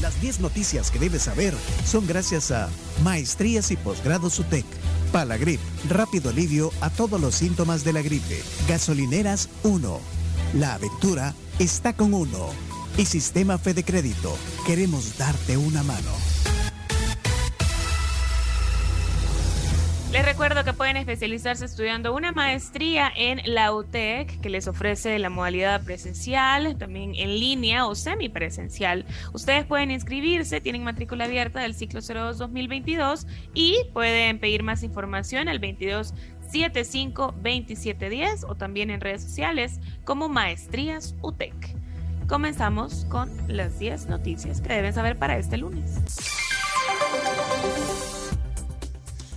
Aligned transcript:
Las 0.00 0.20
10 0.20 0.40
noticias 0.40 0.90
que 0.90 0.98
debes 0.98 1.22
saber 1.22 1.54
son 1.84 2.06
gracias 2.06 2.50
a 2.50 2.68
Maestrías 3.02 3.70
y 3.70 3.76
Posgrados 3.76 4.38
UTEC, 4.38 4.64
Palagrip, 5.12 5.60
rápido 5.88 6.30
alivio 6.30 6.72
a 6.80 6.90
todos 6.90 7.20
los 7.20 7.34
síntomas 7.34 7.84
de 7.84 7.92
la 7.92 8.02
gripe. 8.02 8.42
Gasolineras 8.68 9.48
1. 9.62 10.00
La 10.54 10.74
aventura 10.74 11.34
está 11.58 11.92
con 11.92 12.14
uno. 12.14 12.48
Y 12.96 13.04
Sistema 13.06 13.58
Fede 13.58 13.84
Crédito. 13.84 14.36
Queremos 14.66 15.16
darte 15.18 15.56
una 15.56 15.82
mano. 15.82 16.29
Les 20.12 20.24
recuerdo 20.24 20.64
que 20.64 20.72
pueden 20.72 20.96
especializarse 20.96 21.64
estudiando 21.64 22.12
una 22.12 22.32
maestría 22.32 23.12
en 23.14 23.40
la 23.44 23.72
UTEC, 23.72 24.40
que 24.40 24.50
les 24.50 24.66
ofrece 24.66 25.16
la 25.20 25.30
modalidad 25.30 25.84
presencial, 25.84 26.76
también 26.76 27.14
en 27.14 27.38
línea 27.38 27.86
o 27.86 27.94
semipresencial. 27.94 29.06
Ustedes 29.32 29.64
pueden 29.66 29.92
inscribirse, 29.92 30.60
tienen 30.60 30.82
matrícula 30.82 31.26
abierta 31.26 31.60
del 31.60 31.74
ciclo 31.74 32.00
02-2022 32.00 33.24
y 33.54 33.76
pueden 33.92 34.40
pedir 34.40 34.64
más 34.64 34.82
información 34.82 35.48
al 35.48 35.60
22 35.60 36.12
75 36.50 37.26
2710 37.36 38.44
o 38.48 38.56
también 38.56 38.90
en 38.90 39.00
redes 39.00 39.22
sociales 39.22 39.78
como 40.02 40.28
Maestrías 40.28 41.14
UTEC. 41.22 41.54
Comenzamos 42.26 43.04
con 43.04 43.30
las 43.46 43.78
10 43.78 44.06
noticias 44.06 44.60
que 44.60 44.72
deben 44.72 44.92
saber 44.92 45.16
para 45.16 45.38
este 45.38 45.56
lunes. 45.56 46.00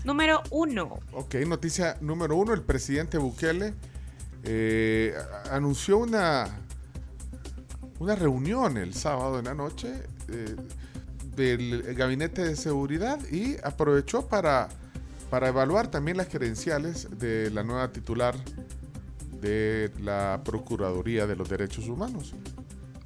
Número 0.03 0.41
uno. 0.51 0.99
Ok, 1.13 1.35
noticia 1.47 1.97
número 2.01 2.35
uno. 2.35 2.53
El 2.53 2.61
presidente 2.61 3.17
Bukele 3.17 3.73
eh, 4.43 5.15
anunció 5.49 5.97
una, 5.97 6.47
una 7.99 8.15
reunión 8.15 8.77
el 8.77 8.93
sábado 8.93 9.39
en 9.39 9.45
la 9.45 9.53
noche 9.53 9.93
eh, 10.29 10.55
del 11.35 11.93
gabinete 11.95 12.43
de 12.43 12.55
seguridad 12.55 13.19
y 13.31 13.55
aprovechó 13.63 14.27
para, 14.27 14.67
para 15.29 15.47
evaluar 15.47 15.89
también 15.89 16.17
las 16.17 16.27
credenciales 16.27 17.07
de 17.17 17.49
la 17.51 17.63
nueva 17.63 17.91
titular 17.91 18.35
de 19.41 19.91
la 19.99 20.41
Procuraduría 20.43 21.27
de 21.27 21.35
los 21.35 21.49
Derechos 21.49 21.87
Humanos. 21.87 22.33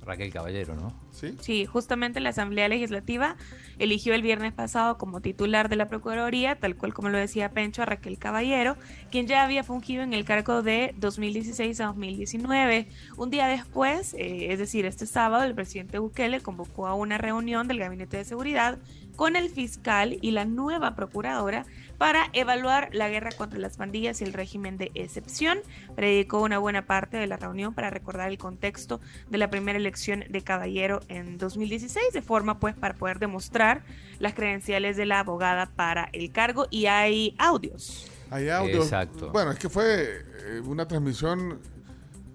Raquel 0.03 0.31
Caballero, 0.31 0.75
¿no? 0.75 1.06
Sí. 1.39 1.65
Justamente 1.65 2.19
la 2.19 2.29
Asamblea 2.29 2.67
Legislativa 2.67 3.35
eligió 3.79 4.13
el 4.13 4.21
viernes 4.21 4.53
pasado 4.53 4.97
como 4.97 5.21
titular 5.21 5.69
de 5.69 5.75
la 5.75 5.87
Procuraduría, 5.87 6.55
tal 6.55 6.75
cual 6.75 6.93
como 6.93 7.09
lo 7.09 7.17
decía 7.17 7.51
Pencho, 7.51 7.83
a 7.83 7.85
Raquel 7.85 8.17
Caballero, 8.17 8.75
quien 9.11 9.27
ya 9.27 9.43
había 9.43 9.63
fungido 9.63 10.03
en 10.03 10.13
el 10.13 10.25
cargo 10.25 10.61
de 10.61 10.93
2016 10.97 11.79
a 11.81 11.85
2019. 11.87 12.87
Un 13.17 13.29
día 13.29 13.47
después, 13.47 14.13
eh, 14.13 14.51
es 14.51 14.59
decir, 14.59 14.85
este 14.85 15.05
sábado, 15.05 15.43
el 15.43 15.55
presidente 15.55 15.99
Bukele 15.99 16.41
convocó 16.41 16.87
a 16.87 16.93
una 16.93 17.17
reunión 17.17 17.67
del 17.67 17.79
Gabinete 17.79 18.17
de 18.17 18.25
Seguridad 18.25 18.77
con 19.15 19.35
el 19.35 19.49
fiscal 19.49 20.17
y 20.21 20.31
la 20.31 20.45
nueva 20.45 20.95
procuradora 20.95 21.65
para 21.97 22.29
evaluar 22.33 22.89
la 22.93 23.09
guerra 23.09 23.31
contra 23.31 23.59
las 23.59 23.77
pandillas 23.77 24.21
y 24.21 24.23
el 24.23 24.33
régimen 24.33 24.77
de 24.77 24.91
excepción. 24.93 25.57
Predicó 25.95 26.41
una 26.41 26.59
buena 26.59 26.85
parte 26.85 27.17
de 27.17 27.27
la 27.27 27.37
reunión 27.37 27.73
para 27.73 27.89
recordar 27.89 28.29
el 28.29 28.37
contexto 28.37 29.01
de 29.29 29.39
la 29.39 29.49
primera 29.49 29.79
elección 29.79 30.23
de 30.29 30.41
Caballero 30.43 31.01
en 31.09 31.37
2016, 31.37 32.13
de 32.13 32.21
forma 32.21 32.59
pues 32.59 32.75
para 32.75 32.93
poder 32.95 33.19
demostrar 33.19 33.83
las 34.19 34.33
credenciales 34.33 34.97
de 34.97 35.05
la 35.05 35.19
abogada 35.19 35.67
para 35.75 36.09
el 36.13 36.31
cargo 36.31 36.67
y 36.69 36.85
hay 36.87 37.35
audios. 37.37 38.07
Hay 38.29 38.49
audios. 38.49 38.83
Exacto. 38.85 39.31
Bueno, 39.31 39.51
es 39.51 39.59
que 39.59 39.69
fue 39.69 40.25
eh, 40.45 40.61
una 40.65 40.87
transmisión. 40.87 41.59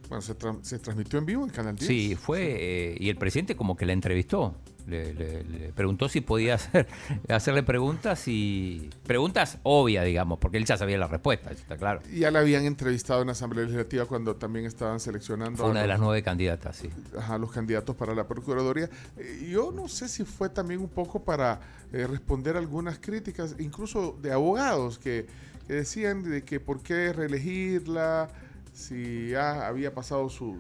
Bueno, 0.09 0.23
se, 0.23 0.37
tra- 0.37 0.63
se 0.63 0.79
transmitió 0.79 1.19
en 1.19 1.27
vivo 1.27 1.45
en 1.45 1.51
Canal 1.51 1.77
10. 1.77 1.87
Sí, 1.87 2.17
fue. 2.17 2.41
eh, 2.59 2.97
y 2.99 3.09
el 3.09 3.17
presidente 3.17 3.57
como 3.57 3.77
que 3.77 3.87
la 3.87 3.93
entrevistó. 3.93 4.55
Le, 4.87 5.15
le- 5.15 5.45
le 5.45 5.73
preguntó 5.73 6.09
si 6.09 6.21
podía 6.21 6.55
hacer, 6.57 6.87
hacerle 7.29 7.63
preguntas 7.63 8.27
y. 8.29 8.91
Preguntas 9.07 9.59
obvias, 9.63 10.05
digamos, 10.05 10.39
porque 10.39 10.57
él 10.59 10.65
ya 10.65 10.77
sabía 10.77 10.99
la 10.99 11.07
respuesta, 11.09 11.51
eso 11.51 11.61
está 11.63 11.77
claro. 11.77 12.01
Ya 12.13 12.31
la 12.31 12.41
habían 12.41 12.65
entrevistado 12.65 13.21
en 13.21 13.27
la 13.27 13.33
Asamblea 13.33 13.65
Legislativa 13.65 14.07
cuando 14.07 14.37
también 14.37 14.67
estaban 14.67 14.99
seleccionando 15.01 15.57
Fue 15.59 15.67
a 15.67 15.71
una 15.71 15.81
de 15.83 15.87
los- 15.87 15.95
las 15.95 16.01
nueve 16.01 16.23
candidatas, 16.23 16.77
sí. 16.77 16.91
ajá, 17.19 17.39
los 17.39 17.51
candidatos 17.53 17.95
para 17.97 18.15
la 18.15 18.27
Procuraduría. 18.27 18.89
Eh, 19.17 19.49
Yo 19.51 19.73
no 19.73 19.89
sé 19.89 20.09
si 20.09 20.25
fue 20.25 20.49
también 20.49 20.81
un 20.81 20.89
poco 20.89 21.23
para 21.25 21.61
eh, 21.93 22.07
responder 22.07 22.57
algunas 22.57 22.99
críticas, 22.99 23.55
incluso 23.59 24.19
de 24.23 24.33
abogados 24.33 24.99
que, 24.99 25.27
que 25.67 25.75
decían 25.75 26.23
de 26.23 26.43
que 26.43 26.59
por 26.61 26.83
qué 26.83 27.13
reelegirla, 27.13 28.29
si 28.73 29.29
ya 29.31 29.67
había 29.67 29.95
pasado 29.95 30.29
su, 30.29 30.57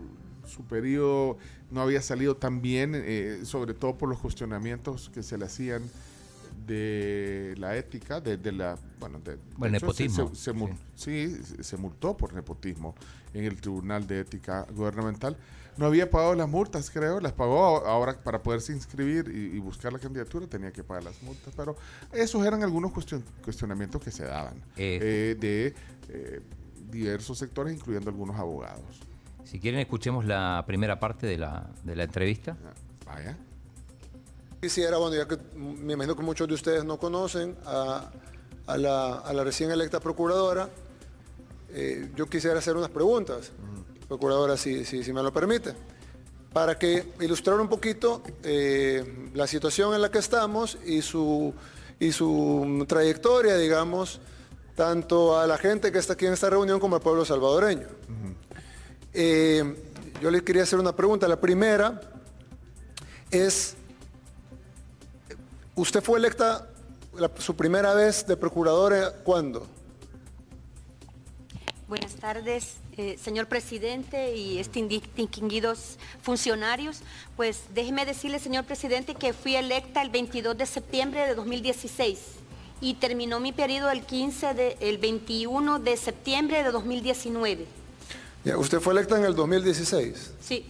su 0.46 0.64
periodo, 0.64 1.38
no 1.72 1.80
había 1.82 2.02
salido 2.02 2.36
tan 2.36 2.60
bien, 2.62 2.92
eh, 2.94 3.40
sobre 3.44 3.74
todo 3.74 3.96
por 3.98 4.08
los 4.08 4.18
cuestionamientos 4.18 5.10
que 5.10 5.22
se 5.22 5.38
le 5.38 5.46
hacían 5.46 5.82
de 6.66 7.54
la 7.58 7.76
ética, 7.76 8.20
de, 8.20 8.36
de 8.36 8.52
la... 8.52 8.78
Bueno, 9.00 9.18
de, 9.20 9.32
de 9.32 9.38
Bueno, 9.56 9.76
hecho, 9.76 9.92
se- 9.92 10.04
nepotismo, 10.04 10.68
se- 10.96 11.36
sí, 11.36 11.42
se- 11.44 11.64
se 11.64 11.76
multó 11.76 12.16
por 12.16 12.34
nepotismo 12.34 12.94
en 13.34 13.44
el 13.44 13.60
Tribunal 13.60 14.06
de 14.06 14.20
Ética 14.20 14.66
Gubernamental. 14.74 15.36
No 15.78 15.86
había 15.86 16.10
pagado 16.10 16.34
las 16.34 16.48
multas, 16.48 16.90
creo, 16.90 17.18
las 17.20 17.32
pagó 17.32 17.64
ahora 17.86 18.22
para 18.22 18.42
poderse 18.42 18.72
inscribir 18.74 19.28
y, 19.34 19.56
y 19.56 19.58
buscar 19.58 19.92
la 19.92 19.98
candidatura 19.98 20.46
tenía 20.46 20.70
que 20.70 20.84
pagar 20.84 21.04
las 21.04 21.22
multas, 21.22 21.54
pero 21.56 21.74
esos 22.12 22.44
eran 22.46 22.62
algunos 22.62 22.92
cuestion- 22.92 23.22
cuestionamientos 23.42 24.02
que 24.02 24.10
se 24.10 24.24
daban 24.24 24.54
Eh. 24.76 24.98
eh, 25.00 25.36
de 25.40 25.74
eh, 26.10 26.40
diversos 26.90 27.38
sectores, 27.38 27.74
incluyendo 27.74 28.10
algunos 28.10 28.36
abogados. 28.36 29.00
Si 29.44 29.60
quieren, 29.60 29.80
escuchemos 29.80 30.24
la 30.24 30.64
primera 30.66 30.98
parte 30.98 31.26
de 31.26 31.38
la, 31.38 31.68
de 31.84 31.96
la 31.96 32.04
entrevista. 32.04 32.56
Vaya. 33.06 33.36
Quisiera, 34.60 34.96
bueno, 34.96 35.16
ya 35.16 35.26
que 35.26 35.38
me 35.56 35.94
imagino 35.94 36.16
que 36.16 36.22
muchos 36.22 36.46
de 36.48 36.54
ustedes 36.54 36.84
no 36.84 36.96
conocen 36.96 37.56
a, 37.66 38.10
a 38.66 38.76
la, 38.78 39.18
a 39.18 39.32
la 39.32 39.44
recién 39.44 39.70
electa 39.70 39.98
procuradora, 40.00 40.68
eh, 41.70 42.10
yo 42.14 42.26
quisiera 42.26 42.58
hacer 42.58 42.76
unas 42.76 42.90
preguntas, 42.90 43.50
procuradora, 44.08 44.56
si, 44.56 44.84
si, 44.84 45.02
si 45.02 45.12
me 45.12 45.22
lo 45.22 45.32
permite, 45.32 45.74
para 46.52 46.78
que 46.78 47.12
ilustrar 47.20 47.58
un 47.58 47.68
poquito 47.68 48.22
eh, 48.44 49.30
la 49.34 49.46
situación 49.46 49.94
en 49.94 50.02
la 50.02 50.10
que 50.10 50.18
estamos 50.18 50.78
y 50.86 51.02
su, 51.02 51.52
y 51.98 52.12
su 52.12 52.84
trayectoria, 52.86 53.56
digamos, 53.56 54.20
tanto 54.76 55.38
a 55.38 55.46
la 55.46 55.58
gente 55.58 55.90
que 55.90 55.98
está 55.98 56.12
aquí 56.12 56.26
en 56.26 56.34
esta 56.34 56.50
reunión 56.50 56.78
como 56.78 56.96
al 56.96 57.02
pueblo 57.02 57.24
salvadoreño. 57.24 57.88
Eh, 59.14 59.76
yo 60.20 60.30
le 60.30 60.42
quería 60.42 60.62
hacer 60.62 60.78
una 60.78 60.94
pregunta. 60.94 61.28
La 61.28 61.40
primera 61.40 62.00
es, 63.30 63.74
¿usted 65.74 66.02
fue 66.02 66.18
electa 66.18 66.68
su 67.38 67.54
primera 67.54 67.94
vez 67.94 68.26
de 68.26 68.36
procuradora 68.36 69.12
cuándo? 69.22 69.66
Buenas 71.88 72.14
tardes, 72.14 72.76
eh, 72.96 73.18
señor 73.22 73.48
presidente 73.48 74.34
y 74.34 74.62
distinguidos 75.16 75.98
funcionarios. 76.22 77.00
Pues 77.36 77.64
déjeme 77.74 78.06
decirle, 78.06 78.38
señor 78.38 78.64
presidente, 78.64 79.14
que 79.14 79.34
fui 79.34 79.56
electa 79.56 80.00
el 80.00 80.08
22 80.08 80.56
de 80.56 80.64
septiembre 80.64 81.26
de 81.26 81.34
2016 81.34 82.18
y 82.80 82.94
terminó 82.94 83.40
mi 83.40 83.52
periodo 83.52 83.90
el 83.90 84.06
15 84.06 84.54
de, 84.54 84.76
el 84.80 84.96
21 84.96 85.80
de 85.80 85.96
septiembre 85.98 86.62
de 86.62 86.72
2019. 86.72 87.81
Ya, 88.44 88.58
usted 88.58 88.80
fue 88.80 88.92
electa 88.92 89.16
en 89.18 89.24
el 89.24 89.34
2016. 89.34 90.32
Sí, 90.40 90.66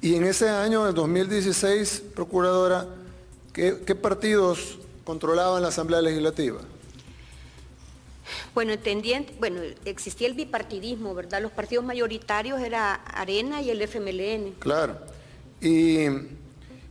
Y 0.00 0.14
en 0.14 0.24
ese 0.24 0.48
año, 0.48 0.82
en 0.82 0.88
el 0.88 0.94
2016, 0.94 2.02
procuradora, 2.14 2.86
¿qué, 3.52 3.78
qué 3.86 3.94
partidos 3.94 4.78
controlaban 5.04 5.62
la 5.62 5.68
Asamblea 5.68 6.00
Legislativa? 6.02 6.60
bueno, 8.54 8.72
entendiendo, 8.72 9.32
bueno, 9.38 9.60
existía 9.84 10.26
el 10.26 10.34
bipartidismo, 10.34 11.14
¿verdad? 11.14 11.40
Los 11.40 11.52
partidos 11.52 11.84
mayoritarios 11.84 12.60
era 12.60 12.94
Arena 12.94 13.62
y 13.62 13.70
el 13.70 13.80
FMLN. 13.80 14.54
Claro. 14.58 14.98
Y, 15.60 16.06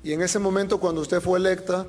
y 0.04 0.14
en 0.14 0.22
ese 0.22 0.40
momento, 0.40 0.80
cuando 0.80 1.02
usted 1.02 1.20
fue 1.20 1.38
electa, 1.38 1.86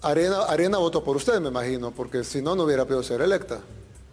Arena, 0.00 0.44
Arena 0.44 0.78
votó 0.78 1.02
por 1.02 1.16
usted, 1.16 1.40
me 1.40 1.48
imagino, 1.48 1.90
porque 1.90 2.22
si 2.22 2.42
no, 2.42 2.54
no 2.54 2.62
hubiera 2.64 2.84
podido 2.84 3.02
ser 3.02 3.20
electa. 3.22 3.60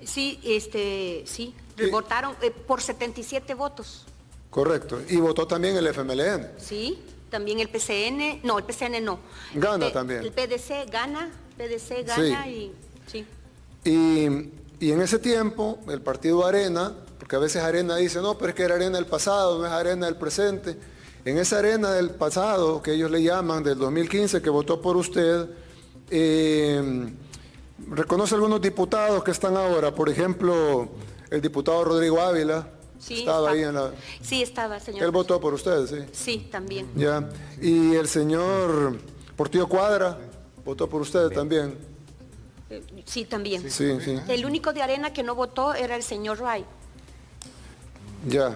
Sí, 0.03 0.39
este, 0.43 1.23
sí, 1.27 1.53
Sí. 1.85 1.91
votaron 1.91 2.35
eh, 2.41 2.51
por 2.51 2.81
77 2.81 3.53
votos. 3.53 4.05
Correcto. 4.49 5.01
Y 5.09 5.17
votó 5.17 5.47
también 5.47 5.75
el 5.77 5.87
FMLN. 5.87 6.49
Sí, 6.57 6.99
también 7.29 7.59
el 7.59 7.69
PCN, 7.69 8.41
no, 8.43 8.57
el 8.57 8.65
PCN 8.65 9.03
no. 9.03 9.19
Gana 9.53 9.87
El 9.87 9.93
también. 9.93 10.21
El 10.23 10.31
PDC 10.31 10.91
gana, 10.91 11.31
PDC 11.57 12.05
gana 12.05 12.43
Sí. 12.43 12.49
y 12.49 12.71
sí. 13.09 13.25
Y, 13.85 14.85
y 14.85 14.91
en 14.91 15.01
ese 15.01 15.19
tiempo, 15.19 15.79
el 15.87 16.01
partido 16.01 16.45
Arena, 16.45 16.93
porque 17.17 17.35
a 17.37 17.39
veces 17.39 17.63
Arena 17.63 17.95
dice, 17.95 18.19
no, 18.19 18.37
pero 18.37 18.49
es 18.49 18.55
que 18.55 18.63
era 18.63 18.75
Arena 18.75 18.97
del 18.97 19.05
pasado, 19.05 19.59
no 19.59 19.65
es 19.65 19.71
Arena 19.71 20.05
del 20.07 20.17
presente. 20.17 20.77
En 21.23 21.37
esa 21.37 21.59
Arena 21.59 21.91
del 21.91 22.09
pasado, 22.09 22.81
que 22.81 22.93
ellos 22.93 23.09
le 23.09 23.23
llaman, 23.23 23.63
del 23.63 23.77
2015, 23.77 24.41
que 24.41 24.49
votó 24.49 24.81
por 24.81 24.97
usted, 24.97 25.47
eh, 26.09 27.13
reconoce 27.87 28.35
algunos 28.35 28.61
diputados 28.61 29.23
que 29.23 29.31
están 29.31 29.55
ahora, 29.55 29.93
por 29.95 30.09
ejemplo, 30.09 30.89
el 31.31 31.41
diputado 31.41 31.83
Rodrigo 31.83 32.21
Ávila, 32.21 32.67
Sí, 32.99 33.19
Estaba 33.21 33.47
está- 33.47 33.51
ahí 33.53 33.63
en 33.67 33.73
la... 33.73 33.91
Sí, 34.21 34.43
estaba, 34.43 34.79
señor. 34.79 35.01
Él 35.05 35.09
votó 35.09 35.41
por 35.41 35.55
usted, 35.55 35.87
sí. 35.87 36.05
Sí, 36.11 36.47
también. 36.51 36.87
Ya. 36.95 37.27
Y 37.59 37.95
el 37.95 38.07
señor 38.07 38.95
Portillo 39.35 39.67
Cuadra 39.67 40.19
votó 40.63 40.87
por 40.87 41.01
usted 41.01 41.29
también. 41.29 41.75
Sí, 43.05 43.25
también. 43.25 43.63
Sí, 43.71 43.97
sí. 44.05 44.19
El 44.27 44.45
único 44.45 44.71
de 44.71 44.83
Arena 44.83 45.11
que 45.11 45.23
no 45.23 45.33
votó 45.33 45.73
era 45.73 45.95
el 45.95 46.03
señor 46.03 46.39
Ray. 46.41 46.63
Ya. 48.27 48.55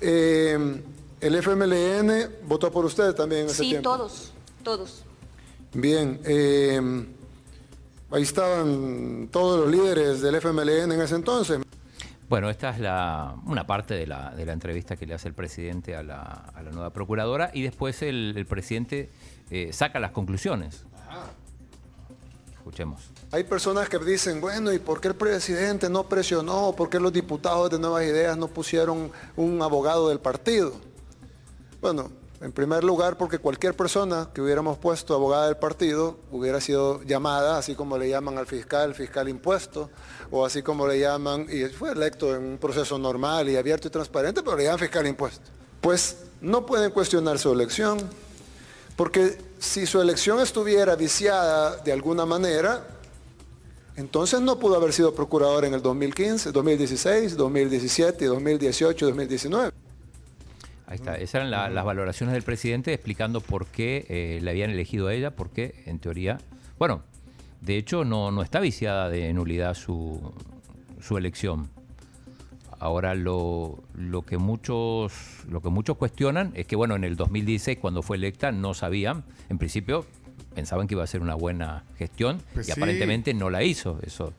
Eh, 0.00 0.82
el 1.20 1.34
FMLN 1.34 2.28
votó 2.46 2.70
por 2.70 2.84
usted 2.84 3.14
también 3.14 3.42
en 3.42 3.46
ese 3.48 3.62
Sí, 3.64 3.70
tiempo. 3.70 3.90
todos, 3.90 4.30
todos. 4.62 5.02
Bien. 5.72 6.20
eh, 6.24 6.80
ahí 8.12 8.22
estaban 8.22 9.28
todos 9.32 9.58
los 9.60 9.70
líderes 9.70 10.20
del 10.20 10.36
FMLN 10.36 10.92
en 10.94 11.00
ese 11.00 11.16
entonces. 11.16 11.58
Bueno, 12.28 12.50
esta 12.50 12.70
es 12.70 12.80
la, 12.80 13.36
una 13.46 13.66
parte 13.66 13.94
de 13.94 14.06
la, 14.06 14.30
de 14.30 14.44
la 14.44 14.52
entrevista 14.52 14.96
que 14.96 15.06
le 15.06 15.14
hace 15.14 15.28
el 15.28 15.34
presidente 15.34 15.94
a 15.94 16.02
la, 16.02 16.22
a 16.22 16.62
la 16.62 16.72
nueva 16.72 16.90
procuradora 16.90 17.50
y 17.54 17.62
después 17.62 18.02
el, 18.02 18.34
el 18.36 18.46
presidente 18.46 19.10
eh, 19.50 19.72
saca 19.72 20.00
las 20.00 20.10
conclusiones. 20.10 20.84
Escuchemos. 22.56 23.12
Hay 23.30 23.44
personas 23.44 23.88
que 23.88 23.96
dicen, 24.00 24.40
bueno, 24.40 24.72
¿y 24.72 24.80
por 24.80 25.00
qué 25.00 25.08
el 25.08 25.14
presidente 25.14 25.88
no 25.88 26.08
presionó? 26.08 26.74
¿Por 26.76 26.90
qué 26.90 26.98
los 26.98 27.12
diputados 27.12 27.70
de 27.70 27.78
Nuevas 27.78 28.02
Ideas 28.02 28.36
no 28.36 28.48
pusieron 28.48 29.12
un 29.36 29.62
abogado 29.62 30.08
del 30.08 30.18
partido? 30.18 30.72
Bueno, 31.80 32.10
en 32.40 32.52
primer 32.52 32.84
lugar, 32.84 33.16
porque 33.16 33.38
cualquier 33.38 33.74
persona 33.74 34.28
que 34.32 34.42
hubiéramos 34.42 34.78
puesto 34.78 35.14
abogada 35.14 35.46
del 35.46 35.56
partido 35.56 36.18
hubiera 36.30 36.60
sido 36.60 37.02
llamada, 37.02 37.58
así 37.58 37.74
como 37.74 37.96
le 37.96 38.08
llaman 38.08 38.36
al 38.38 38.46
fiscal, 38.46 38.94
fiscal 38.94 39.28
impuesto, 39.28 39.90
o 40.30 40.44
así 40.44 40.62
como 40.62 40.86
le 40.86 40.98
llaman, 41.00 41.46
y 41.50 41.64
fue 41.66 41.92
electo 41.92 42.34
en 42.34 42.44
un 42.44 42.58
proceso 42.58 42.98
normal 42.98 43.48
y 43.48 43.56
abierto 43.56 43.88
y 43.88 43.90
transparente, 43.90 44.42
pero 44.42 44.56
le 44.56 44.64
llaman 44.64 44.78
fiscal 44.78 45.06
impuesto. 45.06 45.50
Pues 45.80 46.16
no 46.40 46.66
pueden 46.66 46.90
cuestionar 46.90 47.38
su 47.38 47.52
elección, 47.52 47.98
porque 48.96 49.38
si 49.58 49.86
su 49.86 50.00
elección 50.00 50.40
estuviera 50.40 50.94
viciada 50.94 51.76
de 51.76 51.92
alguna 51.92 52.26
manera, 52.26 52.86
entonces 53.96 54.42
no 54.42 54.58
pudo 54.58 54.76
haber 54.76 54.92
sido 54.92 55.14
procurador 55.14 55.64
en 55.64 55.72
el 55.72 55.80
2015, 55.80 56.52
2016, 56.52 57.36
2017, 57.36 58.26
2018, 58.26 59.06
2019. 59.06 59.85
Ahí 60.86 60.96
está. 60.96 61.16
Esas 61.16 61.34
eran 61.36 61.50
la- 61.50 61.68
las 61.68 61.84
valoraciones 61.84 62.32
del 62.32 62.42
presidente 62.42 62.92
explicando 62.92 63.40
por 63.40 63.66
qué 63.66 64.06
eh, 64.08 64.38
le 64.42 64.50
habían 64.50 64.70
elegido 64.70 65.08
a 65.08 65.14
ella, 65.14 65.32
porque 65.34 65.82
en 65.86 65.98
teoría, 65.98 66.38
bueno, 66.78 67.02
de 67.60 67.76
hecho 67.76 68.04
no, 68.04 68.30
no 68.30 68.42
está 68.42 68.60
viciada 68.60 69.08
de 69.08 69.32
nulidad 69.32 69.74
su, 69.74 70.32
su 71.00 71.16
elección. 71.18 71.68
Ahora 72.78 73.14
lo, 73.14 73.82
lo 73.94 74.22
que 74.22 74.36
muchos 74.36 75.12
lo 75.48 75.62
que 75.62 75.70
muchos 75.70 75.96
cuestionan 75.96 76.52
es 76.54 76.66
que 76.66 76.76
bueno 76.76 76.94
en 76.94 77.04
el 77.04 77.16
2016 77.16 77.78
cuando 77.78 78.02
fue 78.02 78.18
electa 78.18 78.52
no 78.52 78.74
sabían, 78.74 79.24
en 79.48 79.56
principio 79.56 80.04
pensaban 80.54 80.86
que 80.86 80.94
iba 80.94 81.02
a 81.02 81.06
ser 81.06 81.22
una 81.22 81.34
buena 81.34 81.84
gestión 81.96 82.40
Pues 82.52 82.68
y 82.68 82.72
sí. 82.72 82.78
aparentemente 82.78 83.32
no 83.32 83.48
la 83.48 83.62
hizo. 83.64 83.98
Eso 84.02 84.32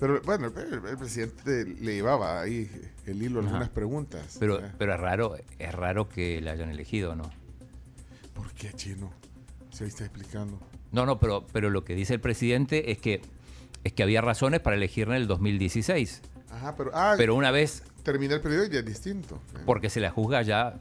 Pero 0.00 0.20
bueno, 0.22 0.46
el, 0.56 0.84
el 0.86 0.96
presidente 0.98 1.64
le 1.66 1.94
llevaba 1.94 2.40
ahí 2.40 2.70
el 3.06 3.22
hilo 3.22 3.40
a 3.40 3.42
algunas 3.44 3.68
preguntas. 3.68 4.36
pero 4.40 4.60
pero 4.78 4.94
es 4.94 5.00
raro 5.00 5.36
es 5.58 5.72
raro 5.74 6.08
que 6.08 6.40
la 6.40 6.52
hayan 6.52 6.70
elegido, 6.70 7.14
¿no? 7.14 7.30
¿Por 8.34 8.50
qué, 8.52 8.72
chino? 8.72 9.12
Se 9.70 9.84
está 9.86 10.04
explicando. 10.04 10.58
No, 10.92 11.06
no, 11.06 11.20
pero, 11.20 11.46
pero 11.52 11.70
lo 11.70 11.84
que 11.84 11.94
dice 11.94 12.14
el 12.14 12.20
presidente 12.20 12.90
es 12.90 12.98
que, 12.98 13.20
es 13.84 13.92
que 13.92 14.02
había 14.02 14.20
razones 14.22 14.60
para 14.60 14.74
elegirla 14.76 15.16
en 15.16 15.22
el 15.22 15.28
2016. 15.28 16.22
Ajá, 16.50 16.74
pero, 16.76 16.90
ah, 16.94 17.14
Pero 17.16 17.34
una 17.36 17.50
vez, 17.52 17.82
terminé 18.02 18.34
el 18.34 18.40
periodo 18.40 18.64
y 18.64 18.70
ya 18.70 18.80
es 18.80 18.86
distinto. 18.86 19.38
porque 19.66 19.88
se 19.90 20.00
la 20.00 20.10
juzga 20.10 20.42
ya 20.42 20.80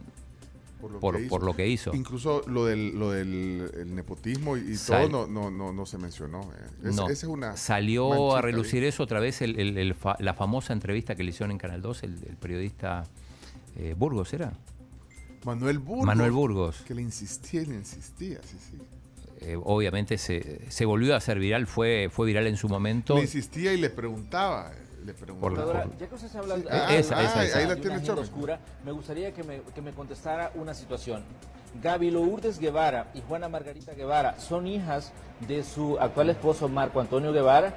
por 0.79 0.99
por- 0.99 1.27
por 1.27 1.43
lo 1.43 1.55
que 1.55 1.67
hizo. 1.67 1.93
Incluso 1.95 2.41
lo 2.47 2.65
del, 2.65 2.97
lo 2.97 3.11
del 3.11 3.69
el 3.77 3.95
nepotismo 3.95 4.57
y, 4.57 4.61
y 4.71 4.75
Sal- 4.75 5.09
todo 5.09 5.27
no, 5.27 5.41
no, 5.41 5.51
no, 5.51 5.73
no 5.73 5.85
se 5.85 5.97
mencionó. 5.97 6.41
eh. 6.43 6.87
Es- 6.89 6.95
no, 6.95 7.03
Esa 7.09 7.11
es 7.13 7.23
una 7.25 7.57
salió 7.57 8.33
a 8.35 8.39
ahí. 8.39 8.43
relucir 8.45 8.83
eso 8.83 9.03
otra 9.03 9.19
vez 9.19 9.41
el- 9.41 9.59
el- 9.59 9.77
el 9.77 9.93
fa- 9.95 10.15
la 10.19 10.33
famosa 10.33 10.73
entrevista 10.73 11.15
que 11.15 11.23
le 11.23 11.29
hicieron 11.31 11.51
en 11.51 11.57
Canal 11.57 11.81
2, 11.81 12.03
el, 12.03 12.13
el 12.29 12.35
periodista 12.37 13.03
eh, 13.75 13.95
Burgos, 13.97 14.33
¿era? 14.33 14.53
Manuel 15.45 15.79
Burgos. 15.79 16.05
Manuel 16.05 16.31
Burgos. 16.31 16.81
Que 16.87 16.93
le 16.93 17.01
insistía 17.01 17.61
y 17.61 17.65
le 17.67 17.75
insistía, 17.75 18.39
sí, 18.43 18.57
sí. 18.59 18.77
Eh, 19.41 19.57
obviamente 19.63 20.17
se, 20.17 20.69
se 20.69 20.83
volvió 20.85 21.13
a 21.13 21.17
hacer 21.17 21.39
viral, 21.39 21.65
fue, 21.65 22.09
fue 22.11 22.27
viral 22.27 22.45
en 22.47 22.57
su 22.57 22.67
momento. 22.67 23.15
Le 23.15 23.21
insistía 23.21 23.73
y 23.73 23.77
le 23.79 23.89
preguntaba. 23.89 24.71
Le 25.05 25.13
preguntaba. 25.13 25.39
Por 25.41 25.51
la- 25.51 25.57
Procuradora, 25.63 25.97
ya 25.99 26.07
que 26.07 26.15
usted 26.15 26.27
está 26.27 26.39
hablando 26.39 26.69
Ah, 26.71 26.93
esa, 26.95 27.17
ah, 27.17 27.23
esa, 27.23 27.43
esa. 27.45 27.57
ahí 27.59 27.67
la 27.67 27.75
tiene 27.75 27.97
oscura, 28.11 28.59
me 28.83 28.91
gustaría 28.91 29.31
que 29.33 29.43
me, 29.43 29.61
que 29.61 29.81
me 29.81 29.91
contestara 29.93 30.51
una 30.55 30.73
situación. 30.73 31.23
Gaby 31.81 32.09
Lourdes 32.11 32.59
Guevara 32.59 33.07
y 33.13 33.21
Juana 33.21 33.47
Margarita 33.47 33.93
Guevara 33.93 34.39
son 34.39 34.65
hijas 34.67 35.11
de 35.47 35.63
su 35.63 35.97
actual 35.99 36.29
esposo 36.31 36.67
Marco 36.67 36.99
Antonio 36.99 37.31
Guevara. 37.31 37.73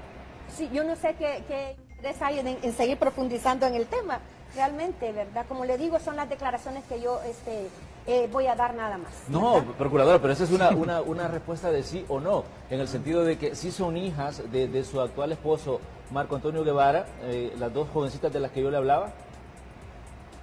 Sí, 0.57 0.69
yo 0.73 0.83
no 0.85 0.97
sé 0.97 1.15
qué, 1.19 1.45
qué 1.47 1.77
interés 1.91 2.21
hay 2.23 2.39
en, 2.39 2.47
en 2.49 2.73
seguir 2.73 2.99
profundizando 2.99 3.67
en 3.67 3.75
el 3.75 3.87
tema, 3.87 4.19
realmente, 4.55 5.13
¿verdad? 5.13 5.45
Como 5.49 5.65
le 5.65 5.79
digo, 5.79 6.01
son 6.01 6.17
las 6.17 6.29
declaraciones 6.29 6.85
que 6.85 7.01
yo 7.01 7.21
este, 7.23 7.69
eh, 8.07 8.29
voy 8.33 8.47
a 8.47 8.55
dar 8.55 8.75
nada 8.75 8.99
más. 8.99 9.13
No, 9.29 9.55
¿verdad? 9.55 9.75
procuradora, 9.79 10.21
pero 10.21 10.33
esa 10.33 10.45
es 10.45 10.51
una, 10.51 10.71
una, 10.71 11.01
una 11.03 11.29
respuesta 11.29 11.71
de 11.71 11.83
sí 11.83 12.05
o 12.09 12.21
no, 12.21 12.45
en 12.71 12.81
el 12.81 12.89
sentido 12.89 13.25
de 13.25 13.39
que 13.39 13.55
sí 13.55 13.71
son 13.71 13.97
hijas 13.97 14.43
de, 14.51 14.69
de 14.69 14.85
su 14.85 15.01
actual 15.01 15.33
esposo 15.33 15.81
Marco 16.11 16.35
Antonio 16.37 16.65
Guevara, 16.65 17.07
eh, 17.23 17.53
las 17.59 17.73
dos 17.73 17.89
jovencitas 17.93 18.33
de 18.33 18.41
las 18.41 18.51
que 18.53 18.61
yo 18.63 18.71
le 18.71 18.77
hablaba. 18.77 19.13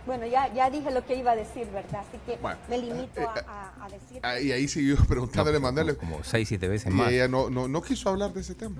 Bueno, 0.06 0.26
ya, 0.26 0.52
ya 0.54 0.70
dije 0.72 0.90
lo 0.90 1.06
que 1.06 1.16
iba 1.16 1.32
a 1.32 1.36
decir, 1.36 1.68
¿verdad? 1.72 2.00
Así 2.08 2.18
que 2.26 2.38
Bueno, 2.42 2.58
me 2.70 2.78
limito 2.80 3.22
eh, 3.22 3.28
a, 3.46 3.74
a- 3.82 3.86
a 3.86 3.90
decir. 3.90 4.48
Y 4.48 4.52
ahí 4.52 4.68
siguió 4.68 4.96
preguntándole, 5.08 5.60
mandarle. 5.60 5.96
como, 5.96 6.24
seis, 6.24 6.48
siete 6.48 6.68
veces 6.68 6.92
Y 6.92 6.96
más. 6.96 7.12
ella 7.12 7.28
no, 7.28 7.50
no, 7.50 7.68
no 7.68 7.82
quiso 7.84 8.10
hablar 8.10 8.34
de 8.34 8.42
ese 8.42 8.56
tema. 8.56 8.78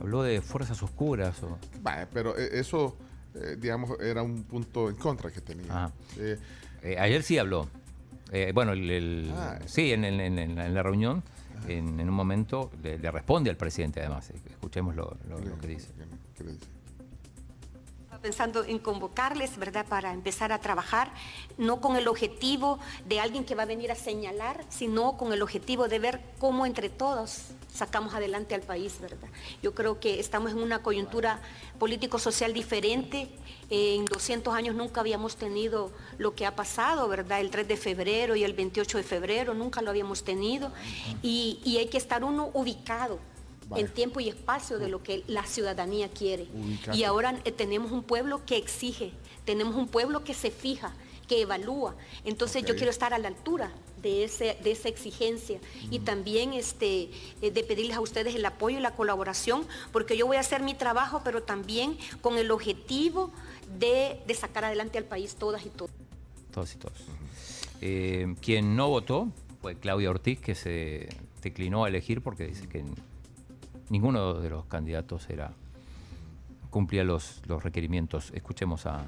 Habló 0.00 0.22
de 0.22 0.40
fuerzas 0.40 0.82
oscuras. 0.82 1.40
O, 1.44 1.56
Vaya, 1.82 2.08
pero 2.12 2.36
eh, 2.36 2.48
eso, 2.54 2.96
eh, 3.34 3.56
digamos, 3.60 4.00
era 4.00 4.22
un 4.22 4.42
punto 4.42 4.88
en 4.88 4.96
contra 4.96 5.30
que 5.30 5.40
tenía. 5.40 5.66
Ah. 5.70 5.90
Eh, 6.18 6.38
Eh, 6.82 6.96
ayer 6.98 7.22
sí 7.22 7.38
habló. 7.38 7.68
Eh, 8.32 8.50
bueno, 8.54 8.72
el, 8.72 8.90
el- 8.90 9.32
Ah. 9.36 9.58
sí, 9.66 9.92
en, 9.92 10.04
en- 10.04 10.20
en- 10.20 10.38
en 10.58 10.74
la, 10.74 10.82
reunión, 10.82 11.22
en, 11.68 12.00
en 12.00 12.08
un 12.08 12.14
momento, 12.14 12.70
le, 12.82 12.98
le 12.98 13.10
responde 13.10 13.50
al 13.50 13.56
presidente 13.56 14.00
además. 14.00 14.30
Eh, 14.30 14.34
Escuchemos 14.50 14.96
lo, 14.96 15.16
lo- 15.28 15.38
lo 15.38 15.58
que 15.58 15.66
dice. 15.68 15.88
¿qué 16.36 16.44
le 16.44 16.52
dice? 16.52 16.66
Pensando 18.22 18.64
en 18.64 18.78
convocarles, 18.78 19.56
¿verdad?, 19.58 19.84
para 19.86 20.12
empezar 20.12 20.52
a 20.52 20.60
trabajar, 20.60 21.12
no 21.58 21.80
con 21.80 21.96
el 21.96 22.06
objetivo 22.06 22.78
de 23.04 23.18
alguien 23.18 23.44
que 23.44 23.56
va 23.56 23.64
a 23.64 23.66
venir 23.66 23.90
a 23.90 23.96
señalar, 23.96 24.64
sino 24.68 25.16
con 25.16 25.32
el 25.32 25.42
objetivo 25.42 25.88
de 25.88 25.98
ver 25.98 26.20
cómo 26.38 26.64
entre 26.64 26.88
todos 26.88 27.48
sacamos 27.72 28.14
adelante 28.14 28.54
al 28.54 28.60
país, 28.60 29.00
¿verdad? 29.00 29.28
Yo 29.62 29.74
creo 29.74 29.98
que 29.98 30.20
estamos 30.20 30.52
en 30.52 30.58
una 30.58 30.82
coyuntura 30.82 31.40
político-social 31.78 32.52
diferente. 32.52 33.28
Eh, 33.70 33.96
en 33.96 34.04
200 34.04 34.54
años 34.54 34.74
nunca 34.74 35.00
habíamos 35.00 35.36
tenido 35.36 35.90
lo 36.18 36.34
que 36.34 36.46
ha 36.46 36.54
pasado, 36.54 37.08
¿verdad? 37.08 37.40
El 37.40 37.50
3 37.50 37.66
de 37.66 37.76
febrero 37.76 38.36
y 38.36 38.44
el 38.44 38.52
28 38.52 38.98
de 38.98 39.04
febrero, 39.04 39.54
nunca 39.54 39.82
lo 39.82 39.90
habíamos 39.90 40.22
tenido. 40.22 40.70
Y, 41.22 41.60
y 41.64 41.78
hay 41.78 41.88
que 41.88 41.98
estar 41.98 42.22
uno 42.22 42.50
ubicado 42.54 43.18
en 43.76 43.88
tiempo 43.88 44.20
y 44.20 44.28
espacio 44.28 44.78
de 44.78 44.88
lo 44.88 45.02
que 45.02 45.24
la 45.26 45.44
ciudadanía 45.44 46.08
quiere. 46.08 46.46
Y 46.92 47.04
ahora 47.04 47.40
eh, 47.44 47.52
tenemos 47.52 47.92
un 47.92 48.02
pueblo 48.02 48.44
que 48.44 48.56
exige, 48.56 49.12
tenemos 49.44 49.74
un 49.74 49.88
pueblo 49.88 50.24
que 50.24 50.34
se 50.34 50.50
fija, 50.50 50.94
que 51.28 51.42
evalúa. 51.42 51.94
Entonces 52.24 52.64
yo 52.64 52.74
quiero 52.74 52.90
estar 52.90 53.14
a 53.14 53.18
la 53.18 53.28
altura 53.28 53.72
de, 54.02 54.24
ese, 54.24 54.56
de 54.62 54.72
esa 54.72 54.88
exigencia 54.88 55.60
y 55.90 56.00
también 56.00 56.52
este, 56.52 57.10
eh, 57.40 57.50
de 57.50 57.64
pedirles 57.64 57.96
a 57.96 58.00
ustedes 58.00 58.34
el 58.34 58.44
apoyo 58.44 58.78
y 58.78 58.80
la 58.80 58.94
colaboración, 58.94 59.64
porque 59.92 60.16
yo 60.16 60.26
voy 60.26 60.36
a 60.36 60.40
hacer 60.40 60.62
mi 60.62 60.74
trabajo, 60.74 61.22
pero 61.24 61.42
también 61.42 61.96
con 62.20 62.36
el 62.38 62.50
objetivo 62.50 63.30
de, 63.78 64.20
de 64.26 64.34
sacar 64.34 64.64
adelante 64.64 64.98
al 64.98 65.04
país 65.04 65.36
todas 65.36 65.64
y 65.64 65.70
todos. 65.70 65.90
Todos 66.52 66.74
y 66.74 66.78
todos. 66.78 66.98
Eh, 67.80 68.34
quien 68.40 68.76
no 68.76 68.88
votó 68.88 69.28
fue 69.60 69.76
Claudia 69.76 70.10
Ortiz, 70.10 70.38
que 70.38 70.54
se 70.54 71.08
declinó 71.42 71.84
a 71.84 71.88
elegir 71.88 72.20
porque 72.22 72.46
dice 72.46 72.68
que 72.68 72.84
ninguno 73.92 74.40
de 74.40 74.48
los 74.48 74.64
candidatos 74.64 75.28
era 75.28 75.52
cumplía 76.70 77.04
los, 77.04 77.42
los 77.46 77.62
requerimientos. 77.62 78.32
Escuchemos 78.34 78.86
a, 78.86 79.04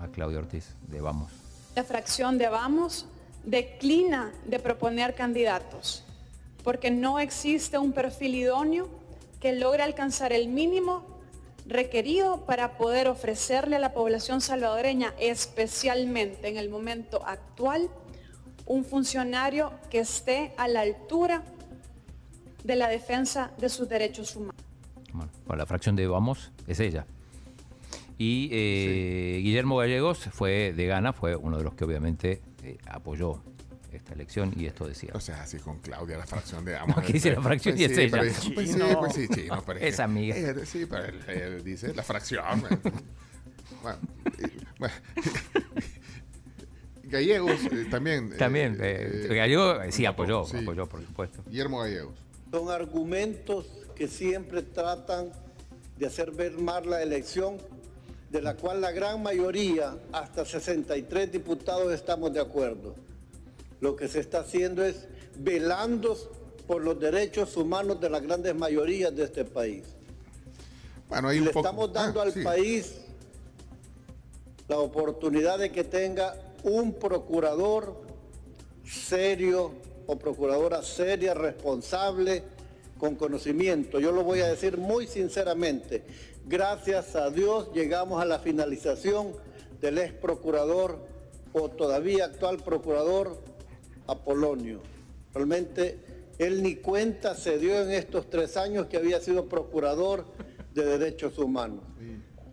a 0.00 0.08
Claudia 0.10 0.38
Ortiz 0.38 0.74
de 0.88 1.02
Vamos. 1.02 1.30
La 1.76 1.84
fracción 1.84 2.38
de 2.38 2.48
Vamos 2.48 3.06
declina 3.44 4.32
de 4.46 4.58
proponer 4.58 5.14
candidatos 5.14 6.04
porque 6.62 6.90
no 6.90 7.18
existe 7.18 7.76
un 7.76 7.92
perfil 7.92 8.34
idóneo 8.36 8.88
que 9.40 9.52
logre 9.52 9.82
alcanzar 9.82 10.32
el 10.32 10.48
mínimo 10.48 11.04
requerido 11.66 12.46
para 12.46 12.78
poder 12.78 13.08
ofrecerle 13.08 13.76
a 13.76 13.78
la 13.78 13.92
población 13.92 14.40
salvadoreña, 14.40 15.12
especialmente 15.18 16.48
en 16.48 16.56
el 16.56 16.70
momento 16.70 17.22
actual, 17.26 17.90
un 18.64 18.86
funcionario 18.86 19.72
que 19.90 19.98
esté 19.98 20.54
a 20.56 20.66
la 20.66 20.80
altura 20.80 21.42
de 22.64 22.74
la 22.76 22.88
defensa 22.88 23.52
de 23.58 23.68
sus 23.68 23.88
derechos 23.88 24.34
humanos. 24.34 24.56
Bueno, 25.12 25.30
bueno, 25.46 25.58
la 25.60 25.66
fracción 25.66 25.94
de 25.94 26.06
Vamos 26.08 26.50
es 26.66 26.80
ella. 26.80 27.06
Y 28.18 28.48
eh, 28.52 29.40
Guillermo 29.42 29.76
Gallegos 29.76 30.18
fue 30.32 30.72
de 30.74 30.86
Gana, 30.86 31.12
fue 31.12 31.36
uno 31.36 31.58
de 31.58 31.64
los 31.64 31.74
que 31.74 31.84
obviamente 31.84 32.40
eh, 32.62 32.78
apoyó 32.86 33.42
esta 33.92 34.12
elección 34.14 34.52
y 34.56 34.66
esto 34.66 34.86
decía. 34.88 35.10
O 35.14 35.20
sea, 35.20 35.42
así 35.42 35.58
con 35.58 35.78
Claudia, 35.80 36.16
la 36.18 36.26
fracción 36.26 36.64
de 36.64 36.76
No, 36.88 36.94
que 37.02 37.12
dice 37.12 37.32
la 37.32 37.42
fracción 37.42 37.78
y 37.78 37.84
es 37.84 37.94
sí, 37.94 38.00
ella. 38.02 38.10
pero- 38.10 38.22
Pues 38.22 38.36
sí, 38.36 38.50
pues 38.50 39.12
sí, 39.14 39.28
chino, 39.28 39.62
pero 39.66 39.78
Es 39.80 39.96
que- 39.96 40.02
amiga. 40.02 40.36
eh, 40.36 40.66
sí, 40.66 40.86
pero 40.88 41.04
él, 41.04 41.20
él 41.28 41.64
dice 41.64 41.94
la 41.94 42.02
fracción. 42.02 42.44
bueno, 43.82 43.98
bueno. 44.78 44.94
Gallegos 47.04 47.60
eh, 47.70 47.86
también. 47.90 48.36
También, 48.36 48.78
eh, 48.80 49.26
eh, 49.28 49.34
Gallego 49.34 49.82
eh, 49.82 49.92
sí 49.92 50.06
apoyó, 50.06 50.44
sí. 50.44 50.56
apoyó, 50.56 50.88
por 50.88 51.02
supuesto. 51.04 51.42
Guillermo 51.48 51.80
Gallegos. 51.80 52.14
Son 52.54 52.70
argumentos 52.70 53.66
que 53.96 54.06
siempre 54.06 54.62
tratan 54.62 55.32
de 55.98 56.06
hacer 56.06 56.30
ver 56.30 56.52
mal 56.52 56.88
la 56.88 57.02
elección, 57.02 57.56
de 58.30 58.40
la 58.40 58.54
cual 58.54 58.80
la 58.80 58.92
gran 58.92 59.20
mayoría, 59.20 59.98
hasta 60.12 60.44
63 60.44 61.32
diputados, 61.32 61.92
estamos 61.92 62.32
de 62.32 62.38
acuerdo. 62.38 62.94
Lo 63.80 63.96
que 63.96 64.06
se 64.06 64.20
está 64.20 64.38
haciendo 64.42 64.84
es 64.84 65.08
velando 65.36 66.16
por 66.68 66.84
los 66.84 67.00
derechos 67.00 67.56
humanos 67.56 68.00
de 68.00 68.08
las 68.08 68.22
grandes 68.22 68.54
mayorías 68.54 69.12
de 69.16 69.24
este 69.24 69.44
país. 69.44 69.82
Bueno, 71.08 71.30
hay 71.30 71.38
un 71.40 71.46
le 71.46 71.50
poco- 71.50 71.66
estamos 71.66 71.92
dando 71.92 72.20
ah, 72.20 72.22
al 72.22 72.32
sí. 72.34 72.42
país 72.44 72.94
la 74.68 74.78
oportunidad 74.78 75.58
de 75.58 75.72
que 75.72 75.82
tenga 75.82 76.36
un 76.62 76.92
procurador 76.92 78.00
serio 78.84 79.72
o 80.06 80.18
procuradora 80.18 80.82
seria, 80.82 81.34
responsable, 81.34 82.42
con 82.98 83.16
conocimiento. 83.16 84.00
Yo 84.00 84.12
lo 84.12 84.22
voy 84.22 84.40
a 84.40 84.48
decir 84.48 84.78
muy 84.78 85.06
sinceramente. 85.06 86.02
Gracias 86.46 87.16
a 87.16 87.30
Dios 87.30 87.70
llegamos 87.74 88.22
a 88.22 88.24
la 88.24 88.38
finalización 88.38 89.32
del 89.80 89.98
ex 89.98 90.12
procurador 90.14 90.98
o 91.52 91.68
todavía 91.68 92.26
actual 92.26 92.58
procurador 92.58 93.38
Apolonio. 94.06 94.80
Realmente 95.32 95.98
él 96.38 96.62
ni 96.62 96.76
cuenta 96.76 97.34
se 97.34 97.58
dio 97.58 97.80
en 97.80 97.92
estos 97.92 98.28
tres 98.28 98.56
años 98.56 98.86
que 98.86 98.96
había 98.96 99.20
sido 99.20 99.46
procurador 99.46 100.24
de 100.74 100.84
derechos 100.84 101.38
humanos. 101.38 101.84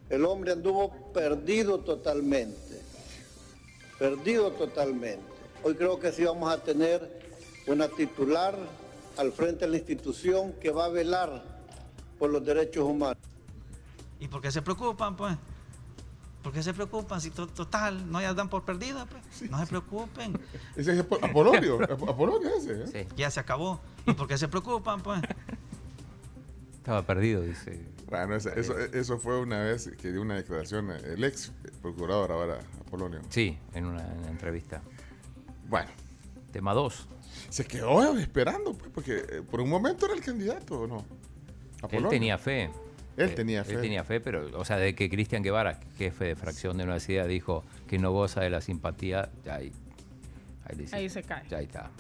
El 0.10 0.26
hombre 0.26 0.52
anduvo 0.52 1.12
perdido 1.14 1.80
totalmente, 1.80 2.82
perdido 3.98 4.52
totalmente. 4.52 5.24
Hoy 5.64 5.76
creo 5.76 6.00
que 6.00 6.12
sí 6.12 6.24
vamos 6.24 6.52
a 6.52 6.62
tener 6.62 7.21
una 7.72 7.88
titular 7.88 8.58
al 9.18 9.32
frente 9.32 9.66
de 9.66 9.72
la 9.72 9.78
institución 9.78 10.54
que 10.54 10.72
va 10.72 10.86
a 10.86 10.90
velar 10.90 11.44
por 12.20 12.30
los 12.30 12.44
derechos 12.46 12.84
humanos. 12.84 13.18
¿Y 14.20 14.28
por 14.28 14.42
qué 14.42 14.52
se 14.52 14.62
preocupan, 14.62 15.16
pues? 15.16 15.36
¿Por 16.44 16.52
qué 16.54 16.64
se 16.64 16.74
preocupan? 16.74 17.22
Si 17.22 17.30
to- 17.30 17.48
total, 17.48 18.12
no 18.12 18.20
ya 18.22 18.34
dan 18.34 18.50
por 18.50 18.64
perdida, 18.64 19.06
pues. 19.06 19.50
No 19.50 19.60
se 19.60 19.68
preocupen. 19.68 20.40
Ese 20.76 20.94
es 20.94 21.00
Apo- 21.06 21.20
Apolonio. 21.22 21.80
Ap- 21.84 22.10
Apolonio 22.10 22.50
ese. 22.56 23.02
¿eh? 23.02 23.08
Ya 23.16 23.30
se 23.30 23.40
acabó. 23.40 23.80
¿Y 24.08 24.14
por 24.14 24.28
qué 24.28 24.38
se 24.38 24.48
preocupan, 24.48 25.02
pues? 25.02 25.22
Estaba 26.78 27.04
perdido, 27.06 27.42
dice. 27.42 27.80
Bueno, 28.10 28.36
eso, 28.36 28.50
eso, 28.50 28.78
eso 28.78 29.20
fue 29.20 29.40
una 29.40 29.60
vez 29.62 29.90
que 30.02 30.12
dio 30.12 30.22
una 30.22 30.36
declaración 30.36 30.90
el 30.92 31.24
ex 31.24 31.52
procurador 31.82 32.32
ahora, 32.32 32.60
Apolonio. 32.86 33.22
Sí, 33.30 33.58
en 33.74 33.86
una, 33.86 34.02
en 34.12 34.18
una 34.20 34.30
entrevista. 34.30 34.82
Bueno. 35.70 35.90
Tema 36.52 36.74
2. 36.74 37.08
Se 37.52 37.66
quedó 37.66 38.18
esperando, 38.18 38.74
pues, 38.74 38.90
porque 38.94 39.18
eh, 39.18 39.42
por 39.50 39.60
un 39.60 39.70
momento 39.70 40.06
era 40.06 40.16
el 40.16 40.22
candidato, 40.22 40.82
¿o 40.82 40.88
no? 40.88 41.06
Él 41.92 42.08
tenía 42.10 42.38
fe. 42.38 42.70
Él 43.18 43.30
Eh, 43.30 43.34
tenía 43.34 43.64
fe. 43.66 43.74
Él 43.74 43.82
tenía 43.82 44.04
fe, 44.06 44.22
pero, 44.22 44.58
o 44.58 44.64
sea, 44.64 44.78
de 44.78 44.96
que 44.96 45.10
Cristian 45.10 45.44
Guevara, 45.44 45.80
jefe 45.98 46.26
de 46.26 46.36
fracción 46.38 46.78
de 46.78 46.84
Universidad, 46.86 47.28
dijo 47.28 47.66
que 47.88 48.00
no 48.00 48.12
goza 48.14 48.40
de 48.42 48.50
la 48.50 48.62
simpatía, 48.62 49.30
ya 49.44 49.56
ahí. 49.56 49.74
Ahí, 50.66 50.78
dice, 50.78 50.96
Ahí 50.96 51.10
se 51.10 51.24
cae. 51.24 51.44
Ya 51.50 51.58
ahí 51.58 51.66
está. 51.66 51.92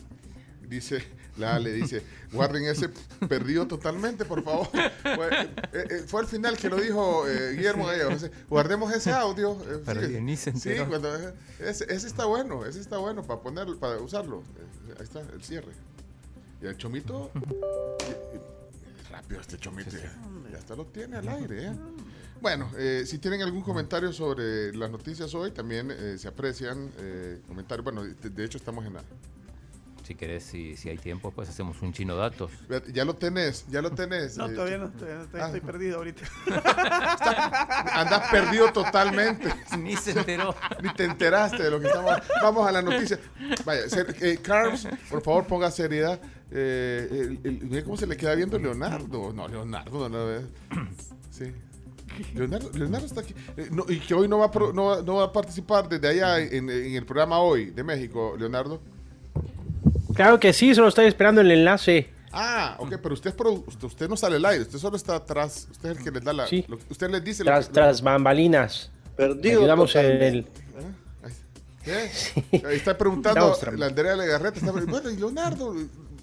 Dice, 0.67 1.03
Ale 1.43 1.71
dice, 1.73 2.03
guarden 2.31 2.65
ese 2.65 2.89
perdido 3.27 3.67
totalmente, 3.67 4.25
por 4.25 4.43
favor. 4.43 4.67
Fue, 4.71 5.27
eh, 5.41 5.49
eh, 5.73 6.03
fue 6.07 6.21
al 6.21 6.27
final 6.27 6.57
que 6.57 6.69
lo 6.69 6.77
dijo 6.77 7.27
eh, 7.27 7.53
Guillermo 7.55 7.85
Gallegos. 7.87 8.21
Dice, 8.21 8.31
Guardemos 8.49 8.93
ese 8.93 9.11
audio. 9.11 9.53
eh, 9.53 9.75
sí. 9.77 9.81
Perdido, 9.85 10.21
ni 10.21 10.37
se 10.37 10.53
Sí, 10.53 10.71
cuando, 10.87 11.15
eh, 11.15 11.33
ese, 11.59 11.85
ese 11.93 12.07
está 12.07 12.25
bueno, 12.25 12.65
ese 12.65 12.79
está 12.79 12.97
bueno 12.97 13.23
para 13.23 13.41
ponerlo, 13.41 13.77
para 13.79 13.97
usarlo. 13.97 14.43
Eh, 14.57 14.93
Ahí 14.99 15.03
está, 15.03 15.21
el 15.21 15.43
cierre. 15.43 15.71
Y 16.61 16.65
el 16.67 16.77
chomito, 16.77 17.31
rápido 19.09 19.41
este 19.41 19.57
chomito, 19.57 19.91
ya, 19.91 20.13
ya 20.51 20.57
hasta 20.57 20.75
lo 20.75 20.85
tiene 20.85 21.17
al 21.17 21.27
aire. 21.27 21.67
¿eh? 21.67 21.71
Bueno, 22.41 22.69
eh, 22.77 23.03
si 23.05 23.17
tienen 23.19 23.41
algún 23.41 23.61
comentario 23.61 24.11
sobre 24.13 24.73
las 24.75 24.89
noticias 24.91 25.33
hoy, 25.35 25.51
también 25.51 25.91
eh, 25.91 26.15
se 26.17 26.27
aprecian 26.27 26.91
eh, 26.99 27.39
comentarios. 27.47 27.83
Bueno, 27.83 28.03
de, 28.03 28.29
de 28.29 28.43
hecho 28.45 28.57
estamos 28.57 28.85
en 28.85 28.93
la, 28.95 29.03
Si 30.11 30.15
querés, 30.15 30.43
si, 30.43 30.75
si 30.75 30.89
hay 30.89 30.97
tiempo, 30.97 31.31
pues 31.31 31.47
hacemos 31.47 31.81
un 31.81 31.93
chino 31.93 32.17
datos. 32.17 32.51
Ya 32.91 33.05
lo 33.05 33.15
tenés, 33.15 33.65
ya 33.69 33.81
lo 33.81 33.91
tenés. 33.91 34.35
No, 34.35 34.47
eh, 34.49 34.53
todavía 34.55 34.77
no, 34.77 34.89
todavía 34.89 35.19
no, 35.19 35.25
todavía 35.25 35.45
Ah. 35.45 35.45
estoy 35.55 35.61
perdido 35.61 35.97
ahorita. 35.99 36.25
Andas 37.93 38.29
perdido 38.29 38.73
totalmente. 38.73 39.47
Ni 39.79 39.95
se 39.95 40.11
enteró. 40.11 40.53
Ni 40.83 40.93
te 40.95 41.05
enteraste 41.05 41.63
de 41.63 41.71
lo 41.71 41.79
que 41.79 41.87
estamos. 41.87 42.11
Vamos 42.41 42.67
a 42.67 42.73
la 42.73 42.81
noticia. 42.81 43.19
Vaya, 43.63 43.87
ser- 43.87 44.13
eh, 44.19 44.37
Carms, 44.41 44.85
por 45.09 45.21
favor, 45.21 45.47
ponga 45.47 45.71
seriedad. 45.71 46.19
Eh, 46.51 47.07
el- 47.09 47.39
el- 47.45 47.63
mira 47.69 47.83
cómo 47.85 47.95
se 47.95 48.05
le 48.05 48.17
queda 48.17 48.35
viendo 48.35 48.59
Leonardo. 48.59 49.31
No, 49.31 49.47
Leonardo, 49.47 50.09
no, 50.09 50.29
eh. 50.29 50.41
Sí. 51.29 51.53
Leonardo, 52.35 52.69
Leonardo 52.73 53.05
está 53.05 53.21
aquí. 53.21 53.33
Eh, 53.55 53.69
no, 53.71 53.85
y 53.87 53.99
que 54.01 54.13
hoy 54.13 54.27
no 54.27 54.39
va, 54.39 54.47
a 54.47 54.51
pro- 54.51 54.73
no, 54.73 54.87
va- 54.87 55.01
no 55.01 55.15
va 55.15 55.23
a 55.23 55.31
participar 55.31 55.87
desde 55.87 56.05
allá 56.09 56.37
en, 56.39 56.69
en 56.69 56.95
el 56.95 57.05
programa 57.05 57.39
hoy 57.39 57.67
de 57.71 57.81
México, 57.85 58.35
Leonardo. 58.37 58.81
Claro 60.15 60.39
que 60.39 60.53
sí, 60.53 60.73
solo 60.75 60.87
estoy 60.89 61.05
esperando 61.05 61.41
el 61.41 61.51
enlace. 61.51 62.09
Ah, 62.33 62.75
ok, 62.79 62.95
pero 63.03 63.13
usted, 63.13 63.31
es 63.31 63.35
produ- 63.37 63.63
usted, 63.67 63.83
usted 63.87 64.07
no 64.09 64.15
sale 64.15 64.37
al 64.37 64.45
aire, 64.45 64.61
usted 64.63 64.77
solo 64.79 64.95
está 64.95 65.15
atrás. 65.15 65.67
Usted 65.71 65.91
es 65.91 65.97
el 65.97 66.03
que 66.03 66.11
les 66.11 66.23
da 66.23 66.31
la. 66.33 66.47
Sí. 66.47 66.63
lo 66.67 66.77
usted 66.89 67.09
les 67.09 67.23
dice. 67.23 67.43
Tras, 67.43 67.67
que- 67.67 67.73
tras 67.73 68.01
bambalinas. 68.01 68.89
Perdido 69.17 69.59
Ayudamos 69.59 69.93
en 69.95 70.05
el... 70.21 70.47
¿Qué? 71.83 72.09
Ahí 72.65 72.75
está 72.77 72.97
preguntando 72.97 73.57
la 73.75 73.87
Andrea 73.87 74.15
Legarreta. 74.15 74.59
Está 74.59 74.71
pre- 74.71 74.85
bueno, 74.85 75.09
y 75.09 75.17
Leonardo, 75.17 75.75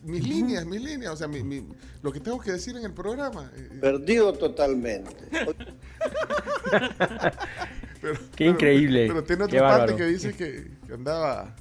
mis 0.05 0.27
líneas, 0.27 0.65
mis 0.65 0.81
líneas, 0.81 1.13
o 1.13 1.17
sea, 1.17 1.27
mi- 1.29 1.43
mi- 1.43 1.67
lo 2.03 2.13
que 2.13 2.21
tengo 2.21 2.39
que 2.41 2.53
decir 2.53 2.77
en 2.77 2.85
el 2.85 2.93
programa. 2.95 3.51
Eh, 3.57 3.69
Perdido 3.81 4.33
totalmente. 4.33 5.15
pero- 8.01 8.19
Qué 8.37 8.47
increíble, 8.47 9.07
Pero 9.09 9.25
tiene 9.25 9.47
qué 9.49 9.57
otra 9.57 9.69
parte 9.69 9.81
bárbaro. 9.93 9.97
que 9.97 10.07
dice 10.07 10.33
que, 10.35 10.71
que 10.87 10.93
andaba. 10.95 11.55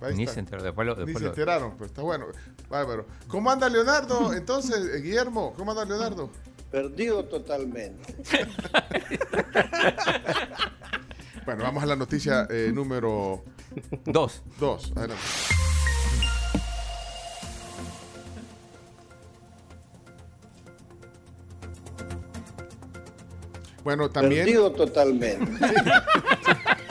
Ahí 0.00 0.14
Ni 0.14 0.22
está. 0.24 0.34
se 0.34 0.40
enteró. 0.40 0.62
Después 0.62 0.86
lo, 0.86 0.94
Ni 0.94 1.00
después 1.04 1.18
se 1.18 1.24
lo- 1.24 1.30
enteraron, 1.30 1.76
pues 1.76 1.90
está 1.90 2.02
bueno. 2.02 2.26
Bárbaro. 2.68 3.06
¿Cómo 3.28 3.50
anda 3.50 3.68
Leonardo? 3.68 4.32
Entonces, 4.34 4.76
eh, 4.94 5.00
Guillermo, 5.00 5.52
¿cómo 5.56 5.70
anda 5.72 5.84
Leonardo? 5.84 6.30
Perdido 6.70 7.24
totalmente. 7.26 8.14
Bueno, 11.44 11.62
vamos 11.62 11.82
a 11.82 11.86
la 11.86 11.94
noticia 11.94 12.46
eh, 12.48 12.70
número 12.74 13.44
Dos. 14.06 14.40
dos. 14.58 14.90
Adelante. 14.96 15.22
Bueno, 23.82 24.08
también. 24.10 24.44
Perdido 24.44 24.72
totalmente. 24.72 25.52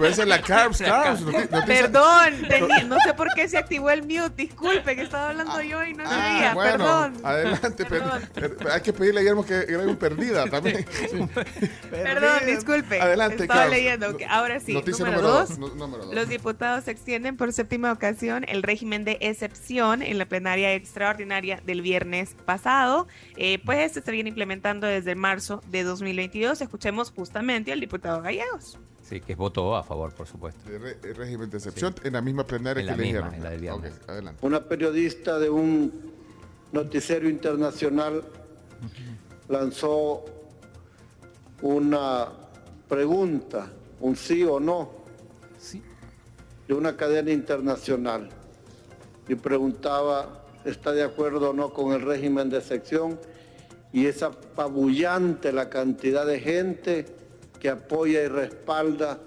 Puede 0.00 0.14
ser 0.14 0.28
la 0.28 0.40
Carbs, 0.42 0.78
Carbs. 0.78 1.22
Perdón, 1.66 2.34
tenía- 2.48 2.84
no 2.84 2.96
sé 3.04 3.14
por 3.14 3.28
qué 3.34 3.48
se 3.48 3.58
activó 3.58 3.90
el 3.90 4.02
mute. 4.02 4.30
Disculpe 4.34 4.96
que 4.96 5.02
estaba 5.02 5.28
hablando 5.30 5.60
yo 5.62 5.84
y 5.84 5.92
no 5.94 6.04
Ah, 6.06 6.08
sabía. 6.10 6.54
bueno, 6.54 6.78
Perdón. 6.78 7.14
adelante. 7.22 7.84
per- 7.84 7.88
Perdón. 8.02 8.22
per- 8.58 8.70
hay 8.72 8.80
que 8.80 8.92
pedirle 8.92 9.20
a 9.20 9.22
Guillermo 9.22 9.44
que 9.44 9.54
era 9.68 9.78
un 9.80 9.96
perdida 9.96 10.46
también. 10.48 10.86
Perdón, 11.90 12.46
disculpe. 12.46 13.00
Adelante, 13.00 13.42
Estaba 13.42 13.66
leyendo. 13.66 14.16
que 14.16 14.26
ahora 14.26 14.60
sí. 14.60 14.72
Noticia 14.72 15.04
número, 15.04 15.22
número 15.22 15.38
dos. 15.40 15.48
dos, 15.50 15.58
nu- 15.58 15.74
número 15.74 16.04
dos. 16.06 16.14
Los 16.14 16.28
diputados 16.28 16.88
extienden 16.88 17.36
por 17.36 17.52
séptima 17.52 17.92
ocasión 17.92 18.44
el 18.48 18.62
régimen 18.62 19.04
de 19.04 19.18
excepción 19.20 20.02
en 20.02 20.18
la 20.18 20.24
plenaria 20.26 20.72
extraordinaria 20.74 21.60
del 21.64 21.82
viernes 21.82 22.36
pasado. 22.46 23.06
Eh, 23.36 23.60
pues 23.64 23.78
este 23.80 24.00
se 24.02 24.10
viene 24.12 24.28
implementando 24.30 24.86
desde 24.86 25.14
marzo 25.14 25.62
de 25.68 25.82
2022. 25.82 26.60
Escuchemos 26.60 27.10
justamente 27.10 27.72
al 27.72 27.80
diputado 27.80 28.22
Gallegos. 28.22 28.78
Sí, 29.10 29.20
que 29.20 29.34
votó 29.34 29.74
a 29.76 29.82
favor, 29.82 30.14
por 30.14 30.26
supuesto. 30.28 30.70
De 30.70 30.78
re- 30.78 30.96
el 31.02 31.14
régimen 31.16 31.50
de 31.50 31.56
excepción 31.58 31.94
en 32.04 32.12
la 32.12 32.22
misma 32.22 32.46
plenaria 32.46 32.80
En 32.80 32.86
que 32.86 32.90
la 32.92 32.96
le 32.96 33.02
misma, 33.02 33.18
dijeron. 33.18 33.34
en 33.34 33.42
la 33.42 33.50
del 33.50 33.60
viernes. 33.60 34.00
Adelante. 34.06 34.46
Una 34.46 34.60
periodista 34.64 35.38
de 35.40 35.50
un 35.50 36.12
noticiero 36.72 37.28
internacional 37.28 38.22
lanzó 39.48 40.24
una 41.62 42.28
pregunta, 42.88 43.70
un 44.00 44.16
sí 44.16 44.44
o 44.44 44.60
no, 44.60 44.90
de 46.68 46.74
una 46.74 46.96
cadena 46.96 47.32
internacional 47.32 48.28
y 49.28 49.34
preguntaba, 49.34 50.44
¿está 50.64 50.92
de 50.92 51.02
acuerdo 51.02 51.50
o 51.50 51.52
no 51.52 51.72
con 51.72 51.92
el 51.92 52.02
régimen 52.02 52.48
de 52.48 52.58
excepción? 52.58 53.18
y 53.92 54.06
es 54.06 54.22
apabullante 54.22 55.52
la 55.52 55.68
cantidad 55.68 56.24
de 56.24 56.38
gente 56.38 57.06
que 57.60 57.68
apoya 57.68 58.24
y 58.24 58.28
respalda 58.28 59.18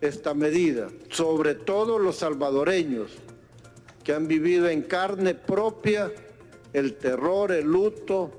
esta 0.00 0.32
medida, 0.32 0.88
sobre 1.10 1.54
todo 1.54 1.98
los 1.98 2.16
salvadoreños 2.16 3.10
que 4.04 4.14
han 4.14 4.28
vivido 4.28 4.68
en 4.68 4.82
carne 4.82 5.34
propia 5.34 6.10
el 6.72 6.94
terror, 6.94 7.52
el 7.52 7.66
luto, 7.66 8.30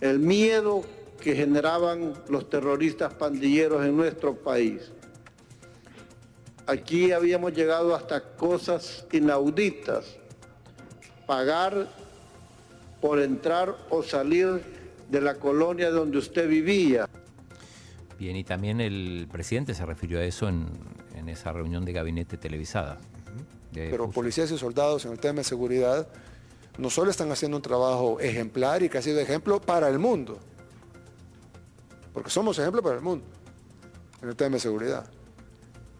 el 0.00 0.18
miedo 0.18 0.82
que 1.20 1.34
generaban 1.34 2.12
los 2.28 2.48
terroristas 2.48 3.14
pandilleros 3.14 3.84
en 3.84 3.96
nuestro 3.96 4.34
país. 4.34 4.90
Aquí 6.66 7.12
habíamos 7.12 7.52
llegado 7.52 7.94
hasta 7.94 8.36
cosas 8.36 9.06
inauditas, 9.12 10.16
pagar 11.26 11.88
por 13.00 13.20
entrar 13.20 13.76
o 13.90 14.02
salir 14.02 14.62
de 15.10 15.20
la 15.20 15.34
colonia 15.34 15.90
donde 15.90 16.18
usted 16.18 16.48
vivía. 16.48 17.08
Bien, 18.18 18.36
y 18.36 18.44
también 18.44 18.80
el 18.80 19.28
presidente 19.30 19.74
se 19.74 19.84
refirió 19.84 20.18
a 20.18 20.24
eso 20.24 20.48
en, 20.48 20.68
en 21.14 21.28
esa 21.28 21.52
reunión 21.52 21.84
de 21.84 21.92
gabinete 21.92 22.36
televisada. 22.36 22.98
de 23.72 23.88
Pero 23.90 24.06
Fuso. 24.06 24.14
policías 24.14 24.50
y 24.50 24.58
soldados 24.58 25.04
en 25.04 25.12
el 25.12 25.18
tema 25.18 25.38
de 25.38 25.44
seguridad 25.44 26.08
no 26.78 26.90
solo 26.90 27.10
están 27.10 27.30
haciendo 27.30 27.56
un 27.56 27.62
trabajo 27.62 28.18
ejemplar 28.20 28.82
y 28.82 28.88
que 28.88 28.98
ha 28.98 29.02
sido 29.02 29.20
ejemplo 29.20 29.60
para 29.60 29.88
el 29.88 29.98
mundo, 29.98 30.38
porque 32.12 32.30
somos 32.30 32.58
ejemplo 32.58 32.82
para 32.82 32.96
el 32.96 33.00
mundo 33.02 33.24
en 34.22 34.28
el 34.28 34.36
tema 34.36 34.54
de 34.54 34.60
seguridad, 34.60 35.10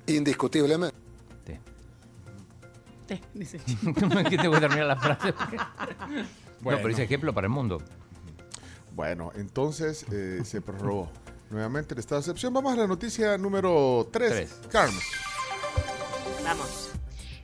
indiscutiblemente. 0.06 0.96
Te, 3.06 3.20
dice. 3.34 3.58
que 3.58 4.38
tengo 4.38 4.54
que 4.54 4.60
terminar 4.60 4.86
la 4.86 4.96
frase. 4.96 5.32
Bueno. 5.32 6.24
No, 6.64 6.76
pero 6.78 6.88
dice 6.88 7.02
ejemplo 7.02 7.34
para 7.34 7.46
el 7.46 7.52
mundo. 7.52 7.82
Bueno, 8.94 9.32
entonces 9.34 10.06
eh, 10.10 10.40
se 10.44 10.62
prorrogó 10.62 11.10
nuevamente 11.54 11.94
el 11.94 12.00
estado 12.00 12.20
de 12.20 12.24
excepción. 12.24 12.52
Vamos 12.52 12.74
a 12.74 12.76
la 12.76 12.86
noticia 12.86 13.38
número 13.38 14.08
3. 14.12 14.30
Tres. 14.30 14.54
Carmen. 14.70 15.00
Vamos. 16.44 16.90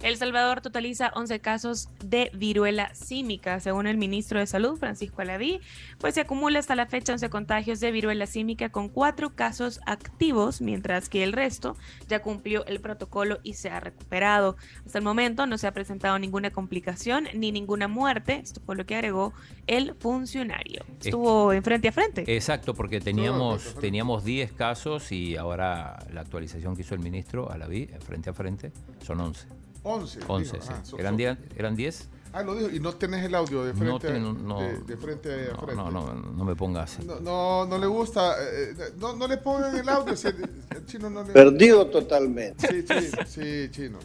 El 0.02 0.16
Salvador 0.16 0.62
totaliza 0.62 1.12
11 1.14 1.40
casos 1.40 1.90
de 2.02 2.30
viruela 2.32 2.94
símica, 2.94 3.60
según 3.60 3.86
el 3.86 3.98
ministro 3.98 4.38
de 4.38 4.46
Salud, 4.46 4.78
Francisco 4.78 5.20
Alaví, 5.20 5.60
pues 5.98 6.14
se 6.14 6.22
acumula 6.22 6.58
hasta 6.58 6.74
la 6.74 6.86
fecha 6.86 7.12
11 7.12 7.28
contagios 7.28 7.80
de 7.80 7.92
viruela 7.92 8.24
símica 8.24 8.70
con 8.70 8.88
cuatro 8.88 9.34
casos 9.34 9.78
activos, 9.84 10.62
mientras 10.62 11.10
que 11.10 11.22
el 11.22 11.34
resto 11.34 11.76
ya 12.08 12.22
cumplió 12.22 12.64
el 12.64 12.80
protocolo 12.80 13.40
y 13.42 13.54
se 13.54 13.68
ha 13.68 13.78
recuperado. 13.78 14.56
Hasta 14.86 14.96
el 14.96 15.04
momento 15.04 15.46
no 15.46 15.58
se 15.58 15.66
ha 15.66 15.72
presentado 15.72 16.18
ninguna 16.18 16.50
complicación 16.50 17.28
ni 17.34 17.52
ninguna 17.52 17.86
muerte, 17.86 18.40
esto 18.42 18.62
fue 18.64 18.76
lo 18.76 18.86
que 18.86 18.94
agregó 18.94 19.34
el 19.66 19.94
funcionario. 19.96 20.82
Estuvo 21.04 21.52
en 21.52 21.62
frente 21.62 21.88
a 21.88 21.92
frente. 21.92 22.24
Exacto, 22.26 22.72
porque 22.72 23.00
teníamos, 23.00 23.74
teníamos 23.78 24.24
10 24.24 24.52
casos 24.52 25.12
y 25.12 25.36
ahora 25.36 25.98
la 26.10 26.22
actualización 26.22 26.74
que 26.74 26.80
hizo 26.80 26.94
el 26.94 27.00
ministro, 27.00 27.52
a 27.52 27.58
la 27.58 27.66
vi, 27.66 27.86
frente 28.06 28.30
a 28.30 28.32
frente, 28.32 28.72
son 29.04 29.20
11. 29.20 29.59
11. 29.82 30.20
11, 30.26 30.52
dijo. 30.52 30.64
sí. 30.66 30.72
Ah, 30.74 30.80
so- 30.84 30.98
¿Eran, 30.98 31.14
so- 31.14 31.18
10, 31.18 31.38
¿Eran 31.56 31.76
10? 31.76 32.08
Ah, 32.32 32.42
lo 32.42 32.54
dijo. 32.54 32.70
Y 32.70 32.78
no 32.80 32.94
tenés 32.94 33.24
el 33.24 33.34
audio 33.34 33.64
de 33.64 33.72
frente, 33.74 33.86
No 33.92 33.98
tengo- 33.98 34.32
no. 34.34 34.60
de, 34.60 34.78
de 34.78 34.96
frente 34.96 35.48
a 35.48 35.52
No, 35.54 35.58
frente. 35.62 35.74
no, 35.76 35.90
no, 35.90 36.14
no 36.14 36.44
me 36.44 36.54
pongas. 36.54 36.98
No, 37.04 37.18
no, 37.20 37.66
no 37.66 37.78
le 37.78 37.86
gusta. 37.86 38.34
eh, 38.40 38.74
eh, 38.78 38.92
no, 38.98 39.14
no 39.16 39.26
le 39.26 39.36
pongan 39.38 39.76
el 39.76 39.88
audio. 39.88 40.14
si 40.16 40.28
el, 40.28 40.48
el 40.70 40.86
chino 40.86 41.10
no 41.10 41.24
le... 41.24 41.32
Perdido 41.32 41.86
totalmente. 41.88 42.68
Sí, 42.68 42.84
sí, 42.86 43.10
sí, 43.26 43.68
chino. 43.72 43.98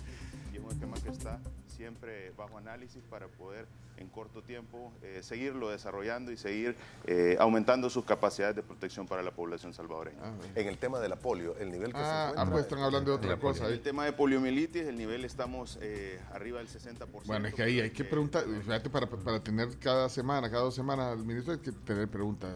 y 0.53 0.58
es 0.58 0.63
un 0.63 0.79
tema 0.79 0.96
que 1.03 1.10
está 1.10 1.39
siempre 1.67 2.32
bajo 2.38 2.58
análisis 2.58 3.03
para 3.10 3.27
poder 3.27 3.67
en 3.98 4.10
corto 4.10 4.42
tiempo 4.42 4.92
eh, 5.02 5.22
seguirlo 5.24 5.70
desarrollando 5.70 6.32
y 6.32 6.38
seguir 6.38 6.75
eh, 7.06 7.38
aumentando 7.40 7.90
sus 7.90 8.04
capacidades 8.06 8.56
de 8.56 8.64
protección 8.64 9.08
para 9.08 9.24
la 9.24 9.32
población 9.32 9.74
salvadoreña. 9.74 10.20
En 10.56 10.68
el 10.68 10.78
tema 10.78 11.00
de 11.00 11.10
la 11.10 11.16
polio, 11.16 11.56
el 11.58 11.72
nivel 11.72 11.92
que 11.94 11.98
se 12.00 12.04
Ah, 12.04 12.30
encuentra... 12.32 12.44
ah, 12.44 12.52
pues 12.52 12.64
están 12.66 12.80
hablando 12.80 13.12
de 13.12 13.18
otra 13.18 13.38
cosa 13.38 13.68
En 13.68 13.74
el 13.74 13.82
tema 13.82 14.06
de 14.06 14.14
poliomielitis, 14.14 14.84
el 14.84 14.98
nivel 14.98 15.24
estamos 15.25 15.80
eh, 15.82 16.20
arriba 16.34 16.60
del 16.60 16.68
60%. 16.68 17.08
Bueno, 17.25 17.48
es 17.48 17.53
que 17.53 17.64
ahí 17.64 17.79
hay 17.79 17.92
que 17.92 18.03
preguntar. 18.03 18.44
Fíjate, 18.64 18.90
para, 18.90 19.08
para 19.08 19.40
tener 19.44 19.77
cada 19.79 20.10
semana, 20.10 20.50
cada 20.50 20.64
dos 20.64 20.75
semanas 20.75 21.14
al 21.18 21.25
ministro 21.25 21.53
hay 21.53 21.60
que 21.60 21.72
tener 21.72 22.08
preguntas. 22.08 22.55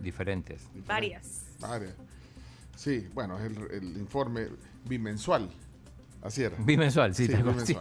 Diferentes. 0.00 0.62
Varias. 0.86 1.46
Varias. 1.58 1.94
Sí, 2.76 3.08
bueno, 3.14 3.38
es 3.38 3.44
el, 3.46 3.70
el 3.70 3.96
informe 3.96 4.48
bimensual. 4.84 5.50
Así 6.22 6.42
era. 6.42 6.56
Bimensual, 6.58 7.14
sí, 7.14 7.26
sí. 7.26 7.76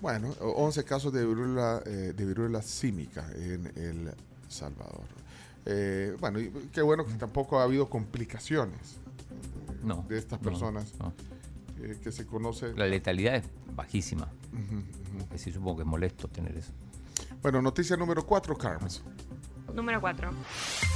Bueno, 0.00 0.28
o- 0.40 0.64
11 0.64 0.84
casos 0.84 1.12
de 1.12 1.24
viruela, 1.26 1.82
eh, 1.86 2.12
de 2.16 2.24
viruela 2.24 2.62
símica 2.62 3.28
en 3.34 3.66
El 3.76 4.10
Salvador. 4.48 5.04
Eh, 5.66 6.16
bueno, 6.20 6.40
y 6.40 6.50
qué 6.72 6.82
bueno 6.82 7.04
que 7.04 7.14
tampoco 7.14 7.58
ha 7.58 7.64
habido 7.64 7.90
complicaciones 7.90 8.96
No, 9.82 10.06
de 10.08 10.18
estas 10.18 10.38
personas 10.38 10.94
no. 10.98 11.12
eh, 11.82 11.98
que 12.02 12.12
se 12.12 12.24
conoce. 12.26 12.72
La 12.74 12.86
letalidad 12.86 13.34
es 13.36 13.44
bajísima. 13.74 14.28
Que 15.30 15.38
sí 15.38 15.52
supongo 15.52 15.76
que 15.78 15.82
es 15.82 15.88
molesto 15.88 16.28
tener 16.28 16.56
eso. 16.56 16.72
Bueno, 17.42 17.60
noticia 17.60 17.96
número 17.96 18.24
4, 18.24 18.56
Carmen. 18.56 18.88
Número 19.74 20.00
4. 20.00 20.30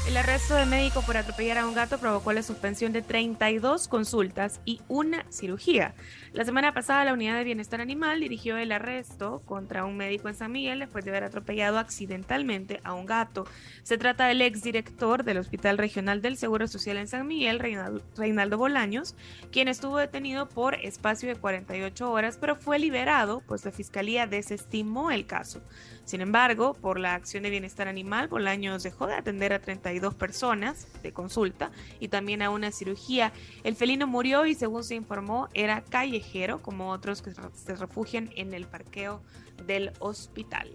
El 0.08 0.16
arresto 0.16 0.54
de 0.54 0.66
médico 0.66 1.02
por 1.02 1.16
atropellar 1.16 1.58
a 1.58 1.66
un 1.66 1.74
gato 1.74 1.98
provocó 1.98 2.32
la 2.32 2.42
suspensión 2.42 2.92
de 2.92 3.02
32 3.02 3.86
consultas 3.86 4.60
y 4.64 4.80
una 4.88 5.24
cirugía. 5.30 5.94
La 6.32 6.44
semana 6.44 6.74
pasada 6.74 7.04
la 7.04 7.12
Unidad 7.12 7.36
de 7.36 7.44
Bienestar 7.44 7.80
Animal 7.80 8.18
dirigió 8.20 8.56
el 8.56 8.72
arresto 8.72 9.42
contra 9.44 9.84
un 9.84 9.96
médico 9.96 10.28
en 10.28 10.34
San 10.34 10.50
Miguel 10.50 10.80
después 10.80 11.04
de 11.04 11.10
haber 11.10 11.24
atropellado 11.24 11.78
accidentalmente 11.78 12.80
a 12.82 12.94
un 12.94 13.06
gato. 13.06 13.46
Se 13.84 13.98
trata 13.98 14.26
del 14.26 14.40
exdirector 14.42 15.22
del 15.22 15.38
Hospital 15.38 15.78
Regional 15.78 16.20
del 16.22 16.36
Seguro 16.36 16.66
Social 16.66 16.96
en 16.96 17.06
San 17.06 17.26
Miguel, 17.26 17.60
Reinal- 17.60 18.02
Reinaldo 18.16 18.58
Bolaños, 18.58 19.14
quien 19.52 19.68
estuvo 19.68 19.98
detenido 19.98 20.48
por 20.48 20.74
espacio 20.74 21.28
de 21.28 21.36
48 21.36 22.10
horas, 22.10 22.38
pero 22.40 22.56
fue 22.56 22.78
liberado, 22.78 23.42
pues 23.46 23.64
la 23.64 23.70
Fiscalía 23.70 24.26
desestimó 24.26 25.10
el 25.10 25.26
caso. 25.26 25.62
Sin 26.04 26.20
embargo, 26.20 26.74
por 26.74 26.98
la 26.98 27.14
acción 27.14 27.44
de 27.44 27.50
bienestar 27.50 27.86
animal, 27.86 28.28
Bolaños 28.28 28.82
dejó 28.82 29.06
de 29.06 29.14
atender 29.14 29.52
a 29.52 29.60
32 29.60 30.14
personas 30.14 30.88
de 31.02 31.12
consulta 31.12 31.70
y 32.00 32.08
también 32.08 32.42
a 32.42 32.50
una 32.50 32.72
cirugía. 32.72 33.32
El 33.62 33.76
felino 33.76 34.06
murió 34.06 34.44
y 34.44 34.54
según 34.54 34.82
se 34.82 34.96
informó 34.96 35.48
era 35.54 35.82
callejero, 35.82 36.60
como 36.60 36.90
otros 36.90 37.22
que 37.22 37.30
se 37.54 37.76
refugian 37.76 38.30
en 38.34 38.52
el 38.52 38.66
parqueo 38.66 39.22
del 39.66 39.92
hospital. 40.00 40.70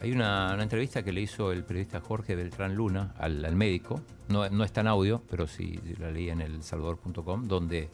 Hay 0.00 0.12
una, 0.12 0.56
entrevista 0.62 1.02
que 1.02 1.12
le 1.12 1.20
hizo 1.22 1.52
el 1.52 1.64
periodista 1.64 2.00
Jorge 2.00 2.36
Beltrán 2.36 2.74
Luna 2.74 3.14
al, 3.18 3.54
médico, 3.54 4.02
no, 4.28 4.48
no 4.48 4.64
está 4.64 4.80
en 4.80 4.88
audio, 4.88 5.22
pero 5.30 5.46
sí 5.46 5.78
la 5.98 6.10
leí 6.10 6.30
en 6.30 6.40
el 6.40 6.62
salvador.com, 6.62 7.48
donde, 7.48 7.90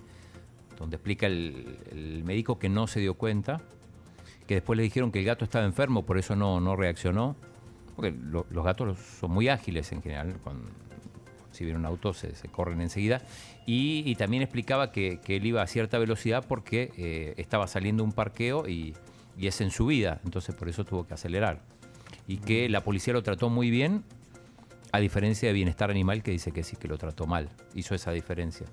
donde 0.79 0.97
explica 0.97 1.27
el 1.27 2.23
médico 2.25 2.59
que 2.59 2.69
no 2.69 2.87
se 2.87 3.01
dio 3.01 3.15
cuenta, 3.15 3.61
que 4.47 4.55
después 4.55 4.77
le 4.77 4.83
dijeron 4.83 5.11
que 5.13 5.21
el 5.21 5.25
gato 5.25 5.45
estaba 5.45 5.65
enfermo, 5.65 6.05
por 6.05 6.19
eso 6.19 6.37
no, 6.37 6.61
no 6.61 6.77
reaccionó, 6.77 7.37
porque 7.97 8.11
lo- 8.13 8.47
los 8.51 8.65
gatos 8.65 8.99
son 9.21 9.31
muy 9.33 9.49
ágiles 9.49 9.93
en 9.93 10.03
general, 10.03 10.37
cuando, 10.43 10.69
si 11.51 11.65
viene 11.65 11.79
un 11.79 11.87
auto 11.87 12.13
se, 12.15 12.35
se 12.35 12.49
corren 12.49 12.81
enseguida, 12.81 13.23
y, 13.67 14.15
también 14.17 14.43
explicaba 14.43 14.91
que, 14.91 15.21
que 15.21 15.37
él 15.37 15.47
iba 15.47 15.63
a 15.63 15.67
cierta 15.67 15.99
velocidad 15.99 16.45
porque 16.49 16.91
eh, 16.97 17.35
estaba 17.37 17.67
saliendo 17.67 18.03
un 18.03 18.13
parqueo 18.13 18.67
y, 18.69 18.95
y 19.39 19.47
es 19.47 19.61
en 19.61 19.71
subida, 19.71 20.21
entonces 20.25 20.55
por 20.55 20.69
eso 20.69 20.85
tuvo 20.85 21.07
que 21.07 21.15
acelerar 21.15 21.61
y 22.27 22.39
que 22.39 22.69
la 22.69 22.83
policía 22.83 23.13
lo 23.13 23.23
trató 23.23 23.51
muy 23.51 23.71
bien, 23.71 24.05
a 24.93 24.99
diferencia 25.01 25.49
de 25.49 25.55
Bienestar 25.55 25.91
Animal, 25.91 26.23
que 26.23 26.31
dice 26.33 26.53
que 26.53 26.63
sí, 26.63 26.77
que 26.77 26.87
lo 26.87 26.99
trató 26.99 27.27
mal. 27.27 27.49
Hizo 27.75 27.95
esa 27.95 28.13
diferencia. 28.13 28.67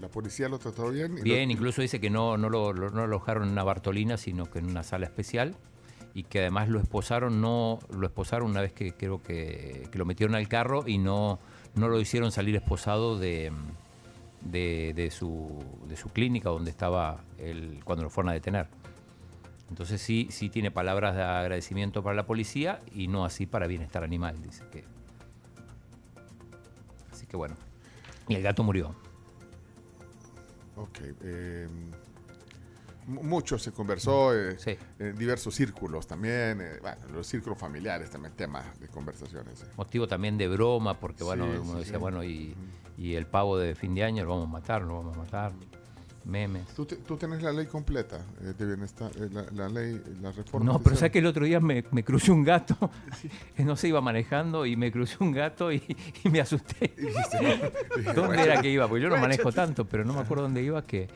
La 0.00 0.08
policía 0.08 0.48
lo 0.48 0.58
trató 0.58 0.90
bien. 0.90 1.18
y 1.18 1.22
Bien, 1.22 1.48
lo- 1.48 1.52
incluso 1.52 1.82
dice 1.82 2.00
que 2.00 2.10
no, 2.10 2.36
no, 2.36 2.48
lo, 2.48 2.72
lo- 2.72 2.90
no 2.90 2.96
lo 2.98 3.02
alojaron 3.04 3.44
en 3.44 3.50
una 3.50 3.62
Bartolina, 3.64 4.16
sino 4.16 4.50
que 4.50 4.58
en 4.60 4.66
una 4.66 4.82
sala 4.82 5.06
especial, 5.06 5.56
y 6.14 6.24
que 6.24 6.40
además 6.40 6.68
lo 6.68 6.80
esposaron, 6.80 7.40
no 7.40 7.78
lo 7.90 8.06
esposaron 8.06 8.50
una 8.50 8.60
vez 8.62 8.72
que 8.72 8.92
creo 8.94 9.22
que, 9.22 9.88
que 9.92 9.98
lo 9.98 10.04
metieron 10.06 10.34
al 10.34 10.48
carro 10.48 10.84
y 10.88 10.98
no, 10.98 11.38
no 11.74 11.88
lo 11.88 12.00
hicieron 12.00 12.32
salir 12.32 12.56
esposado 12.56 13.18
de, 13.18 13.52
de, 14.40 14.92
de 14.96 15.10
su, 15.10 15.62
de 15.86 15.96
su 15.96 16.08
clínica 16.08 16.48
donde 16.50 16.70
estaba 16.70 17.22
el, 17.38 17.80
cuando 17.84 18.02
lo 18.04 18.10
fueron 18.10 18.30
a 18.30 18.32
detener. 18.32 18.66
Entonces 19.68 20.00
sí, 20.02 20.26
sí 20.30 20.48
tiene 20.48 20.72
palabras 20.72 21.14
de 21.14 21.22
agradecimiento 21.22 22.02
para 22.02 22.16
la 22.16 22.26
policía 22.26 22.80
y 22.92 23.06
no 23.06 23.24
así 23.24 23.46
para 23.46 23.68
bienestar 23.68 24.02
animal, 24.02 24.42
dice 24.42 24.64
que. 24.72 24.82
Así 27.12 27.26
que 27.26 27.36
bueno. 27.36 27.54
Y 28.26 28.34
el 28.34 28.42
gato 28.42 28.64
murió. 28.64 28.96
Ok. 30.82 30.98
eh, 31.22 31.68
mu- 33.06 33.22
mucho 33.22 33.58
se 33.58 33.72
conversó 33.72 34.34
eh, 34.34 34.56
en 34.98 35.16
diversos 35.18 35.54
círculos 35.54 36.06
también. 36.06 36.60
eh, 36.60 36.78
bueno, 36.80 36.96
los 37.12 37.26
círculos 37.26 37.58
familiares 37.58 38.10
también, 38.10 38.34
temas 38.34 38.78
de 38.80 38.88
conversaciones. 38.88 39.62
eh. 39.62 39.66
Motivo 39.76 40.06
también 40.08 40.38
de 40.38 40.48
broma, 40.48 40.98
porque 40.98 41.24
bueno, 41.24 41.44
Sí, 41.52 41.58
uno 41.58 41.72
sí, 41.72 41.78
decía, 41.80 41.98
bueno, 41.98 42.22
y, 42.24 42.54
y 42.96 43.14
el 43.14 43.26
pavo 43.26 43.58
de 43.58 43.74
fin 43.74 43.94
de 43.94 44.04
año 44.04 44.24
lo 44.24 44.30
vamos 44.30 44.48
a 44.48 44.50
matar, 44.52 44.82
lo 44.82 44.96
vamos 44.96 45.16
a 45.16 45.18
matar. 45.20 45.52
Memes. 46.24 46.66
¿Tú, 46.74 46.84
te- 46.86 46.96
tú 46.96 47.16
tenés 47.16 47.42
la 47.42 47.52
ley 47.52 47.66
completa 47.66 48.24
eh, 48.42 48.52
de 48.56 48.66
bienestar, 48.66 49.10
eh, 49.16 49.28
la, 49.32 49.44
la 49.52 49.68
ley, 49.68 50.00
la 50.20 50.32
reforma? 50.32 50.72
No, 50.72 50.78
pero 50.80 50.96
sabes 50.96 51.12
que 51.12 51.18
el 51.20 51.26
otro 51.26 51.44
día 51.44 51.60
me, 51.60 51.84
me 51.90 52.04
crucé 52.04 52.30
un 52.32 52.44
gato, 52.44 52.76
que 53.56 53.64
no 53.64 53.76
se 53.76 53.88
iba 53.88 54.00
manejando 54.00 54.66
y 54.66 54.76
me 54.76 54.92
crucé 54.92 55.16
un 55.20 55.32
gato 55.32 55.72
y, 55.72 55.82
y 56.24 56.28
me 56.28 56.40
asusté. 56.40 56.94
¿Dónde 58.14 58.42
era 58.42 58.60
que 58.60 58.70
iba? 58.70 58.86
Porque 58.88 59.02
yo 59.02 59.08
no 59.08 59.16
manejo 59.18 59.50
tanto, 59.52 59.84
pero 59.86 60.04
no 60.04 60.12
me 60.14 60.20
acuerdo 60.20 60.44
dónde 60.44 60.62
iba 60.62 60.82
que... 60.86 61.08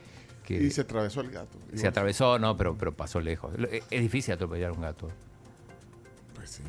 que 0.45 0.55
Y 0.63 0.71
se 0.71 0.81
atravesó 0.83 1.21
el 1.21 1.31
gato. 1.31 1.59
se 1.75 1.87
atravesó, 1.87 2.39
no, 2.39 2.57
pero, 2.57 2.77
pero 2.77 2.93
pasó 2.95 3.21
lejos. 3.21 3.59
Lo- 3.59 3.69
Es, 3.69 3.89
difícil 3.91 4.35
atropellar 4.35 4.73
un 4.73 4.81
gato. 4.81 5.11
Pues 6.35 6.51
sí. 6.51 6.63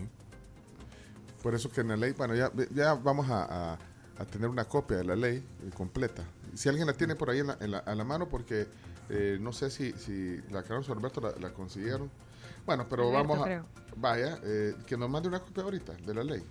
Por 1.42 1.54
eso 1.56 1.72
que 1.72 1.82
en 1.82 1.90
la 1.90 1.96
ley, 1.98 2.14
bueno, 2.18 2.36
ya, 2.36 2.52
ya 2.74 2.94
vamos 2.96 3.30
a, 3.30 3.74
a- 3.74 3.80
a 4.18 4.26
tener 4.26 4.50
una 4.50 4.66
copia 4.66 4.98
de 4.98 5.04
la 5.04 5.16
ley 5.16 5.38
eh, 5.38 5.70
completa. 5.76 6.24
Si 6.56 6.70
alguien 6.70 6.88
la 6.88 6.94
tiene 6.94 7.16
por 7.16 7.30
ahí 7.30 7.40
en 7.40 7.48
la, 7.48 7.58
en 7.60 7.72
la- 7.72 7.78
a 7.80 7.94
la 7.96 8.04
mano, 8.04 8.28
porque 8.30 8.68
eh, 9.10 9.38
no 9.40 9.52
sé 9.54 9.70
si, 9.70 9.92
si 9.94 10.38
la 10.50 10.64
Carlos 10.64 10.90
Alberto 10.90 11.22
la, 11.22 11.32
la 11.40 11.54
consiguieron. 11.54 12.10
Bueno, 12.66 12.88
pero 12.90 13.04
Alberto, 13.10 13.28
vamos 13.28 13.40
a. 13.42 13.44
creo. 13.46 13.66
Vaya, 13.98 14.40
eh, 14.44 14.76
que 14.88 14.98
nos 14.98 15.10
mande 15.10 15.30
una 15.30 15.40
copia 15.40 15.64
ahorita 15.64 15.94
de 15.94 16.14
la 16.14 16.24
ley. 16.24 16.44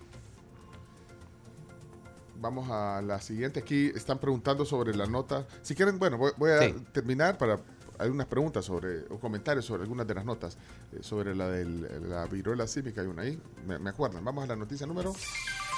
Vamos 2.36 2.68
a 2.70 3.00
la 3.02 3.20
siguiente. 3.20 3.60
Aquí 3.60 3.86
están 3.94 4.18
preguntando 4.18 4.64
sobre 4.64 4.94
la 4.94 5.06
nota. 5.06 5.46
Si 5.62 5.74
quieren, 5.74 5.98
bueno, 5.98 6.18
voy, 6.18 6.32
voy 6.36 6.50
a 6.50 6.60
Sí. 6.62 6.74
terminar 6.92 7.38
para 7.38 7.58
hay 7.96 8.08
unas 8.10 8.26
preguntas 8.26 8.64
sobre 8.64 9.04
o 9.08 9.20
comentarios 9.20 9.64
sobre 9.64 9.84
algunas 9.84 10.04
de 10.04 10.14
las 10.14 10.24
notas 10.24 10.58
eh, 10.92 10.98
sobre 11.00 11.32
la 11.32 11.48
de 11.48 11.64
la 12.00 12.26
viruela 12.26 12.66
cívica 12.66 13.00
hay 13.02 13.06
una 13.06 13.22
ahí. 13.22 13.40
Me, 13.66 13.78
me 13.78 13.90
acuerdan. 13.90 14.24
Vamos 14.24 14.42
a 14.44 14.46
la 14.48 14.56
noticia 14.56 14.84
número 14.86 15.12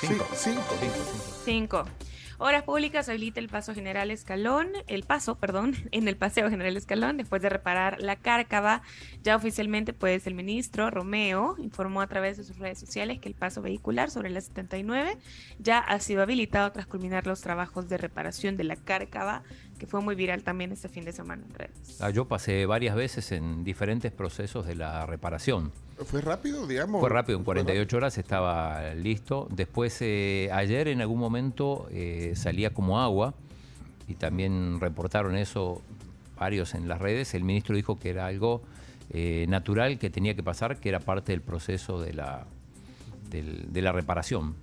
Cinco. 0.01 0.25
Cinco. 0.35 0.65
Cinco, 0.81 0.95
cinco. 1.45 1.85
5. 1.85 1.85
Obras 2.39 2.65
Públicas 2.65 3.09
habilita 3.09 3.41
el 3.41 3.49
paso 3.49 3.75
General 3.75 4.11
Escalón, 4.11 4.69
el 4.89 5.05
paso, 5.05 5.37
perdón, 5.37 5.75
en 5.91 6.07
el 6.07 6.17
Paseo 6.17 6.51
General 6.51 6.77
Escalón 6.77 7.17
después 7.17 7.41
de 7.41 7.49
reparar 7.49 8.01
la 8.01 8.17
cárcava. 8.17 8.83
Ya 9.23 9.37
oficialmente, 9.37 9.95
pues 9.95 10.27
el 10.27 10.35
ministro 10.35 10.91
Romeo 10.91 11.57
informó 11.59 12.03
a 12.03 12.07
través 12.07 12.37
de 12.37 12.45
sus 12.45 12.59
redes 12.59 12.79
sociales 12.79 13.21
que 13.21 13.29
el 13.29 13.35
paso 13.35 13.63
vehicular 13.63 14.11
sobre 14.11 14.31
la 14.31 14.41
79 14.41 15.17
ya 15.59 15.79
ha 15.79 15.99
sido 16.01 16.23
habilitado 16.23 16.71
tras 16.73 16.87
culminar 16.87 17.27
los 17.27 17.41
trabajos 17.41 17.89
de 17.89 17.97
reparación 17.97 18.57
de 18.57 18.65
la 18.65 18.77
cárcava, 18.77 19.43
que 19.79 19.87
fue 19.87 20.03
muy 20.03 20.15
viral 20.15 20.43
también 20.43 20.73
este 20.73 20.89
fin 20.89 21.05
de 21.05 21.13
semana 21.13 21.43
en 21.47 21.55
redes. 21.55 22.01
Ah, 22.01 22.11
yo 22.11 22.27
pasé 22.27 22.67
varias 22.67 22.97
veces 22.97 23.33
en 23.33 23.65
diferentes 23.65 24.13
procesos 24.13 24.67
de 24.67 24.75
la 24.75 25.07
reparación. 25.07 25.73
Fue 26.05 26.21
rápido, 26.21 26.67
digamos. 26.67 27.01
Fue 27.01 27.09
rápido, 27.09 27.39
en 27.39 27.45
Fue 27.45 27.55
48 27.55 27.97
horas 27.97 28.19
estaba 28.19 28.95
listo. 28.95 29.49
Después, 29.51 29.97
eh, 30.01 30.51
ayer 30.53 30.89
en 30.89 31.01
algún 31.01 31.19
momento 31.19 31.89
eh, 31.91 32.33
salía 32.37 32.71
como 32.75 33.01
agua 33.01 33.35
y 34.07 34.15
también 34.15 34.79
reportaron 34.81 35.37
eso 35.37 35.81
varios 36.39 36.75
en 36.75 36.87
las 36.89 37.01
redes. 37.01 37.35
El 37.35 37.45
ministro 37.45 37.75
dijo 37.75 37.99
que 37.99 38.11
era 38.11 38.27
algo 38.27 38.63
eh, 39.11 39.47
natural 39.49 39.99
que 39.99 40.11
tenía 40.11 40.35
que 40.35 40.43
pasar, 40.43 40.79
que 40.79 40.89
era 40.91 41.01
parte 41.01 41.33
del 41.33 41.41
proceso 41.41 42.01
de 42.01 42.13
la, 42.13 42.45
del- 43.31 43.73
de 43.73 43.83
la 43.83 43.93
reparación. 43.93 44.55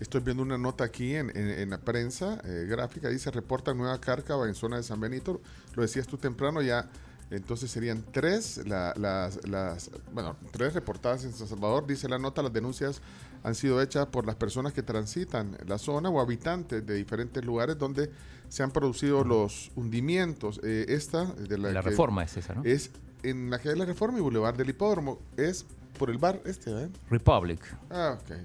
Estoy 0.00 0.22
viendo 0.22 0.42
una 0.42 0.56
nota 0.58 0.82
aquí 0.84 1.14
en, 1.14 1.30
en- 1.36 1.50
en 1.50 1.70
la 1.70 1.78
prensa 1.78 2.40
eh, 2.44 2.66
gráfica, 2.68 3.08
dice 3.10 3.30
reporta 3.30 3.74
nueva 3.74 4.00
cárcava 4.00 4.48
en 4.48 4.54
zona 4.54 4.76
de 4.78 4.82
San 4.82 4.98
Benito. 4.98 5.40
Lo 5.76 5.82
decías 5.82 6.06
tú 6.06 6.16
temprano, 6.16 6.62
ya 6.62 6.88
entonces 7.30 7.70
serían 7.70 8.04
tres 8.12 8.60
la- 8.66 8.92
las, 8.96 9.46
las, 9.48 9.90
bueno, 10.12 10.36
tres 10.50 10.74
reportadas 10.74 11.24
en 11.24 11.32
San 11.32 11.46
Salvador. 11.48 11.86
Dice 11.86 12.08
la 12.08 12.18
nota, 12.18 12.42
las 12.42 12.52
denuncias 12.52 13.00
han 13.42 13.54
sido 13.54 13.80
hechas 13.80 14.06
por 14.06 14.26
las 14.26 14.34
personas 14.36 14.72
que 14.72 14.82
transitan 14.82 15.56
la 15.66 15.78
zona 15.78 16.10
o 16.10 16.20
habitantes 16.20 16.84
de 16.84 16.94
diferentes 16.94 17.44
lugares 17.44 17.78
donde 17.78 18.10
se 18.48 18.62
han 18.62 18.70
producido 18.72 19.22
los 19.24 19.70
hundimientos. 19.76 20.60
Eh, 20.64 20.86
esta 20.88 21.24
de 21.26 21.56
la, 21.56 21.70
La 21.72 21.82
que- 21.82 21.90
reforma 21.90 22.24
es 22.24 22.36
esa, 22.36 22.54
¿no? 22.54 22.64
Es 22.64 22.90
en 23.22 23.48
la 23.50 23.58
calle 23.58 23.70
de 23.70 23.76
la 23.76 23.84
Reforma 23.84 24.18
y 24.18 24.20
Boulevard 24.20 24.56
del 24.56 24.70
Hipódromo. 24.70 25.20
Es 25.36 25.64
por 25.98 26.10
el 26.10 26.18
bar 26.18 26.42
este, 26.46 26.70
¿eh? 26.72 26.88
Republic. 27.10 27.60
Ah, 27.90 28.18
ok. 28.20 28.36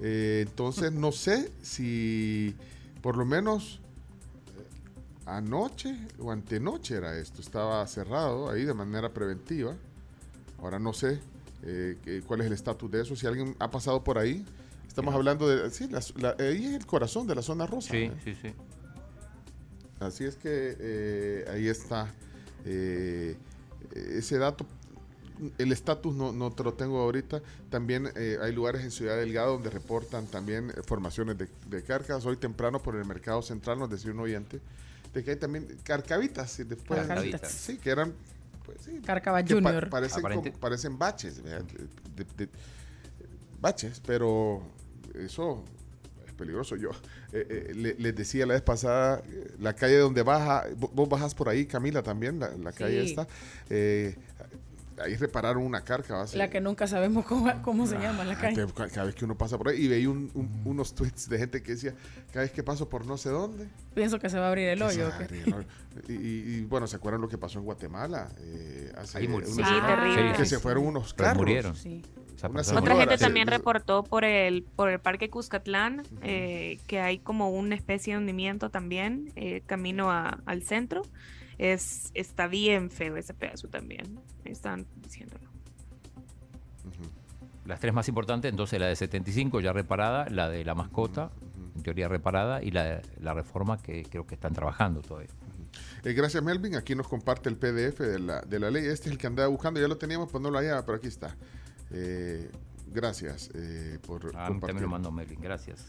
Eh, 0.00 0.44
entonces, 0.48 0.92
no 0.92 1.12
sé 1.12 1.52
si 1.62 2.54
por 3.02 3.16
lo 3.16 3.24
menos 3.24 3.80
anoche 5.26 5.96
o 6.18 6.30
antenoche 6.30 6.96
era 6.96 7.16
esto. 7.18 7.40
Estaba 7.40 7.86
cerrado 7.86 8.50
ahí 8.50 8.64
de 8.64 8.74
manera 8.74 9.12
preventiva. 9.12 9.74
Ahora 10.60 10.78
no 10.78 10.92
sé 10.92 11.20
eh, 11.62 12.22
cuál 12.26 12.40
es 12.40 12.46
el 12.46 12.52
estatus 12.52 12.90
de 12.90 13.02
eso. 13.02 13.16
Si 13.16 13.26
alguien 13.26 13.56
ha 13.58 13.70
pasado 13.70 14.02
por 14.02 14.18
ahí. 14.18 14.44
Estamos 14.86 15.14
hablando 15.14 15.48
de... 15.48 15.70
Sí, 15.70 15.88
la- 15.88 16.02
la- 16.16 16.36
ahí 16.44 16.66
es 16.66 16.74
el 16.74 16.86
corazón 16.86 17.26
de 17.26 17.34
la 17.34 17.42
zona 17.42 17.66
rosa. 17.66 17.90
Sí, 17.92 17.96
¿eh? 17.98 18.12
sí, 18.24 18.34
sí. 18.42 18.52
Así 20.00 20.24
es 20.24 20.36
que 20.36 20.76
eh, 20.78 21.44
ahí 21.50 21.68
está 21.68 22.12
eh, 22.64 23.36
ese 23.94 24.36
dato. 24.38 24.66
El 25.58 25.72
estatus 25.72 26.14
no, 26.14 26.32
no 26.32 26.52
te 26.52 26.62
lo 26.62 26.74
tengo 26.74 27.00
ahorita. 27.00 27.40
También 27.70 28.10
eh, 28.16 28.36
hay 28.42 28.52
lugares 28.52 28.82
en 28.82 28.90
Ciudad 28.90 29.16
Delgado 29.16 29.52
donde 29.54 29.70
reportan 29.70 30.26
también 30.26 30.72
formaciones 30.86 31.38
de, 31.38 31.48
de 31.68 31.82
carcas. 31.82 32.26
Hoy 32.26 32.36
temprano 32.36 32.80
por 32.82 32.94
el 32.96 33.04
mercado 33.06 33.40
central 33.42 33.78
nos 33.78 33.88
decía 33.90 34.12
un 34.12 34.20
oyente 34.20 34.60
de 35.12 35.22
que 35.24 35.30
hay 35.32 35.36
también 35.36 35.66
carcavitas. 35.84 36.58
y 36.60 36.64
después- 36.64 37.06
Carcavitas. 37.06 37.50
Sí, 37.50 37.78
que 37.78 37.90
eran... 37.90 38.14
Pues, 38.64 38.78
sí, 38.82 39.00
Cárcava 39.04 39.42
que 39.42 39.54
pa- 39.54 39.60
Junior. 39.60 39.88
parecen, 39.90 40.22
como- 40.22 40.52
parecen 40.60 40.98
baches. 40.98 41.42
¿verdad? 41.42 41.62
De- 42.16 42.24
de- 42.24 42.46
de- 42.46 42.48
baches, 43.60 44.00
pero 44.06 44.62
eso 45.14 45.64
es 46.26 46.32
peligroso. 46.34 46.76
Yo 46.76 46.90
eh, 47.32 47.46
eh, 47.70 47.72
le- 47.74 47.94
les 47.94 48.14
decía 48.14 48.46
la 48.46 48.54
vez 48.54 48.62
pasada, 48.62 49.22
la 49.58 49.74
calle 49.74 49.96
donde 49.98 50.22
baja, 50.22 50.66
vo- 50.76 50.90
vos 50.92 51.08
bajas 51.08 51.34
por 51.34 51.48
ahí, 51.48 51.66
Camila, 51.66 52.02
también, 52.02 52.38
la, 52.38 52.50
la 52.56 52.72
calle 52.72 53.02
Sí. 53.02 53.10
esta. 53.10 53.26
eh, 53.70 54.16
ahí 55.02 55.16
repararon 55.16 55.62
una 55.64 55.82
carga. 55.84 56.18
¿va? 56.18 56.26
La 56.34 56.50
que 56.50 56.60
nunca 56.60 56.86
sabemos 56.86 57.24
cómo, 57.26 57.50
cómo 57.62 57.86
se 57.86 57.98
llama 57.98 58.24
la 58.24 58.34
Ah, 58.34 58.38
calle. 58.40 58.66
Cada 58.92 59.04
vez 59.06 59.14
que 59.14 59.24
uno 59.24 59.36
pasa 59.36 59.56
por 59.58 59.68
ahí 59.68 59.84
y 59.84 59.88
veía 59.88 60.10
un- 60.10 60.30
un- 60.34 60.62
unos 60.64 60.94
tweets 60.94 61.28
de 61.28 61.38
gente 61.38 61.62
que 61.62 61.72
decía, 61.72 61.94
cada 62.32 62.40
vez 62.42 62.52
que 62.52 62.62
paso 62.62 62.88
por 62.88 63.06
no 63.06 63.16
sé 63.16 63.30
dónde. 63.30 63.68
Pienso 63.94 64.18
que 64.18 64.28
se 64.28 64.38
va 64.38 64.46
a 64.46 64.48
abrir 64.48 64.68
el 64.68 64.82
hoyo. 64.82 65.10
Y, 66.08 66.12
y- 66.12 66.16
y, 66.56 66.60
bueno, 66.64 66.86
¿se 66.86 66.96
acuerdan 66.96 67.20
lo 67.20 67.28
que 67.28 67.38
pasó 67.38 67.58
en 67.58 67.64
Guatemala? 67.64 68.28
Eh, 68.38 68.92
hace 68.96 69.18
Ahí 69.18 69.28
murió. 69.28 69.48
unas 69.52 69.68
Sí. 69.68 70.32
Que 70.42 70.46
se 70.46 70.58
fueron 70.58 70.86
unos 70.86 71.14
Pero 71.14 71.26
carros. 71.28 71.38
murieron. 71.40 71.76
Sí. 71.76 72.02
Otra 72.74 72.96
gente 72.96 73.18
también 73.18 73.46
sí. 73.46 73.50
reportó 73.52 74.02
por 74.02 74.24
el 74.24 74.64
por 74.64 74.88
el 74.90 74.98
parque 74.98 75.30
Cuscatlán 75.30 76.02
eh, 76.22 76.80
que 76.88 76.98
hay 76.98 77.20
como 77.20 77.50
una 77.50 77.76
especie 77.76 78.14
de 78.14 78.18
hundimiento 78.18 78.68
también 78.68 79.30
eh, 79.36 79.62
camino 79.66 80.10
a- 80.10 80.40
al 80.44 80.62
centro. 80.64 81.02
Es 81.58 82.10
está 82.14 82.46
bien 82.48 82.90
feo 82.90 83.16
ese 83.16 83.34
pedazo 83.34 83.68
también. 83.68 84.18
Están 84.44 84.86
diciéndolo. 85.02 85.50
Las 87.64 87.78
tres 87.78 87.94
más 87.94 88.08
importantes, 88.08 88.50
entonces 88.50 88.80
la 88.80 88.86
de 88.86 88.96
75 88.96 89.60
ya 89.60 89.72
reparada, 89.72 90.28
la 90.30 90.48
de 90.48 90.64
la 90.64 90.74
mascota, 90.74 91.30
en 91.76 91.82
teoría 91.84 92.08
reparada, 92.08 92.60
y 92.62 92.72
la, 92.72 92.82
de- 92.82 93.02
la 93.20 93.34
reforma 93.34 93.78
que 93.80 94.02
creo 94.02 94.26
que 94.26 94.34
están 94.34 94.52
trabajando 94.52 95.00
todavía. 95.00 95.30
Eh, 96.04 96.12
gracias, 96.12 96.42
Melvin. 96.42 96.74
Aquí 96.74 96.96
nos 96.96 97.06
comparte 97.06 97.48
el 97.48 97.56
PDF 97.56 98.00
de 98.00 98.18
la, 98.18 98.40
de 98.40 98.58
la 98.58 98.68
ley. 98.70 98.84
Este 98.86 99.06
es 99.06 99.12
el 99.12 99.18
que 99.18 99.28
andaba 99.28 99.48
buscando. 99.48 99.78
Ya 99.80 99.86
lo 99.86 99.96
teníamos, 99.96 100.28
pues 100.30 100.42
no 100.42 100.50
lo 100.50 100.58
hallaba, 100.58 100.84
pero 100.84 100.98
aquí 100.98 101.06
está. 101.06 101.36
Eh, 101.92 102.50
gracias 102.92 103.48
eh, 103.54 103.98
por 104.04 104.22
A 104.22 104.26
mí 104.26 104.30
compartir. 104.48 104.60
también 104.60 104.82
lo 104.82 104.88
mandó 104.88 105.12
Melvin, 105.12 105.40
gracias. 105.40 105.86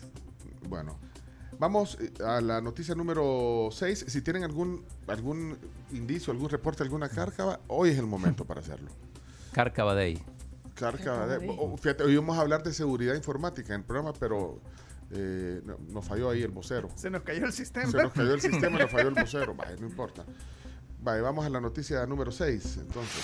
Bueno, 0.70 1.00
vamos 1.60 1.98
eh, 2.00 2.12
a 2.26 2.42
la 2.42 2.62
noticia 2.62 2.96
número 2.96 3.70
6. 3.72 4.06
Si 4.08 4.22
tienen 4.22 4.44
algún 4.44 4.84
algún 5.08 5.58
indicio, 5.92 6.32
algún 6.34 6.50
reporte, 6.50 6.84
alguna 6.84 7.10
cárcava, 7.10 7.60
hoy 7.68 7.90
es 7.92 7.98
el 7.98 8.06
momento 8.08 8.46
para 8.46 8.62
hacerlo. 8.62 8.90
Cárcava 9.52 9.94
Day. 9.96 10.22
Cárcava. 10.76 11.28
de- 11.28 11.48
oh, 11.58 11.78
fíjate, 11.78 12.04
hoy 12.04 12.14
íbamos 12.14 12.38
a 12.38 12.42
hablar 12.42 12.64
de 12.64 12.74
seguridad 12.74 13.14
informática 13.16 13.74
en 13.76 13.82
el 13.82 13.86
programa, 13.86 14.14
pero 14.20 14.60
eh, 15.12 15.62
no- 15.66 15.78
nos 15.92 16.06
falló 16.06 16.30
ahí 16.30 16.42
el 16.42 16.52
vocero. 16.52 16.90
Se 16.96 17.10
nos 17.10 17.22
cayó 17.22 17.46
el 17.46 17.54
sistema. 17.54 17.92
Se 17.92 17.98
nos 18.02 18.12
cayó 18.14 18.34
el 18.34 18.42
sistema, 18.42 18.80
nos 18.80 18.90
falló 18.92 19.10
el 19.10 19.14
vocero. 19.24 19.54
Vaya, 19.56 19.76
no 19.80 19.86
importa. 19.88 20.26
Vale, 21.02 21.22
vamos 21.22 21.46
a 21.46 21.50
la 21.50 21.60
noticia 21.60 22.06
número 22.06 22.32
6, 22.32 22.78
entonces. 22.82 23.24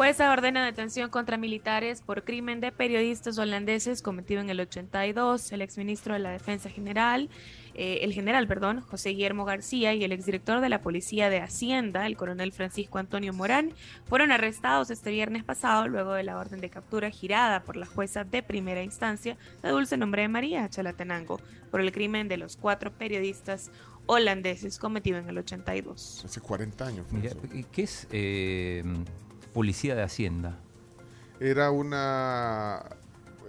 Jueza 0.00 0.32
ordena 0.32 0.64
detención 0.64 1.10
contra 1.10 1.36
militares 1.36 2.00
por 2.00 2.24
crimen 2.24 2.58
de 2.62 2.72
periodistas 2.72 3.36
holandeses 3.36 4.00
cometido 4.00 4.40
en 4.40 4.48
el 4.48 4.58
82. 4.58 5.52
El 5.52 5.60
exministro 5.60 6.14
de 6.14 6.20
la 6.20 6.30
Defensa 6.30 6.70
General, 6.70 7.28
eh, 7.74 7.98
el 8.00 8.14
general, 8.14 8.48
perdón, 8.48 8.80
José 8.80 9.10
Guillermo 9.10 9.44
García 9.44 9.92
y 9.92 10.02
el 10.02 10.12
exdirector 10.12 10.62
de 10.62 10.70
la 10.70 10.80
Policía 10.80 11.28
de 11.28 11.42
Hacienda, 11.42 12.06
el 12.06 12.16
coronel 12.16 12.52
Francisco 12.52 12.96
Antonio 12.96 13.34
Morán, 13.34 13.74
fueron 14.06 14.32
arrestados 14.32 14.90
este 14.90 15.10
viernes 15.10 15.44
pasado 15.44 15.86
luego 15.86 16.14
de 16.14 16.22
la 16.22 16.38
orden 16.38 16.62
de 16.62 16.70
captura 16.70 17.10
girada 17.10 17.62
por 17.62 17.76
la 17.76 17.84
jueza 17.84 18.24
de 18.24 18.42
primera 18.42 18.82
instancia 18.82 19.36
de 19.62 19.68
Dulce 19.68 19.98
Nombre 19.98 20.22
de 20.22 20.28
María 20.28 20.66
Chalatenango 20.70 21.42
por 21.70 21.82
el 21.82 21.92
crimen 21.92 22.26
de 22.26 22.38
los 22.38 22.56
cuatro 22.56 22.90
periodistas 22.90 23.70
holandeses 24.06 24.78
cometido 24.78 25.18
en 25.18 25.28
el 25.28 25.36
82. 25.36 26.22
Hace 26.24 26.40
40 26.40 26.86
años. 26.86 27.06
Mira, 27.10 27.32
eso. 27.32 27.40
¿y 27.52 27.64
¿qué 27.64 27.82
es 27.82 28.08
eh, 28.10 28.82
Policía 29.52 29.94
de 29.94 30.02
Hacienda? 30.02 30.58
Era 31.40 31.70
una 31.70 32.82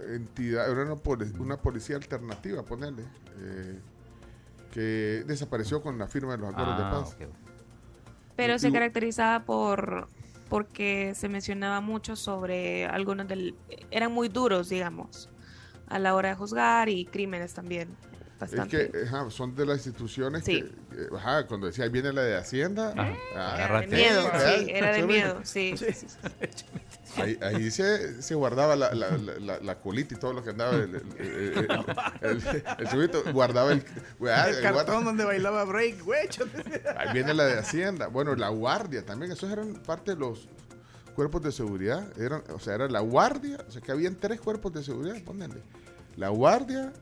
entidad, 0.08 0.70
era 0.70 0.82
una, 0.82 0.96
poli- 0.96 1.32
una 1.38 1.56
policía 1.56 1.96
alternativa, 1.96 2.62
ponerle. 2.64 3.04
eh, 3.38 3.78
que 4.72 5.22
desapareció 5.26 5.82
con 5.82 5.98
la 5.98 6.06
firma 6.06 6.32
de 6.32 6.38
los 6.38 6.50
acuerdos 6.50 6.78
de 6.78 6.84
Ah, 6.84 6.90
paz. 6.90 7.16
Pero 8.36 8.54
Y- 8.54 8.58
se 8.58 8.68
y- 8.68 8.72
caracterizaba 8.72 9.44
por 9.44 10.08
porque 10.48 11.12
se 11.14 11.28
mencionaba 11.28 11.80
mucho 11.82 12.14
sobre 12.16 12.86
algunos 12.86 13.26
del 13.28 13.54
eran 13.90 14.12
muy 14.12 14.28
duros, 14.28 14.68
digamos, 14.70 15.28
a 15.88 15.98
la 15.98 16.14
hora 16.14 16.30
de 16.30 16.34
juzgar 16.36 16.88
y 16.88 17.04
crímenes 17.06 17.52
también 17.54 17.88
bastante. 18.42 18.84
Es 18.84 18.90
que 18.90 18.98
ajá, 19.08 19.30
son 19.30 19.54
de 19.54 19.66
las 19.66 19.76
instituciones 19.78 20.44
Sí. 20.44 20.62
que, 20.90 21.16
ajá, 21.16 21.46
cuando 21.46 21.66
decía, 21.66 21.84
ahí 21.84 21.90
viene 21.90 22.12
la 22.12 22.22
de 22.22 22.36
Hacienda. 22.36 22.94
ah, 23.36 23.56
era 23.64 23.80
de 23.80 23.86
miedo, 23.88 24.22
sí, 24.38 24.66
era 24.70 24.92
de 24.92 25.02
miedo, 25.06 25.40
sí. 25.44 25.74
Ahí, 27.18 27.38
ahí 27.42 27.70
se, 27.70 28.22
se 28.22 28.34
guardaba 28.34 28.74
la, 28.74 28.94
la, 28.94 29.10
la, 29.18 29.38
la- 29.38 29.60
la 29.60 29.74
colita 29.78 30.14
y 30.14 30.18
todo 30.18 30.32
lo 30.32 30.42
que 30.42 30.48
andaba. 30.48 30.72
El, 30.76 30.94
el, 30.94 31.02
el, 31.18 31.68
el- 32.22 32.42
el- 32.46 32.64
el 32.78 32.88
chubito 32.88 33.22
guardaba 33.34 33.72
el. 33.72 33.84
ah, 34.30 34.46
El 34.48 34.54
el 34.56 34.62
cartón 34.62 34.84
guarda- 34.86 35.04
donde 35.04 35.24
bailaba 35.26 35.64
break, 35.64 36.02
güey. 36.04 36.26
Ahí 36.96 37.12
viene 37.12 37.34
la 37.34 37.44
de 37.44 37.58
Hacienda. 37.58 38.06
Bueno, 38.06 38.34
la 38.34 38.48
guardia 38.48 39.04
también. 39.04 39.30
Esos 39.30 39.50
eran 39.52 39.74
parte 39.74 40.12
de 40.12 40.16
los 40.20 40.48
cuerpos 41.14 41.42
de 41.42 41.52
seguridad. 41.52 42.18
Eran, 42.18 42.44
o 42.48 42.58
sea, 42.58 42.76
era 42.76 42.88
la 42.88 43.00
guardia. 43.00 43.58
O 43.68 43.70
sea, 43.70 43.82
que 43.82 43.92
habían 43.92 44.14
tres 44.16 44.40
cuerpos 44.40 44.72
de 44.72 44.82
seguridad. 44.82 45.14
Pónganle. 45.22 45.60
La 46.16 46.30
guardia, 46.30 46.94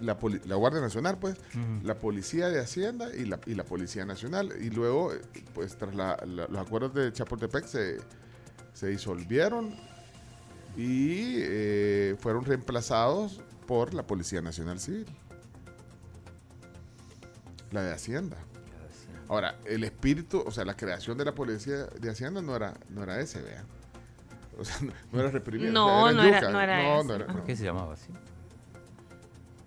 la, 0.00 0.14
Guardia 0.56 0.80
Nacional, 0.80 1.18
pues, 1.18 1.36
la 1.82 1.94
Policía 1.98 2.48
de 2.48 2.60
Hacienda 2.60 3.14
y 3.14 3.24
la, 3.24 3.38
y 3.46 3.54
la 3.54 3.64
Policía 3.64 4.04
Nacional. 4.04 4.52
Y 4.60 4.70
luego, 4.70 5.12
eh, 5.12 5.20
pues, 5.54 5.76
tras 5.76 5.94
la- 5.94 6.16
la- 6.26 6.46
los 6.48 6.58
acuerdos 6.66 6.94
de 6.94 7.12
Chapultepec 7.12 7.64
se, 7.66 7.98
se 8.72 8.88
disolvieron 8.88 9.74
y 10.76 11.36
eh, 11.38 12.16
fueron 12.18 12.44
reemplazados 12.44 13.40
por 13.66 13.94
la 13.94 14.06
Policía 14.06 14.40
Nacional 14.42 14.80
Civil. 14.80 15.06
La 17.70 17.82
de 17.82 17.92
Hacienda. 17.92 18.36
Ahora, 19.28 19.56
el 19.64 19.84
espíritu, 19.84 20.42
o 20.46 20.50
sea, 20.50 20.64
la 20.64 20.76
creación 20.76 21.16
de 21.16 21.24
la 21.24 21.34
policía 21.34 21.86
de 21.86 22.10
Hacienda 22.10 22.42
no 22.42 22.54
era, 22.54 22.74
no 22.90 23.02
era 23.02 23.18
ese, 23.20 23.40
vean. 23.40 23.64
O 24.58 24.64
sea, 24.64 24.76
no, 24.82 24.92
no 25.12 25.20
era 25.20 25.30
reprimir. 25.30 25.72
No, 25.72 26.04
o 26.04 26.08
sea, 26.08 26.12
no 26.14 26.22
era- 26.22 26.50
no 26.50 26.60
era 26.60 26.82
no, 26.82 26.98
ese. 27.00 27.08
no 27.08 27.14
era- 27.14 27.26
¿Por 27.26 27.36
no. 27.36 27.44
qué 27.44 27.56
se 27.56 27.64
llamaba 27.64 27.94
así? 27.94 28.12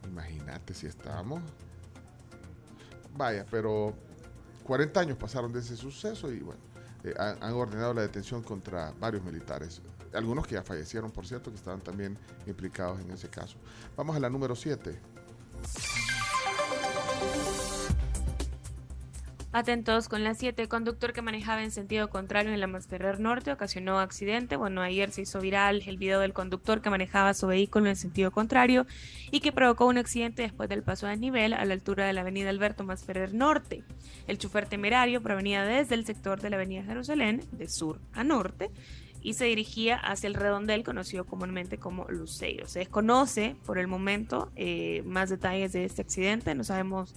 Imagínate 0.07 0.73
si 0.73 0.87
estábamos. 0.87 1.41
Vaya, 3.15 3.45
pero 3.49 3.93
40 4.63 4.99
años 4.99 5.17
pasaron 5.17 5.51
de 5.51 5.59
ese 5.59 5.75
suceso 5.75 6.31
y 6.31 6.39
bueno, 6.39 6.61
eh, 7.03 7.13
han, 7.17 7.41
han 7.41 7.53
ordenado 7.53 7.93
la 7.93 8.01
detención 8.01 8.43
contra 8.43 8.93
varios 8.99 9.23
militares. 9.23 9.81
Algunos 10.13 10.47
que 10.47 10.55
ya 10.55 10.63
fallecieron, 10.63 11.11
por 11.11 11.27
cierto, 11.27 11.49
que 11.51 11.57
estaban 11.57 11.81
también 11.81 12.17
implicados 12.45 12.99
en 13.01 13.11
ese 13.11 13.29
caso. 13.29 13.57
Vamos 13.95 14.15
a 14.15 14.19
la 14.19 14.29
número 14.29 14.55
7. 14.55 14.99
Atentos 19.53 20.09
con 20.09 20.25
las 20.25 20.37
7. 20.39 20.67
Conductor 20.67 21.13
que 21.13 21.21
manejaba 21.21 21.63
en 21.63 21.71
sentido 21.71 22.09
contrario 22.09 22.53
en 22.53 22.59
la 22.59 22.67
Masferrer 22.67 23.21
Norte 23.21 23.51
ocasionó 23.51 23.99
accidente. 23.99 24.57
Bueno, 24.57 24.81
ayer 24.81 25.09
se 25.11 25.21
hizo 25.21 25.39
viral 25.39 25.83
el 25.87 25.97
video 25.97 26.19
del 26.19 26.33
conductor 26.33 26.81
que 26.81 26.89
manejaba 26.89 27.33
su 27.33 27.47
vehículo 27.47 27.87
en 27.87 27.95
sentido 27.95 28.29
contrario 28.29 28.85
y 29.31 29.39
que 29.39 29.53
provocó 29.53 29.85
un 29.85 29.97
accidente 29.97 30.41
después 30.41 30.67
del 30.67 30.83
paso 30.83 31.07
a 31.07 31.11
desnivel 31.11 31.53
a 31.53 31.63
la 31.63 31.73
altura 31.73 32.05
de 32.05 32.13
la 32.13 32.21
avenida 32.21 32.49
Alberto 32.49 32.83
Masferrer 32.83 33.33
Norte. 33.33 33.83
El 34.27 34.37
chofer 34.37 34.67
temerario 34.67 35.23
provenía 35.23 35.63
desde 35.63 35.95
el 35.95 36.05
sector 36.05 36.41
de 36.41 36.49
la 36.49 36.57
avenida 36.57 36.83
Jerusalén, 36.83 37.41
de 37.53 37.69
sur 37.69 38.01
a 38.13 38.25
norte, 38.25 38.69
y 39.27 39.33
se 39.33 39.43
dirigía 39.43 39.97
hacia 39.97 40.27
el 40.27 40.35
redondel 40.35 40.85
conocido 40.85 41.25
comúnmente 41.25 41.77
como 41.77 42.05
Luceiro. 42.07 42.65
Se 42.65 42.79
desconoce 42.79 43.57
por 43.65 43.77
el 43.77 43.85
momento 43.87 44.49
eh, 44.55 45.03
más 45.05 45.29
detalles 45.29 45.73
de 45.73 45.83
este 45.83 46.01
accidente, 46.01 46.55
no 46.55 46.63
sabemos 46.63 47.13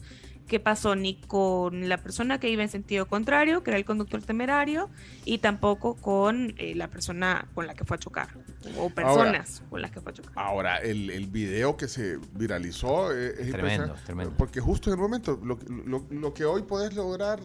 qué 0.49 0.59
pasó 0.59 0.97
ni 0.97 1.15
con 1.21 1.89
la 1.89 1.99
persona 1.99 2.41
que 2.41 2.49
iba 2.51 2.65
en 2.65 2.69
sentido 2.69 3.07
contrario, 3.07 3.63
que 3.63 3.71
era 3.71 3.79
el 3.79 3.85
conductor 3.85 4.21
temerario, 4.23 4.91
y 5.25 5.39
tampoco 5.39 5.95
con 5.95 6.55
eh, 6.59 6.75
la 6.75 6.89
persona 6.89 7.47
con 7.55 7.69
la 7.69 7.75
que 7.75 7.85
fue 7.85 7.95
a 7.97 8.01
chocar, 8.01 8.31
o 8.77 8.91
personas 8.91 9.63
con 9.71 9.81
las 9.81 9.93
que 9.93 10.01
fue 10.01 10.11
a 10.11 10.15
chocar. 10.17 10.33
Ahora, 10.35 10.79
el, 10.79 11.11
el 11.11 11.29
video 11.29 11.77
que 11.77 11.87
se 11.87 12.19
viralizó 12.35 13.13
eh, 13.17 13.35
es 13.39 13.53
Tremendo, 13.53 13.95
tremendo. 14.05 14.35
Porque 14.37 14.59
justo 14.59 14.91
en 14.91 14.95
el 14.97 15.01
momento, 15.01 15.39
lo, 15.45 15.57
lo- 15.87 16.05
lo 16.11 16.35
que 16.35 16.45
hoy 16.45 16.63
podés 16.63 16.95
lograr, 16.95 17.39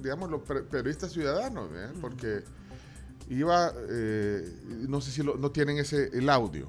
digamos, 0.00 0.30
los 0.30 0.40
per- 0.40 0.64
periodistas 0.64 1.12
ciudadanos, 1.12 1.68
¿eh? 1.74 1.88
porque 2.00 2.44
iba, 3.30 3.72
eh, 3.90 4.48
no 4.88 5.00
sé 5.00 5.10
si 5.10 5.22
lo- 5.22 5.36
no 5.36 5.50
tienen 5.50 5.78
ese 5.78 6.10
el 6.16 6.28
audio 6.30 6.68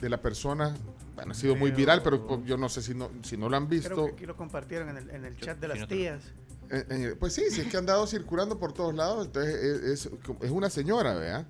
de 0.00 0.08
la 0.08 0.20
persona, 0.20 0.74
bueno, 1.14 1.32
ha 1.32 1.34
sido 1.34 1.54
muy 1.56 1.70
viral, 1.70 2.02
pero 2.02 2.26
pues, 2.26 2.40
yo 2.44 2.56
no 2.56 2.68
sé 2.68 2.82
si 2.82 2.94
no, 2.94 3.10
si 3.22 3.36
no 3.36 3.48
lo 3.48 3.56
han 3.56 3.68
visto. 3.68 3.90
Creo 3.90 4.06
que 4.06 4.12
aquí 4.12 4.26
lo 4.26 4.36
compartieron 4.36 4.88
en 4.90 4.96
el, 4.96 5.10
en 5.10 5.24
el 5.24 5.36
chat 5.38 5.58
de 5.58 5.68
las 5.68 5.86
tías. 5.88 6.22
Eh, 6.70 6.84
eh, 6.88 7.16
pues 7.18 7.34
sí, 7.34 7.44
sí, 7.50 7.60
es 7.62 7.66
que 7.68 7.76
han 7.76 7.84
dado 7.86 8.06
circulando 8.06 8.58
por 8.58 8.72
todos 8.72 8.94
lados, 8.94 9.26
entonces 9.26 9.54
es, 9.54 10.06
es- 10.06 10.10
es 10.40 10.50
una 10.50 10.70
señora, 10.70 11.14
¿vea? 11.14 11.46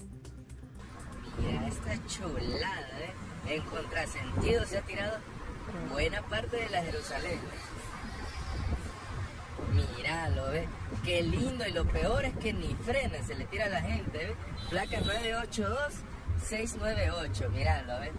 Mira 1.39 1.69
esta 1.69 2.07
chulada, 2.07 3.01
¿eh? 3.01 3.55
En 3.55 3.63
contrasentido 3.65 4.65
se 4.67 4.79
ha 4.79 4.83
tirado 4.83 5.19
buena 5.93 6.23
parte 6.23 6.57
de 6.57 6.69
la 6.71 6.83
Jerusalén. 6.83 7.39
Míralo, 9.73 10.51
¿ves? 10.51 10.67
Qué 11.05 11.23
lindo. 11.23 11.67
Y 11.67 11.73
lo 11.73 11.85
peor 11.87 12.25
es 12.25 12.35
que 12.39 12.53
ni 12.53 12.75
frena, 12.85 13.19
se 13.27 13.35
le 13.35 13.45
tira 13.47 13.67
a 13.67 13.69
la 13.69 13.81
gente, 13.83 14.19
¿ves? 14.19 14.33
Placa 14.71 15.01
982-698, 16.51 17.49
míralo, 17.51 18.01
¿ves? 18.01 18.11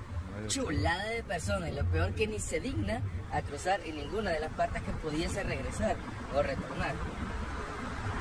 Chulada 0.47 1.03
de 1.05 1.23
persona. 1.23 1.69
Y 1.69 1.73
lo 1.75 1.85
peor 1.85 2.13
que 2.13 2.27
ni 2.27 2.39
se 2.39 2.59
digna 2.59 3.01
a 3.31 3.41
cruzar 3.41 3.79
en 3.81 3.95
ninguna 3.97 4.31
de 4.31 4.39
las 4.39 4.51
partes 4.51 4.81
que 4.83 4.91
pudiese 4.93 5.43
regresar 5.43 5.95
o 6.35 6.41
retornar. 6.41 6.93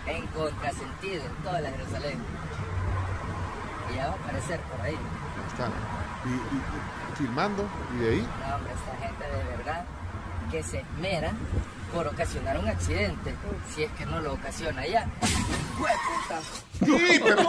En 0.06 0.26
contrasentido, 0.28 1.24
en 1.24 1.34
toda 1.44 1.60
la 1.60 1.70
Jerusalén. 1.70 2.18
Y 3.92 3.96
ya 3.96 4.08
va 4.08 4.12
a 4.12 4.16
aparecer 4.16 4.60
por 4.60 4.80
ahí. 4.80 4.94
Ahí 4.94 5.46
está. 5.48 5.68
Y, 6.24 6.28
y- 6.28 7.12
y 7.12 7.16
filmando, 7.16 7.68
y 7.94 7.98
de 7.98 8.10
ahí. 8.10 8.28
No, 8.48 8.54
hombre, 8.56 8.72
esta 8.72 8.96
gente 9.06 9.24
de 9.24 9.56
verdad 9.56 9.84
que 10.50 10.62
se 10.62 10.80
esmera 10.80 11.32
por 11.92 12.06
ocasionar 12.06 12.58
un 12.58 12.68
accidente, 12.68 13.34
si 13.74 13.82
es 13.84 13.92
que 13.92 14.06
no 14.06 14.20
lo 14.20 14.32
ocasiona 14.34 14.86
ya. 14.86 15.06
¡Hueputa! 15.78 16.40
Sí, 16.84 17.20
pero, 17.24 17.48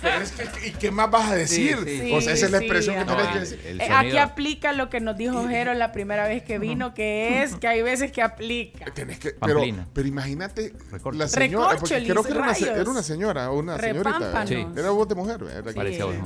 pero 0.00 0.20
es 0.22 0.32
que, 0.32 0.68
¿y 0.68 0.72
qué 0.72 0.90
más 0.90 1.10
vas 1.10 1.30
a 1.30 1.34
decir? 1.34 1.78
Sí, 1.84 2.10
o 2.12 2.20
sea, 2.20 2.32
esa 2.32 2.46
es 2.46 2.50
la 2.52 2.58
sí, 2.58 2.64
expresión 2.64 2.96
que 2.96 3.04
tenés 3.04 3.26
que 3.28 3.38
decir. 3.40 3.60
Eh, 3.64 3.88
Aquí 3.92 4.16
aplica 4.18 4.72
lo 4.72 4.88
que 4.90 5.00
nos 5.00 5.16
dijo 5.16 5.46
Jero 5.48 5.74
la 5.74 5.92
primera 5.92 6.26
vez 6.26 6.42
que 6.42 6.58
vino, 6.58 6.94
que 6.94 7.42
es 7.42 7.56
que 7.56 7.68
hay 7.68 7.82
veces 7.82 8.10
que 8.12 8.22
aplica. 8.22 8.86
Tenés 8.92 9.18
que, 9.18 9.30
pero, 9.32 9.60
pero 9.92 10.08
imagínate 10.08 10.72
la 11.12 11.28
señora, 11.28 11.76
porque 11.78 12.02
creo 12.06 12.22
que 12.22 12.30
era 12.32 12.40
una, 12.42 12.52
era 12.56 12.90
una 12.90 13.02
señora, 13.02 13.50
una 13.50 13.78
señorita. 13.78 14.18
Repámpanos. 14.18 14.76
Era 14.78 14.90
voz 14.90 15.08
de 15.08 15.14
mujer, 15.14 15.44
¿verdad? 15.44 15.74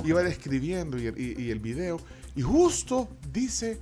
Iba 0.04 0.22
describiendo 0.22 0.98
y 0.98 1.06
el, 1.06 1.18
y- 1.18 1.42
y 1.42 1.50
el 1.50 1.58
video, 1.58 2.00
y 2.36 2.42
justo 2.42 3.08
dice, 3.32 3.80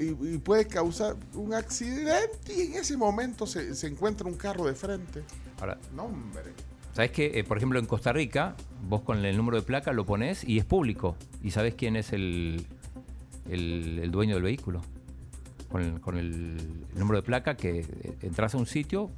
y, 0.00 0.34
y 0.34 0.38
puede 0.38 0.66
causar 0.66 1.16
un 1.34 1.54
accidente, 1.54 2.54
y 2.56 2.62
en 2.72 2.74
ese 2.74 2.96
momento 2.96 3.46
se, 3.46 3.74
se 3.74 3.86
encuentra 3.86 4.26
un 4.26 4.34
carro 4.34 4.64
de 4.66 4.74
frente. 4.74 5.22
Ahora, 5.60 5.78
No, 5.94 6.04
hombre. 6.04 6.52
¿sabes 6.94 7.12
que 7.12 7.44
Por 7.44 7.56
ejemplo, 7.58 7.78
en 7.78 7.86
Costa 7.86 8.12
Rica, 8.12 8.56
vos 8.88 9.02
con 9.02 9.24
el 9.24 9.36
número 9.36 9.56
de 9.56 9.62
placa 9.62 9.92
lo 9.92 10.04
pones 10.04 10.42
y 10.42 10.58
es 10.58 10.64
público. 10.64 11.16
Y 11.42 11.52
sabes 11.52 11.74
quién 11.74 11.94
es 11.96 12.12
el, 12.12 12.66
el, 13.48 14.00
el 14.02 14.10
dueño 14.10 14.34
del 14.34 14.42
vehículo. 14.42 14.82
Con 15.70 15.82
el, 15.82 16.00
con 16.00 16.16
el 16.16 16.56
número 16.96 17.18
de 17.18 17.22
placa 17.22 17.56
que 17.56 17.80
eh, 17.80 18.16
entras 18.22 18.54
a 18.54 18.58
un 18.58 18.66
sitio. 18.66 19.10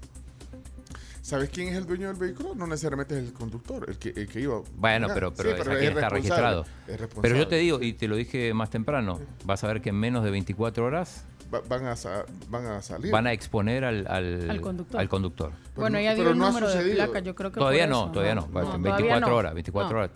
¿Sabes 1.23 1.51
quién 1.51 1.69
es 1.69 1.77
el 1.77 1.87
dueño 1.87 2.09
del 2.09 2.17
vehículo? 2.17 2.55
No 2.55 2.67
necesariamente 2.67 3.19
es 3.19 3.25
el 3.27 3.33
conductor, 3.33 3.85
el 3.89 3.99
que, 3.99 4.09
el 4.11 4.27
que 4.27 4.41
iba. 4.41 4.63
Bueno, 4.77 5.07
Ah, 5.11 5.15
pero, 5.15 5.33
pero, 5.35 5.51
sí, 5.55 5.61
es 5.61 5.67
a 5.69 5.73
es 5.73 5.79
quien 5.79 5.93
está 5.93 6.09
registrado. 6.09 6.67
es 6.89 6.99
Pero 7.21 7.37
yo 7.37 7.47
te 7.47 7.57
digo, 7.57 7.81
y 7.83 7.93
te 7.93 8.09
lo 8.09 8.17
dije 8.17 8.55
más 8.55 8.71
temprano, 8.71 9.21
vas 9.45 9.63
a 9.63 9.67
ver 9.67 9.83
que 9.83 9.91
en 9.91 9.97
menos 9.97 10.25
de 10.25 10.31
24 10.31 10.85
horas 10.85 11.25
Va- 11.53 11.61
van, 11.69 11.87
a 11.87 11.97
sa- 11.97 12.25
van 12.49 12.65
a 12.67 12.81
salir. 12.81 13.13
van 13.13 13.27
a 13.27 13.33
exponer 13.33 13.85
al, 13.85 14.07
al, 14.09 14.49
Al 14.51 14.61
conductor. 14.61 15.01
al 15.01 15.09
conductor. 15.09 15.53
Bueno, 15.77 15.99
ella 15.99 16.15
dio 16.15 16.23
pero 16.25 16.31
el 16.33 16.39
no 16.39 16.47
número 16.49 16.71
de 16.73 16.95
placa, 16.95 17.19
yo 17.21 17.35
creo 17.35 17.53
que 17.53 17.59
Todavía 17.61 17.87
no, 17.87 18.05
eso, 18.05 18.13
todavía 18.13 18.35
no. 18.37 18.41
No, 18.43 18.49
24 18.53 18.83
todavía 18.97 19.21
no. 19.21 19.37
horas, 19.37 19.55
24 19.55 19.93
No. 19.93 19.99
horas. 20.05 20.11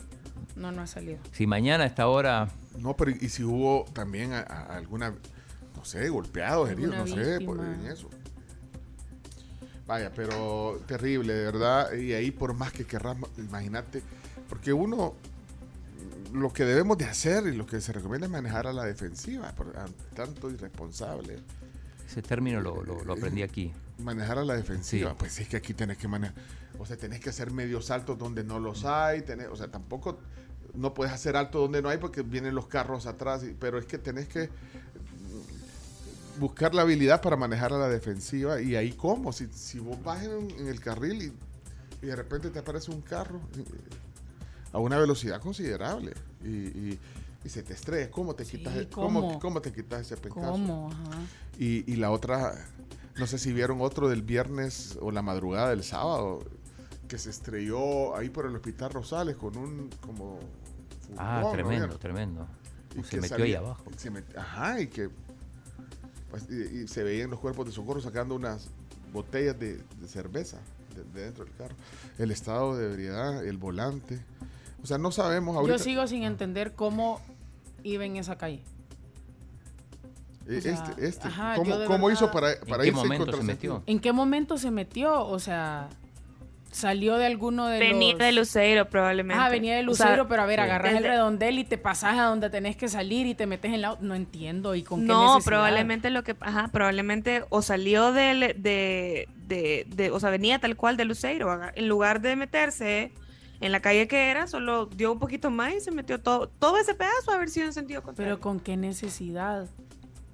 No, 0.57 0.73
no 0.73 0.83
ha 0.83 0.87
salido. 0.87 1.19
Si 1.33 1.47
mañana 1.47 1.85
a 1.85 1.87
esta 1.89 2.07
hora 2.09 2.49
No, 2.79 2.97
pero 2.97 3.11
y 3.11 3.29
si 3.29 3.43
hubo 3.45 3.85
también 3.93 4.33
a- 4.33 4.41
a 4.41 4.77
alguna, 4.77 5.11
no 5.77 5.85
sé, 5.85 6.09
golpeados, 6.09 6.71
heridos, 6.71 6.95
no 6.97 7.07
sé, 7.07 7.41
por- 7.45 7.59
en 7.61 7.87
eso. 7.87 8.09
Vaya, 9.87 10.11
pero 10.15 10.81
terrible, 10.87 11.33
de 11.35 11.45
verdad. 11.45 11.93
Y 11.93 12.13
ahí 12.15 12.31
por 12.31 12.55
más 12.55 12.73
que 12.73 12.85
querrás, 12.87 13.17
imagínate, 13.37 14.03
porque 14.49 14.73
uno, 14.73 15.15
lo 16.33 16.53
que 16.53 16.65
debemos 16.65 16.97
de 16.99 17.05
hacer 17.05 17.47
y 17.47 17.55
lo 17.57 17.67
que 17.67 17.81
se 17.81 17.93
recomienda 17.93 18.27
es 18.27 18.33
manejar 18.33 18.67
a 18.67 18.73
la 18.73 18.85
defensiva, 18.85 19.53
por, 19.53 19.73
tanto 20.15 20.51
irresponsable. 20.51 21.39
ese 22.07 22.23
término 22.23 22.61
lo, 22.61 22.83
lo- 22.83 23.03
lo 23.05 23.13
aprendí 23.15 23.43
aquí. 23.43 23.73
Manejar 23.99 24.39
a 24.39 24.45
la 24.45 24.55
defensiva, 24.57 25.11
Sí. 25.11 25.17
pues 25.19 25.39
es 25.41 25.49
que 25.49 25.57
aquí 25.57 25.75
tenés 25.75 25.97
que 25.99 26.07
manejar, 26.09 26.35
o 26.79 26.85
sea, 26.87 26.97
tenés 26.97 27.21
que 27.21 27.31
hacer 27.31 27.51
medios 27.51 27.91
altos 27.91 28.19
donde 28.19 28.43
no 28.45 28.59
los 28.61 28.85
hay, 28.85 29.23
tenés, 29.23 29.49
o 29.49 29.57
sea, 29.57 29.69
tampoco 29.69 30.19
no 30.75 30.93
puedes 30.95 31.13
hacer 31.13 31.37
alto 31.37 31.61
donde 31.61 31.81
no 31.83 31.89
hay 31.89 31.99
porque 31.99 32.23
vienen 32.23 32.55
los 32.55 32.67
carros 32.67 33.07
atrás, 33.07 33.45
pero 33.61 33.79
es 33.79 33.87
que 33.87 33.97
tenés 33.99 34.29
que 34.29 34.51
buscar 36.39 36.75
la 36.75 36.83
habilidad 36.83 37.21
para 37.23 37.37
manejar 37.37 37.73
a 37.73 37.79
la 37.79 37.89
defensiva. 37.89 38.61
Y 38.61 38.77
ahí, 38.77 38.93
¿cómo? 38.93 39.33
Si, 39.33 39.47
si 39.49 39.79
vos 39.79 40.03
vas 40.03 40.23
en, 40.25 40.51
en 40.59 40.69
el 40.69 40.81
carril 40.81 41.23
y, 41.23 42.05
y 42.05 42.09
de 42.09 42.17
repente 42.17 42.51
te 42.51 42.59
aparece 42.59 42.91
un 42.91 43.01
carro 43.03 43.41
eh, 43.57 43.65
a 44.73 44.79
una 44.79 44.99
velocidad 44.99 45.41
considerable 45.41 46.13
y, 46.43 46.49
y- 46.49 46.99
y 47.45 47.49
se 47.51 47.63
te 47.63 47.75
estrella, 47.75 48.11
¿cómo 48.11 48.35
te 48.35 48.47
quitas, 48.47 48.73
Sí, 48.73 48.87
¿cómo? 48.91 49.21
¿cómo? 49.21 49.39
cómo 49.39 49.61
te 49.61 49.71
quitas 49.71 50.01
ese 50.01 50.17
pencazo? 50.17 50.53
¿Cómo? 50.53 50.89
Ajá. 50.91 51.19
Y, 51.59 51.85
y 51.93 51.97
la 51.97 52.11
otra, 52.11 52.55
no 53.17 53.27
sé 53.27 53.39
si 53.39 53.53
vieron 53.53 53.83
otro 53.83 54.09
del 54.09 54.23
viernes 54.23 54.97
o 55.03 55.11
la 55.11 55.21
madrugada 55.21 55.69
del 55.69 55.85
sábado, 55.85 56.43
que 57.07 57.19
se 57.19 57.29
estrelló 57.29 58.17
ahí 58.17 58.31
por 58.31 58.47
el 58.47 58.55
Hospital 58.57 58.91
Rosales 58.93 59.37
con 59.37 59.59
un 59.59 59.91
como... 60.01 60.39
Ah, 61.19 61.41
furgón, 61.43 61.43
¿no 61.43 61.51
tremendo, 61.53 61.99
tremendo. 61.99 62.49
Y 62.97 63.03
Se 63.05 63.17
metió 63.21 63.37
salía- 63.37 63.45
ahí 63.45 63.55
abajo. 63.67 63.85
se 63.99 64.11
met- 64.11 64.37
ajá, 64.39 64.81
y 64.81 64.87
que 64.87 65.11
pues, 66.35 66.49
y, 66.51 66.81
y 66.81 66.89
se 66.89 67.05
veían 67.05 67.31
los 67.31 67.39
cuerpos 67.39 67.65
de 67.65 67.71
socorro 67.71 68.01
sacando 68.01 68.35
unas 68.35 68.69
botellas 69.13 69.57
de, 69.57 69.77
de 69.77 70.09
cerveza 70.09 70.59
de, 70.97 71.05
de 71.05 71.27
dentro 71.27 71.45
del 71.45 71.55
carro. 71.55 71.77
El 72.19 72.33
estado 72.33 72.77
de 72.77 72.87
ebriedad, 72.87 73.47
el 73.47 73.57
volante. 73.57 74.19
O 74.83 74.87
sea, 74.87 74.99
no 74.99 75.13
sabemos 75.13 75.57
ahorita. 75.57 75.77
Yo 75.77 75.83
sigo 75.83 76.07
sin 76.09 76.25
entender 76.25 76.73
cómo 76.75 77.21
iba 77.85 78.05
en 78.05 78.17
esa 78.17 78.37
calle. 78.37 78.65
o 80.43 80.61
sea, 80.61 80.73
este, 80.73 81.07
este. 81.07 81.29
ajá, 81.29 81.55
¿Cómo, 81.55 81.77
cómo 81.87 82.11
hizo 82.11 82.33
para, 82.33 82.55
¿En 82.55 82.67
para 82.67 82.83
qué 82.83 82.89
irse 82.89 83.01
en 83.01 83.07
momento 83.07 83.37
se 83.37 83.43
metió? 83.45 83.83
¿En 83.87 84.01
qué 84.01 84.13
momento 84.13 84.59
se 84.59 84.73
metió? 84.73 85.25
O 85.25 85.39
sea, 85.39 85.89
salió 86.75 87.17
de 87.17 87.27
alguno 87.27 87.67
de 87.69 87.79
Venía 87.79 88.11
los... 88.13 88.19
de 88.19 88.33
Luceiro 88.33 88.89
probablemente. 88.91 89.43
Ah, 89.43 89.49
venía 89.49 89.77
de 89.77 89.87
O 89.89 89.95
sea, 89.95 90.07
Lucero, 90.09 90.29
pero 90.29 90.43
a 90.43 90.47
ver, 90.47 90.61
agarras 90.61 90.95
el 90.95 91.05
redondel 91.05 91.59
y 91.59 91.65
te 91.65 91.79
pasas 91.79 92.19
a 92.19 92.25
donde 92.25 92.51
tenés 92.51 92.77
que 92.77 92.89
salir 92.89 93.27
y 93.27 93.35
te 93.35 93.47
metes 93.47 93.73
en 93.73 93.81
la... 93.81 93.97
No 94.01 94.15
entiendo, 94.15 94.75
¿y 94.75 94.83
con 94.83 95.01
qué 95.01 95.07
No, 95.07 95.39
probablemente 95.45 96.11
lo 96.11 96.25
que, 96.25 96.37
ajá, 96.41 96.69
probablemente 96.73 97.45
o 97.49 97.63
salió 97.63 98.13
del, 98.13 98.41
de, 98.63 99.29
de, 99.47 99.87
de- 99.89 100.11
o 100.11 100.19
sea, 100.21 100.31
venía 100.31 100.59
tal 100.59 100.77
cual 100.77 100.97
de 100.97 101.05
Luceiro, 101.05 101.51
aga- 101.51 101.73
en 101.77 101.89
lugar 101.89 102.21
de 102.21 102.37
meterse 102.37 103.13
en 103.61 103.73
la 103.73 103.81
calle 103.81 104.09
que 104.09 104.31
era, 104.31 104.47
solo 104.47 104.87
dio 104.87 105.13
un 105.13 105.19
poquito 105.21 105.51
más 105.51 105.73
y 105.75 105.81
se 105.81 105.91
metió 105.91 106.21
todo, 106.21 106.49
todo 106.49 106.77
ese 106.77 106.95
pedazo 106.95 107.31
a 107.31 107.35
haber 107.37 107.49
sido 107.49 107.67
en 107.67 107.73
sentido 107.73 108.03
contrario. 108.03 108.35
Pero 108.35 108.41
con 108.43 108.59
qué 108.61 108.77
necesidad. 108.77 109.67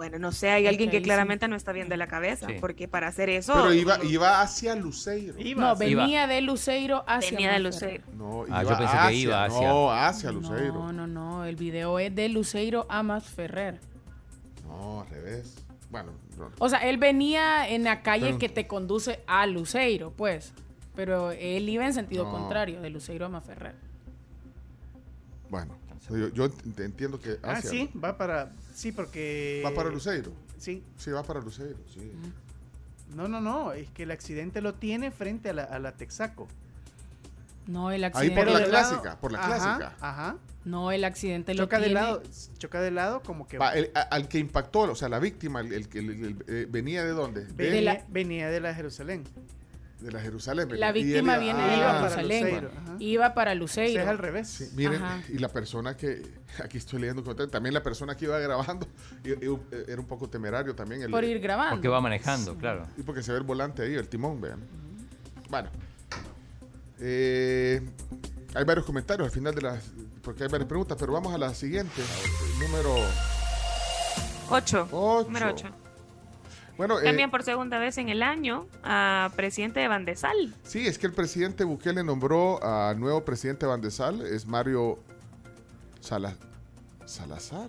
Bueno, 0.01 0.19
no 0.19 0.33
sé, 0.33 0.49
hay 0.49 0.63
Es 0.65 0.71
alguien 0.71 0.89
que 0.89 0.93
que 0.93 0.97
ahí 0.97 1.03
sí. 1.03 1.05
claramente 1.05 1.47
no 1.47 1.57
está 1.57 1.73
bien 1.73 1.91
de 1.91 1.99
la 1.99 2.07
cabeza, 2.07 2.47
Sí. 2.47 2.55
porque 2.59 2.89
para 2.89 3.09
hacer 3.09 3.29
eso... 3.29 3.53
Pero 3.53 3.75
iba, 3.75 4.03
iba 4.03 4.41
hacia 4.41 4.75
Luceiro. 4.75 5.35
No, 5.57 5.77
venía 5.77 6.27
de 6.27 6.41
Luceiro 6.41 7.05
hacia 7.07 7.33
Venía 7.33 7.53
de. 7.53 7.59
Luceiro. 7.59 8.03
No, 8.17 8.45
Ah, 8.51 8.63
iba 8.63 8.73
yo 8.73 8.79
pensé 8.79 8.97
que 9.09 9.15
iba 9.15 9.45
hacia- 9.45 9.69
No, 9.69 9.93
hacia 9.93 10.33
Luceiro. 10.33 10.73
No, 10.73 10.91
no, 10.93 11.07
no, 11.07 11.45
el 11.45 11.57
video 11.57 11.99
es 11.99 12.15
de 12.15 12.31
Luceiro 12.31 12.87
a 12.89 13.03
Masferrer. 13.03 13.79
No, 14.67 15.03
al 15.03 15.09
revés. 15.11 15.55
Bueno, 15.91 16.13
no. 16.39 16.51
O 16.59 16.69
sea, 16.71 16.79
él 16.89 16.97
venía 16.97 17.69
en 17.69 17.85
la 17.85 18.01
calle 18.01 18.25
Pero- 18.29 18.39
que 18.39 18.49
te 18.49 18.67
conduce 18.67 19.21
a 19.27 19.45
Luceiro, 19.45 20.13
pues. 20.17 20.55
Pero 20.97 21.31
él 21.33 21.69
iba 21.69 21.85
en 21.85 21.93
sentido 21.93 22.25
No. 22.25 22.31
contrario, 22.33 22.81
de 22.81 22.89
Luceiro 22.89 23.27
a 23.27 23.29
Masferrer. 23.29 23.75
bueno. 25.51 25.75
Yo, 26.11 26.29
yo 26.29 26.49
ent- 26.51 26.81
entiendo 26.81 27.19
que 27.21 27.39
Ah, 27.43 27.61
sí, 27.63 27.91
va 28.03 28.17
para. 28.19 28.53
Sí, 28.75 28.93
porque. 28.93 29.63
¿Va 29.65 29.73
para 29.75 29.91
Luceiro? 29.91 30.33
Sí. 30.59 30.83
Sí, 30.97 31.11
va 31.11 31.23
para 31.23 31.41
Luceiro, 31.41 31.79
sí. 31.93 32.13
No, 33.15 33.29
no, 33.29 33.41
no. 33.41 33.73
Es 33.73 33.91
que 33.91 34.03
el 34.05 34.11
accidente 34.11 34.61
lo 34.61 34.75
tiene 34.75 35.11
frente 35.11 35.51
a 35.51 35.53
la, 35.53 35.65
a 35.65 35.79
la 35.79 35.93
Texaco. 35.93 36.49
No, 37.67 37.91
el 37.91 38.03
Ahí 38.05 38.09
accidente. 38.11 38.37
por 38.37 38.47
la 38.47 38.53
lado- 38.59 38.69
clásica, 38.71 39.21
por 39.21 39.33
la 39.33 39.39
Ajá, 39.39 39.47
clásica. 39.49 39.97
Ajá. 40.01 40.37
No, 40.65 40.91
el 40.93 41.05
accidente 41.05 41.55
lo 41.55 41.65
Choca 41.65 41.79
de 41.79 41.85
tiene. 41.87 42.01
lado. 42.01 42.23
Choca 42.59 42.81
de 42.81 42.91
lado 42.91 43.23
como 43.23 43.47
que. 43.47 43.59
Va, 43.59 43.73
el- 43.75 43.91
a- 43.95 44.01
al 44.03 44.29
que 44.29 44.39
impactó, 44.39 44.81
o 44.81 44.95
sea, 44.95 45.09
la 45.09 45.19
víctima, 45.19 45.61
el, 45.61 45.73
el 45.73 45.89
que 45.89 46.01
el- 46.01 46.11
el- 46.25 46.45
eh, 46.49 46.67
venía 46.69 47.05
de 47.05 47.11
dónde? 47.11 47.45
De, 47.47 47.53
venía, 47.53 47.83
la- 47.95 48.05
venía 48.09 48.49
de 48.51 48.61
la 48.61 48.75
Jerusalén. 48.75 49.25
De 50.01 50.13
la 50.13 50.21
Jerusalén. 50.21 50.69
La 50.81 50.93
víctima 50.93 51.35
iba- 51.35 51.39
viene 51.39 51.63
ah, 51.63 51.67
de 51.69 51.77
iba 51.77 51.87
para 51.87 52.01
Jerusalén. 52.11 52.45
Luceiro, 52.45 52.71
ajá. 52.77 52.97
Iba 52.99 53.35
para 53.35 53.55
Luceiro. 53.55 54.03
es 54.03 54.09
al 54.09 54.19
revés. 54.19 54.49
Sí, 54.49 54.71
miren, 54.75 55.03
Ajá. 55.03 55.23
y 55.29 55.39
la 55.39 55.49
persona 55.49 55.97
que, 55.97 56.23
aquí 56.65 56.79
estoy 56.79 57.01
leyendo, 57.01 57.23
comentario, 57.23 57.51
también 57.51 57.75
la 57.75 57.83
persona 57.83 58.17
que 58.17 58.25
iba 58.27 58.39
grabando, 58.39 58.87
y- 59.25 59.31
y- 59.47 59.59
era 59.89 60.01
un 60.01 60.07
poco 60.07 60.29
temerario 60.29 60.75
también. 60.75 61.03
El, 61.03 61.11
Por 61.11 61.25
ir 61.25 61.39
grabando. 61.41 61.77
Porque 61.77 61.89
va 61.89 62.01
manejando, 62.01 62.57
claro. 62.57 62.87
Y 62.97 63.03
porque 63.03 63.23
se 63.23 63.33
ve 63.33 63.39
el 63.39 63.45
volante 63.45 63.83
ahí, 63.83 63.95
el 63.95 64.09
timón, 64.09 64.41
vean. 64.41 64.61
Bueno. 65.49 65.69
Eh, 67.01 67.81
hay 68.55 68.65
varios 68.65 68.85
comentarios 68.85 69.27
al 69.27 69.33
final 69.33 69.55
de 69.55 69.63
las... 69.63 69.83
Porque 70.23 70.43
hay 70.45 70.49
varias 70.51 70.69
preguntas, 70.69 70.97
pero 71.01 71.13
vamos 71.13 71.33
a 71.35 71.39
la 71.39 71.55
siguiente. 71.55 72.03
Número 72.61 72.95
8. 74.51 74.89
8. 74.91 75.25
Número 75.25 75.49
8. 75.49 75.67
Bueno, 76.81 76.99
eh, 76.99 77.05
Cambian 77.05 77.31
por 77.31 77.43
segunda 77.43 77.79
vez 77.79 77.99
en 77.99 78.09
el 78.09 78.23
año 78.23 78.67
a 78.83 79.31
presidente 79.37 79.81
de 79.81 79.89
Bandesal. 79.89 80.55
sí, 80.63 80.87
es 80.87 80.99
que 80.99 81.07
el 81.07 81.13
presidente 81.13 81.63
Bukele 81.63 82.03
nombró 82.03 82.59
al 82.65 82.99
nuevo 82.99 83.23
presidente 83.23 83.67
de 83.67 83.71
Bandesal, 83.71 84.23
es 84.23 84.47
Mario 84.47 84.99
Sala- 86.01 86.37
Salazar. 87.05 87.69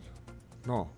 No. 0.65 0.93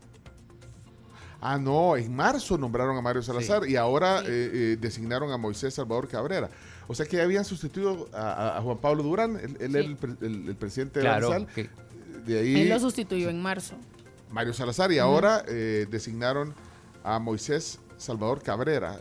Ah, 1.42 1.58
no, 1.58 1.98
en 1.98 2.16
marzo 2.16 2.56
nombraron 2.56 2.96
a 2.96 3.02
Mario 3.02 3.24
Salazar 3.24 3.68
y 3.68 3.78
ahora 3.78 4.20
eh, 4.20 4.26
eh, 4.28 4.78
designaron 4.80 5.32
a 5.32 5.38
Moisés 5.38 5.74
Salvador 5.74 6.08
Cabrera. 6.08 6.52
O 6.88 6.94
sea 6.94 7.08
que 7.08 7.18
ya 7.18 7.24
habían 7.24 7.46
sustituido 7.46 8.10
a, 8.14 8.32
a- 8.32 8.58
a 8.60 8.62
Juan 8.62 8.78
Pablo 8.78 9.02
Durán, 9.02 9.38
él, 9.38 9.58
era 9.60 9.80
el, 9.80 9.96
pre- 9.98 10.14
el- 10.22 10.50
el 10.50 10.56
presidente 10.56 11.00
de 11.00 11.06
Claro, 11.06 11.30
Bandesal. 11.32 11.56
que- 11.56 11.70
De 12.32 12.40
ahí 12.40 12.62
Él 12.62 12.70
lo 12.70 12.80
sustituyó 12.80 13.32
en 13.32 13.42
marzo. 13.42 13.74
Mario 14.30 14.54
Salazar 14.54 14.92
y 14.92 15.00
ahora 15.00 15.44
eh, 15.48 15.88
designaron 15.90 16.54
a 17.04 17.18
Moisés 17.18 17.80
Salvador 18.04 18.42
Cabrera. 18.44 19.00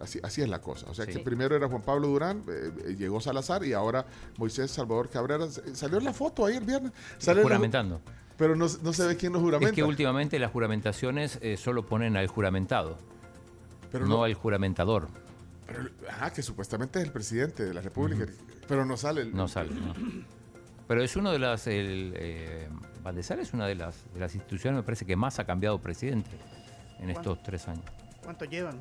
Así, 0.00 0.18
así 0.22 0.40
es 0.40 0.48
la 0.48 0.60
cosa. 0.62 0.86
O 0.90 0.94
sea 0.94 1.04
Sí. 1.04 1.12
que 1.12 1.18
primero 1.18 1.54
era 1.54 1.68
Juan 1.68 1.82
Pablo 1.82 2.08
Durán, 2.08 2.42
eh, 2.48 2.72
eh, 2.86 2.96
llegó 2.98 3.20
Salazar 3.20 3.64
y 3.64 3.74
ahora 3.74 4.06
Moisés 4.38 4.70
Salvador 4.70 5.10
Cabrera. 5.10 5.44
S- 5.44 5.74
Salió 5.76 5.98
en 5.98 6.04
la 6.04 6.14
foto 6.14 6.46
ahí 6.46 6.56
el 6.56 6.64
viernes. 6.64 6.92
Salió 7.18 7.42
en 7.42 7.48
la- 7.48 7.54
Juramentando. 7.56 8.00
pero 8.38 8.56
no, 8.56 8.66
no 8.82 8.92
se 8.94 9.06
ve 9.06 9.16
quién 9.18 9.34
lo 9.34 9.40
juramenta. 9.40 9.68
Es 9.68 9.74
que 9.76 9.84
últimamente 9.84 10.38
las 10.38 10.50
juramentaciones 10.50 11.38
eh, 11.42 11.58
solo 11.58 11.84
ponen 11.84 12.16
al 12.16 12.26
juramentado, 12.28 12.96
pero 13.92 14.06
no, 14.06 14.16
no, 14.16 14.24
al 14.24 14.32
juramentador. 14.32 15.08
pero- 15.66 15.90
ajá, 16.08 16.32
que 16.32 16.42
supuestamente 16.42 16.98
es 16.98 17.04
el 17.04 17.12
presidente 17.12 17.64
de 17.64 17.74
la 17.74 17.82
República. 17.82 18.24
Pero 18.66 18.86
no 18.86 18.96
sale. 18.96 19.20
el- 19.22 19.34
No 19.34 19.48
sale, 19.48 19.74
¿no? 19.74 19.92
Pero 20.88 21.02
es 21.02 21.14
uno 21.14 21.30
de 21.30 21.38
las. 21.38 21.66
El, 21.66 22.14
eh, 22.16 22.68
es 23.40 23.52
una 23.52 23.66
de 23.66 23.74
las, 23.74 23.94
de 24.14 24.20
las 24.20 24.34
instituciones, 24.34 24.78
me 24.78 24.82
parece, 24.82 25.04
que 25.04 25.14
más 25.16 25.38
ha 25.38 25.44
cambiado 25.44 25.78
presidente 25.80 26.30
en 27.00 27.10
estos 27.10 27.42
tres 27.42 27.66
años. 27.68 27.84
¿Cuánto 28.22 28.44
llevan? 28.44 28.80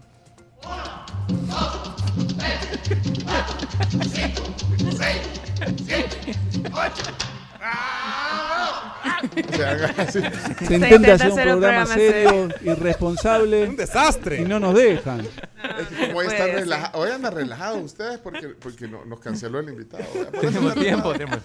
O 9.47 9.55
sea, 9.55 9.71
haga 9.71 9.93
así. 9.97 10.19
Se 10.21 10.73
intenta 10.75 10.87
intenta 10.95 11.13
hacer 11.13 11.31
un 11.31 11.39
hacer 11.39 11.47
un 11.53 11.59
programa 11.59 11.85
serio, 11.85 12.49
irresponsable. 12.61 13.63
Un 13.69 13.75
desastre. 13.75 14.41
Y 14.41 14.45
no 14.45 14.59
nos 14.59 14.73
dejan. 14.75 15.21
Es 15.21 15.87
que 15.87 16.07
como 16.07 16.19
hoy, 16.19 16.27
están 16.27 16.49
relaja- 16.51 16.91
hoy 16.93 17.11
andan 17.11 17.33
relajados 17.33 17.83
ustedes 17.83 18.17
porque, 18.19 18.49
porque 18.49 18.87
no- 18.87 19.05
nos 19.05 19.19
canceló 19.19 19.59
el 19.59 19.69
invitado. 19.69 20.03
Tenemos 20.41 20.73
tiempo, 20.75 21.11
tenemos. 21.13 21.39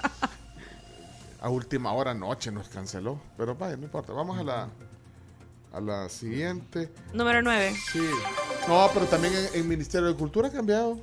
A 1.41 1.49
última 1.49 1.93
hora 1.93 2.13
anoche 2.13 2.51
nos 2.51 2.69
canceló. 2.69 3.21
Pero 3.37 3.55
vaya, 3.55 3.77
no 3.77 3.85
importa. 3.85 4.13
Vamos 4.13 4.39
a 4.39 4.43
la, 4.45 4.69
a 5.75 5.81
la 5.81 6.09
siguiente. 6.09 6.89
Número 7.13 7.43
9. 7.43 7.75
Sí. 7.93 8.01
No, 8.69 8.89
pero 8.95 9.07
también 9.07 9.35
en 9.35 9.47
el 9.61 9.65
Ministerio 9.65 10.09
de 10.09 10.15
Cultura 10.15 10.49
ha 10.49 10.53
cambiado. 10.53 10.99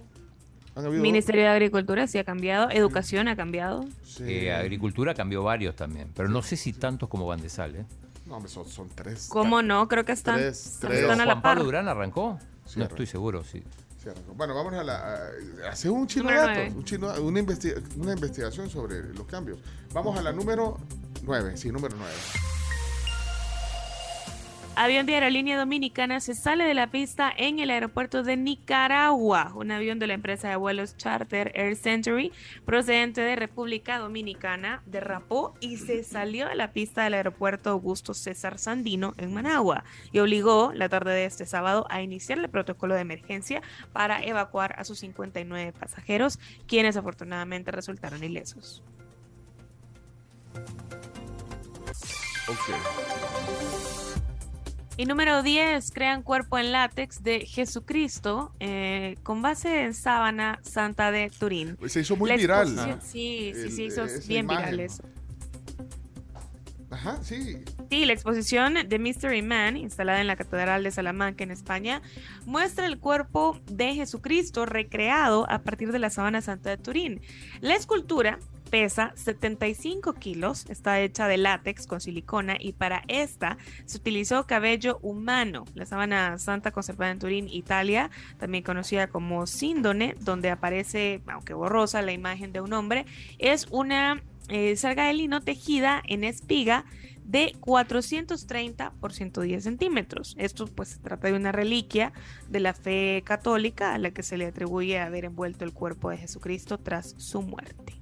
Ministerio 0.89 1.41
de 1.43 1.49
Agricultura 1.49 2.07
sí 2.07 2.17
ha 2.17 2.23
cambiado. 2.23 2.69
Educación 2.71 3.27
ha 3.27 3.35
cambiado. 3.35 3.85
Sí. 4.05 4.23
Eh, 4.25 4.53
agricultura 4.53 5.13
cambió 5.13 5.43
varios 5.43 5.75
también, 5.75 6.09
pero 6.15 6.29
no 6.29 6.41
sé 6.41 6.55
si 6.55 6.71
tantos 6.71 7.09
como 7.09 7.27
Bandesal. 7.27 7.75
¿eh? 7.75 7.85
No, 8.25 8.37
hombre, 8.37 8.49
son, 8.49 8.65
son 8.67 8.87
tres. 8.95 9.27
¿Cómo 9.29 9.61
no? 9.61 9.87
Creo 9.89 10.05
que 10.05 10.13
están, 10.13 10.37
Tres, 10.37 10.65
están 10.75 10.91
tres. 10.91 11.03
a 11.03 11.15
la 11.15 11.23
Juan 11.25 11.41
par. 11.41 11.55
Pablo 11.55 11.65
Durán 11.65 11.87
arrancó. 11.89 12.39
Sí, 12.65 12.79
no 12.79 12.85
arrancó. 12.85 12.93
estoy 12.95 13.05
seguro, 13.07 13.43
sí. 13.43 13.61
Sí. 14.01 14.09
Bueno, 14.35 14.55
vamos 14.55 14.73
a 14.73 14.83
la. 14.83 14.95
a- 15.65 15.69
hacer 15.71 15.91
un 15.91 16.07
chino 16.07 16.23
Número 16.23 16.41
dato, 16.41 16.53
nueve. 16.55 16.73
un 16.75 16.85
chino- 16.85 17.13
una, 17.21 17.39
investi- 17.41 17.97
una 17.97 18.13
investigación 18.13 18.69
sobre 18.69 19.13
los 19.13 19.25
cambios. 19.27 19.59
Vamos 19.93 20.17
a 20.17 20.21
la 20.21 20.31
número 20.31 20.77
9. 21.23 21.57
Sí, 21.57 21.69
número 21.69 21.95
9. 21.97 22.11
Avión 24.73 25.05
de 25.05 25.15
aerolínea 25.15 25.59
dominicana 25.59 26.21
se 26.21 26.33
sale 26.33 26.63
de 26.63 26.73
la 26.73 26.87
pista 26.87 27.31
en 27.35 27.59
el 27.59 27.69
aeropuerto 27.69 28.23
de 28.23 28.37
Nicaragua. 28.37 29.51
Un 29.53 29.69
avión 29.69 29.99
de 29.99 30.07
la 30.07 30.13
empresa 30.13 30.49
de 30.49 30.55
vuelos 30.55 30.95
charter 30.95 31.51
Air 31.55 31.75
Century, 31.75 32.31
procedente 32.65 33.19
de 33.19 33.35
República 33.35 33.99
Dominicana, 33.99 34.81
derrapó 34.85 35.55
y 35.59 35.75
se 35.75 36.03
salió 36.03 36.47
de 36.47 36.55
la 36.55 36.71
pista 36.71 37.03
del 37.03 37.15
aeropuerto 37.15 37.69
Augusto 37.69 38.13
César 38.13 38.57
Sandino 38.57 39.13
en 39.17 39.33
Managua 39.33 39.83
y 40.13 40.19
obligó 40.19 40.71
la 40.73 40.87
tarde 40.87 41.11
de 41.11 41.25
este 41.25 41.45
sábado 41.45 41.85
a 41.89 42.01
iniciar 42.01 42.39
el 42.39 42.49
protocolo 42.49 42.95
de 42.95 43.01
emergencia 43.01 43.61
para 43.91 44.23
evacuar 44.23 44.75
a 44.79 44.85
sus 44.85 44.99
59 44.99 45.73
pasajeros, 45.73 46.39
quienes 46.65 46.95
afortunadamente 46.95 47.71
resultaron 47.71 48.23
ilesos. 48.23 48.81
Ok. 52.47 54.10
Y 55.01 55.05
número 55.07 55.41
10, 55.41 55.89
crean 55.93 56.21
cuerpo 56.21 56.59
en 56.59 56.71
látex 56.71 57.23
de 57.23 57.39
Jesucristo 57.47 58.53
eh, 58.59 59.15
con 59.23 59.41
base 59.41 59.81
en 59.83 59.95
sábana 59.95 60.59
santa 60.61 61.09
de 61.09 61.31
Turín. 61.31 61.75
Se 61.87 62.01
hizo 62.01 62.15
muy 62.15 62.29
La 62.29 62.37
viral. 62.37 62.67
exposición- 62.67 63.01
Sí, 63.01 63.51
sí, 63.55 63.61
El- 63.61 63.71
sí, 63.71 63.83
hizo 63.85 64.05
bien 64.27 64.45
imagen. 64.45 64.61
viral 64.63 64.79
eso. 64.81 65.03
Ajá, 66.91 67.17
sí. 67.23 67.63
Sí, 67.89 68.05
la 68.05 68.13
exposición 68.13 68.75
de 68.87 68.99
Mystery 68.99 69.41
Man, 69.41 69.75
instalada 69.75 70.21
en 70.21 70.27
la 70.27 70.35
Catedral 70.35 70.83
de 70.83 70.91
Salamanca, 70.91 71.43
en 71.43 71.49
España, 71.49 72.03
muestra 72.45 72.85
el 72.85 72.99
cuerpo 72.99 73.59
de 73.71 73.95
Jesucristo 73.95 74.67
recreado 74.67 75.49
a 75.49 75.63
partir 75.63 75.91
de 75.91 75.97
la 75.97 76.11
sábana 76.11 76.41
santa 76.41 76.69
de 76.69 76.77
Turín. 76.77 77.21
La 77.59 77.73
escultura 77.75 78.37
pesa 78.71 79.11
75 79.15 80.13
kilos, 80.13 80.65
está 80.69 80.99
hecha 81.01 81.27
de 81.27 81.37
látex 81.37 81.85
con 81.85 81.99
silicona 81.99 82.55
y 82.57 82.71
para 82.71 83.03
esta 83.09 83.57
se 83.85 83.97
utilizó 83.97 84.47
cabello 84.47 84.97
humano. 85.01 85.65
La 85.75 85.85
sábana 85.85 86.39
santa 86.39 86.71
conservada 86.71 87.11
en 87.11 87.19
Turín, 87.19 87.49
Italia, 87.49 88.09
también 88.39 88.63
conocida 88.63 89.07
como 89.07 89.45
síndone, 89.45 90.15
donde 90.21 90.49
aparece, 90.49 91.21
aunque 91.27 91.53
borrosa, 91.53 92.01
la 92.01 92.13
imagen 92.13 92.53
de 92.53 92.61
un 92.61 92.71
hombre, 92.73 93.05
es 93.37 93.67
una 93.69 94.23
eh, 94.47 94.75
de 94.75 95.13
lino 95.13 95.41
tejida 95.41 96.01
en 96.07 96.23
espiga 96.23 96.85
de 97.25 97.53
430 97.59 98.93
por 98.99 99.13
110 99.13 99.63
centímetros. 99.63 100.35
Esto 100.37 100.65
pues 100.65 100.89
se 100.89 100.99
trata 100.99 101.27
de 101.27 101.33
una 101.33 101.51
reliquia 101.51 102.13
de 102.49 102.61
la 102.61 102.73
fe 102.73 103.21
católica 103.25 103.93
a 103.93 103.97
la 103.97 104.11
que 104.11 104.23
se 104.23 104.37
le 104.37 104.45
atribuye 104.45 104.99
haber 104.99 105.25
envuelto 105.25 105.65
el 105.65 105.73
cuerpo 105.73 106.09
de 106.09 106.17
Jesucristo 106.17 106.77
tras 106.77 107.15
su 107.17 107.41
muerte. 107.41 108.00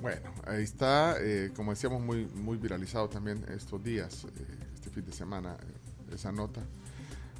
Bueno, 0.00 0.30
ahí 0.46 0.62
está, 0.62 1.16
eh, 1.20 1.50
como 1.56 1.70
decíamos, 1.70 2.02
muy, 2.02 2.26
muy 2.26 2.58
viralizado 2.58 3.08
también 3.08 3.42
estos 3.48 3.82
días, 3.82 4.24
eh, 4.24 4.28
este 4.74 4.90
fin 4.90 5.04
de 5.04 5.12
semana, 5.12 5.56
eh, 5.58 6.14
esa 6.14 6.32
nota. 6.32 6.60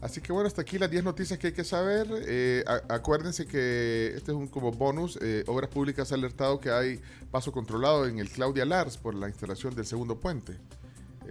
Así 0.00 0.20
que 0.20 0.32
bueno, 0.32 0.46
hasta 0.46 0.62
aquí 0.62 0.78
las 0.78 0.90
10 0.90 1.04
noticias 1.04 1.38
que 1.38 1.48
hay 1.48 1.52
que 1.52 1.64
saber. 1.64 2.06
Eh, 2.26 2.64
acuérdense 2.88 3.46
que 3.46 4.12
este 4.14 4.30
es 4.30 4.36
un 4.36 4.46
como 4.46 4.70
bonus. 4.70 5.18
Obras 5.46 5.70
Públicas 5.70 6.12
ha 6.12 6.16
alertado 6.16 6.60
que 6.60 6.70
hay 6.70 7.00
paso 7.30 7.50
controlado 7.50 8.06
en 8.06 8.18
el 8.18 8.28
Claudia 8.28 8.66
Lars 8.66 8.98
por 8.98 9.14
la 9.14 9.28
instalación 9.28 9.74
del 9.74 9.86
segundo 9.86 10.20
puente. 10.20 10.58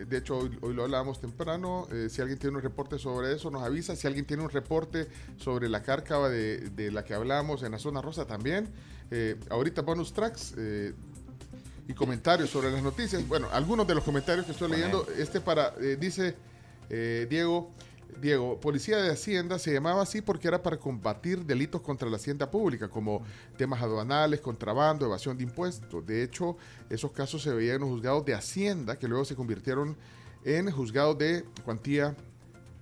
De 0.08 0.18
hecho, 0.18 0.40
hoy, 0.40 0.58
hoy 0.62 0.74
lo 0.74 0.84
hablábamos 0.84 1.22
temprano. 1.22 1.88
si 2.10 2.22
alguien 2.22 2.40
tiene 2.40 2.58
un 2.58 2.64
reporte 2.64 2.98
sobre 2.98 3.34
eso, 3.34 3.52
nos 3.52 3.62
avisa. 3.62 3.96
Si 3.96 4.08
alguien 4.08 4.26
tiene 4.26 4.42
un 4.42 4.50
reporte 4.50 5.08
sobre 5.38 5.70
la 5.70 5.84
cárcava 5.84 6.28
de, 6.30 6.72
de 6.72 6.92
la 6.92 7.06
que 7.06 7.14
hablamos 7.14 7.62
en 7.62 7.72
la 7.72 7.78
zona 7.78 8.02
rosa 8.02 8.26
también. 8.26 8.68
Ahorita 9.52 9.84
bonus 9.84 10.12
tracks. 10.12 10.56
Y 11.88 11.94
comentarios 11.94 12.50
sobre 12.50 12.72
las 12.72 12.82
noticias. 12.82 13.28
Bueno, 13.28 13.48
algunos 13.52 13.88
de 13.88 13.96
los 13.96 14.04
comentarios 14.04 14.46
que 14.46 14.52
estoy 14.52 14.72
leyendo, 14.72 15.08
este 15.18 15.40
para, 15.40 15.74
eh, 15.80 15.98
dice 16.00 16.36
eh, 16.90 17.28
Diego, 17.30 17.72
Diego, 18.22 18.60
Policía 18.60 18.98
de 18.98 19.12
Hacienda 19.12 19.60
se 19.60 19.74
llamaba 19.74 20.02
así 20.02 20.22
porque 20.22 20.48
era 20.48 20.64
para 20.64 20.78
combatir 20.78 21.46
delitos 21.46 21.82
contra 21.82 22.10
la 22.10 22.16
hacienda 22.16 22.50
pública, 22.50 22.88
como 22.88 23.24
temas 23.58 23.82
aduanales, 23.82 24.40
contrabando, 24.40 25.06
evasión 25.06 25.38
de 25.38 25.44
impuestos. 25.44 26.06
De 26.06 26.24
hecho, 26.24 26.58
esos 26.90 27.12
casos 27.12 27.42
se 27.44 27.54
veían 27.54 27.76
en 27.76 27.82
los 27.82 27.90
juzgados 27.90 28.26
de 28.26 28.34
Hacienda, 28.34 28.98
que 28.98 29.08
luego 29.08 29.26
se 29.26 29.36
convirtieron 29.36 29.98
en 30.44 30.72
juzgados 30.72 31.18
de 31.18 31.44
cuantía, 31.66 32.16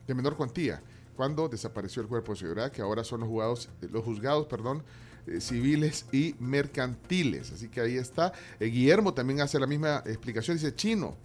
de 0.06 0.14
menor 0.14 0.36
cuantía, 0.38 0.82
cuando 1.16 1.48
desapareció 1.48 2.02
el 2.02 2.08
cuerpo 2.08 2.34
de 2.34 2.40
seguridad, 2.40 2.72
que 2.72 2.82
ahora 2.82 3.04
son 3.04 3.22
los 3.22 3.30
juzgados, 3.30 3.70
los 3.82 4.04
juzgados, 4.04 4.46
perdón, 4.48 4.84
eh, 5.28 5.42
civiles 5.42 6.06
y 6.12 6.36
mercantiles. 6.40 7.52
Así 7.52 7.70
que 7.70 7.82
ahí 7.82 7.98
está. 7.98 8.34
Eh, 8.60 8.66
Guillermo 8.68 9.14
también 9.14 9.42
hace 9.42 9.60
la 9.60 9.68
misma 9.68 10.04
explicación, 10.06 10.58
dice 10.58 10.76
chino. 10.76 11.18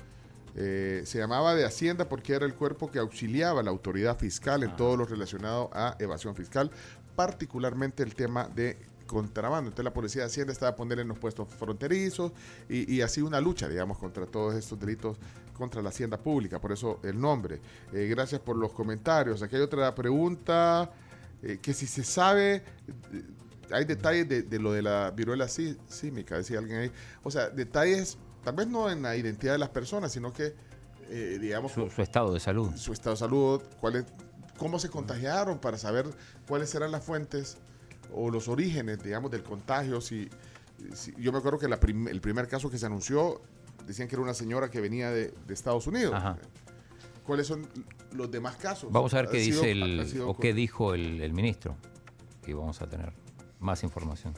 eh, 0.55 1.03
se 1.05 1.19
llamaba 1.19 1.55
de 1.55 1.65
Hacienda 1.65 2.09
porque 2.09 2.35
era 2.35 2.45
el 2.45 2.55
cuerpo 2.55 2.91
que 2.91 2.99
auxiliaba 2.99 3.61
a 3.61 3.63
la 3.63 3.71
autoridad 3.71 4.19
fiscal 4.19 4.65
en 4.65 4.75
todo 4.77 4.97
lo 4.97 5.05
relacionado 5.05 5.71
a 5.73 5.97
evasión 6.01 6.35
fiscal, 6.35 6.71
particularmente 7.15 8.03
el 8.03 8.15
tema 8.15 8.49
de 8.49 8.77
contrabando. 9.07 9.69
Entonces 9.69 9.85
la 9.85 9.93
policía 9.95 10.23
de 10.23 10.27
Hacienda 10.27 10.53
estaba 10.53 10.73
a 10.73 10.77
poner 10.77 10.99
en 10.99 11.09
los 11.09 11.19
puestos 11.19 11.49
fronterizos 11.49 12.33
y, 12.69 12.93
y 12.93 13.01
así 13.03 13.23
una 13.23 13.41
lucha, 13.41 13.69
digamos, 13.69 13.99
contra 13.99 14.27
todos 14.27 14.55
estos 14.55 14.79
delitos 14.79 15.17
contra 15.55 15.83
la 15.83 15.89
hacienda 15.89 16.19
pública, 16.19 16.61
por 16.61 16.73
eso 16.73 17.01
el 17.03 17.21
nombre. 17.21 17.61
Eh, 17.93 18.07
gracias 18.09 18.41
por 18.41 18.57
los 18.57 18.73
comentarios. 18.73 19.43
Aquí 19.43 19.57
hay 19.57 19.63
otra 19.63 19.95
pregunta, 19.95 20.91
eh, 21.43 21.59
que 21.61 21.73
si 21.73 21.87
se 21.87 22.05
sabe, 22.05 22.63
hay 23.71 23.85
detalles 23.85 24.29
de, 24.29 24.43
de 24.43 24.59
lo 24.59 24.73
de 24.73 24.83
la 24.83 25.11
viruela 25.11 25.49
sí, 25.49 25.77
símica, 25.89 26.37
decía 26.37 26.59
alguien 26.59 26.79
ahí. 26.79 26.93
O 27.23 27.31
sea, 27.31 27.51
detalles, 27.51 28.19
tal 28.45 28.55
vez 28.55 28.67
no 28.69 28.91
en 28.91 29.03
la 29.03 29.17
identidad 29.17 29.53
de 29.53 29.59
las 29.59 29.69
personas, 29.71 30.13
sino 30.13 30.33
que, 30.33 30.55
eh, 31.11 31.39
digamos, 31.41 31.73
Su, 31.73 31.89
su 31.91 32.03
estado 32.03 32.33
de 32.33 32.41
salud. 32.41 32.75
su 32.77 32.93
estado 32.93 33.15
de 33.15 33.19
salud, 33.21 33.63
cuáles, 33.81 34.05
cómo 34.59 34.79
se 34.79 34.89
contagiaron 34.89 35.59
para 35.59 35.79
saber 35.79 36.07
cuáles 36.47 36.75
eran 36.75 36.91
las 36.93 37.05
fuentes 37.05 37.59
o 38.13 38.31
los 38.31 38.49
orígenes, 38.49 39.03
digamos, 39.03 39.31
del 39.31 39.43
contagio. 39.43 40.01
Si, 40.01 40.29
si- 40.95 41.15
yo 41.19 41.33
me 41.33 41.39
acuerdo 41.39 41.59
que 41.59 41.69
la 41.69 41.79
prim- 41.81 42.09
el 42.09 42.21
primer 42.21 42.49
caso 42.49 42.71
que 42.71 42.79
se 42.79 42.87
anunció 42.87 43.41
decían 43.87 44.09
que 44.09 44.15
era 44.17 44.23
una 44.23 44.35
señora 44.35 44.71
que 44.71 44.81
venía 44.81 45.11
de, 45.11 45.33
de 45.47 45.55
Estados 45.55 45.87
Unidos. 45.87 46.15
Ajá. 46.15 46.39
¿Cuáles 47.25 47.47
son 47.47 47.67
los 48.13 48.31
demás 48.31 48.57
casos? 48.57 48.91
Vamos 48.91 49.13
a 49.13 49.19
ver 49.23 49.29
qué 49.31 49.45
sido- 49.45 49.61
dice 49.63 49.69
ha 49.69 49.85
el, 49.85 50.09
sido 50.09 50.29
o 50.31 50.37
qué 50.39 50.55
dijo 50.55 50.95
el, 50.95 51.21
el 51.21 51.33
ministro. 51.35 51.77
Y 52.47 52.55
vamos 52.55 52.81
a 52.81 52.87
tener 52.89 53.13
más 53.61 53.83
información. 53.83 54.35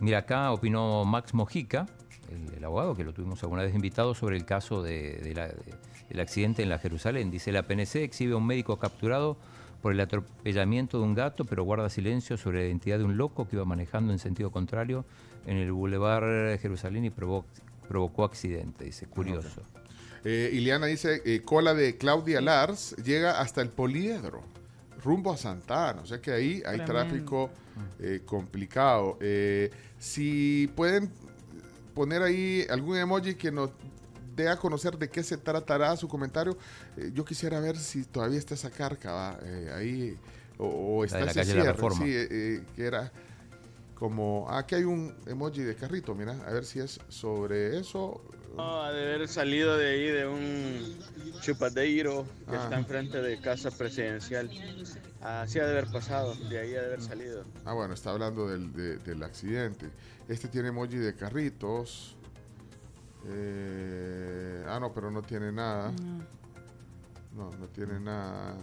Mira, 0.00 0.18
acá 0.18 0.52
opinó 0.52 1.04
Max 1.04 1.34
Mojica, 1.34 1.86
el, 2.30 2.54
el 2.58 2.64
abogado 2.64 2.94
que 2.96 3.04
lo 3.04 3.12
tuvimos 3.12 3.42
alguna 3.42 3.62
vez 3.62 3.74
invitado, 3.74 4.14
sobre 4.14 4.36
el 4.36 4.44
caso 4.44 4.82
de, 4.82 5.18
de 5.18 5.34
la- 5.34 5.48
de- 5.48 5.74
del 6.08 6.20
accidente 6.20 6.62
en 6.62 6.68
la 6.68 6.78
Jerusalén. 6.78 7.30
Dice, 7.32 7.50
la 7.50 7.64
PNC 7.64 7.96
exhibe 8.04 8.34
a 8.34 8.36
un 8.36 8.46
médico 8.46 8.78
capturado 8.78 9.36
por 9.82 9.92
el 9.92 10.00
atropellamiento 10.00 10.98
de 10.98 11.04
un 11.04 11.14
gato, 11.14 11.44
pero 11.44 11.64
guarda 11.64 11.88
silencio 11.90 12.36
sobre 12.36 12.60
la 12.60 12.66
identidad 12.66 12.98
de 12.98 13.04
un 13.04 13.16
loco 13.16 13.48
que 13.48 13.56
iba 13.56 13.64
manejando 13.64 14.12
en 14.12 14.18
sentido 14.20 14.50
contrario 14.52 15.04
en 15.46 15.56
el 15.56 15.72
Boulevard 15.72 16.58
Jerusalén 16.60 17.04
y 17.04 17.10
provo- 17.10 17.44
provocó 17.88 18.24
accidente. 18.24 18.84
Dice, 18.84 19.06
curioso. 19.06 19.62
Eh, 20.24 20.50
Ileana 20.52 20.86
dice, 20.86 21.22
eh, 21.24 21.42
cola 21.44 21.74
de 21.74 21.96
Claudia 21.98 22.40
Lars 22.40 22.96
llega 23.04 23.40
hasta 23.40 23.62
el 23.62 23.68
poliedro, 23.68 24.42
rumbo 25.06 25.32
a 25.32 25.36
Santa 25.36 25.90
Ana. 25.90 26.02
O 26.02 26.06
sea 26.06 26.20
que 26.20 26.32
ahí 26.32 26.54
hay 26.66 26.78
Tremendo. 26.78 26.92
tráfico 26.92 27.50
eh, 28.00 28.20
complicado. 28.26 29.16
Eh, 29.20 29.70
si 29.98 30.70
pueden 30.76 31.10
poner 31.94 32.22
ahí 32.22 32.66
algún 32.68 32.96
emoji 32.96 33.34
que 33.36 33.50
nos 33.50 33.70
dé 34.36 34.48
a 34.50 34.56
conocer 34.56 34.98
de 34.98 35.08
qué 35.08 35.22
se 35.22 35.36
tratará 35.38 35.96
su 35.96 36.08
comentario, 36.08 36.56
eh, 36.96 37.10
yo 37.14 37.24
quisiera 37.24 37.58
ver 37.60 37.76
si 37.78 38.04
todavía 38.04 38.38
está 38.38 38.54
esa 38.54 38.70
carca 38.70 39.12
¿va? 39.12 39.38
Eh, 39.42 39.70
ahí 39.74 40.18
o, 40.58 40.66
o 40.98 41.04
está 41.04 41.20
ese 41.20 41.34
calle 41.34 41.52
de 41.52 41.56
la 41.58 41.62
cierre, 41.62 41.72
Reforma. 41.72 42.04
sí, 42.04 42.12
que 42.76 42.84
era 42.84 43.10
como, 43.94 44.46
aquí 44.50 44.74
hay 44.74 44.84
un 44.84 45.14
emoji 45.26 45.62
de 45.62 45.74
carrito, 45.74 46.14
mira, 46.14 46.32
a 46.46 46.52
ver 46.52 46.66
si 46.66 46.80
es 46.80 47.00
sobre 47.08 47.78
eso. 47.78 48.20
No, 48.56 48.82
ha 48.82 48.90
de 48.92 49.14
haber 49.14 49.28
salido 49.28 49.76
de 49.76 49.86
ahí 49.86 50.06
de 50.06 50.26
un 50.26 50.98
chupadeiro 51.42 52.24
que 52.48 52.56
Ah. 52.56 52.62
está 52.64 52.78
enfrente 52.78 53.20
de 53.20 53.38
casa 53.40 53.70
presidencial. 53.70 54.50
Así 55.20 55.58
ha 55.58 55.64
de 55.66 55.72
haber 55.72 55.90
pasado, 55.92 56.34
de 56.48 56.58
ahí 56.58 56.74
ha 56.74 56.80
de 56.80 56.86
haber 56.86 57.02
salido. 57.02 57.44
Ah, 57.64 57.74
bueno, 57.74 57.92
está 57.94 58.10
hablando 58.12 58.48
del, 58.48 58.72
de- 58.72 58.98
del 58.98 59.22
accidente. 59.22 59.90
Este 60.28 60.48
tiene 60.48 60.68
emoji 60.68 60.96
de 60.96 61.14
carritos. 61.14 62.16
Eh, 63.28 64.64
ah, 64.68 64.78
no, 64.80 64.92
pero 64.92 65.10
no 65.10 65.22
tiene 65.22 65.52
nada. 65.52 65.92
No, 67.34 67.50
no 67.50 67.68
tiene 67.68 68.00
nada 68.00 68.56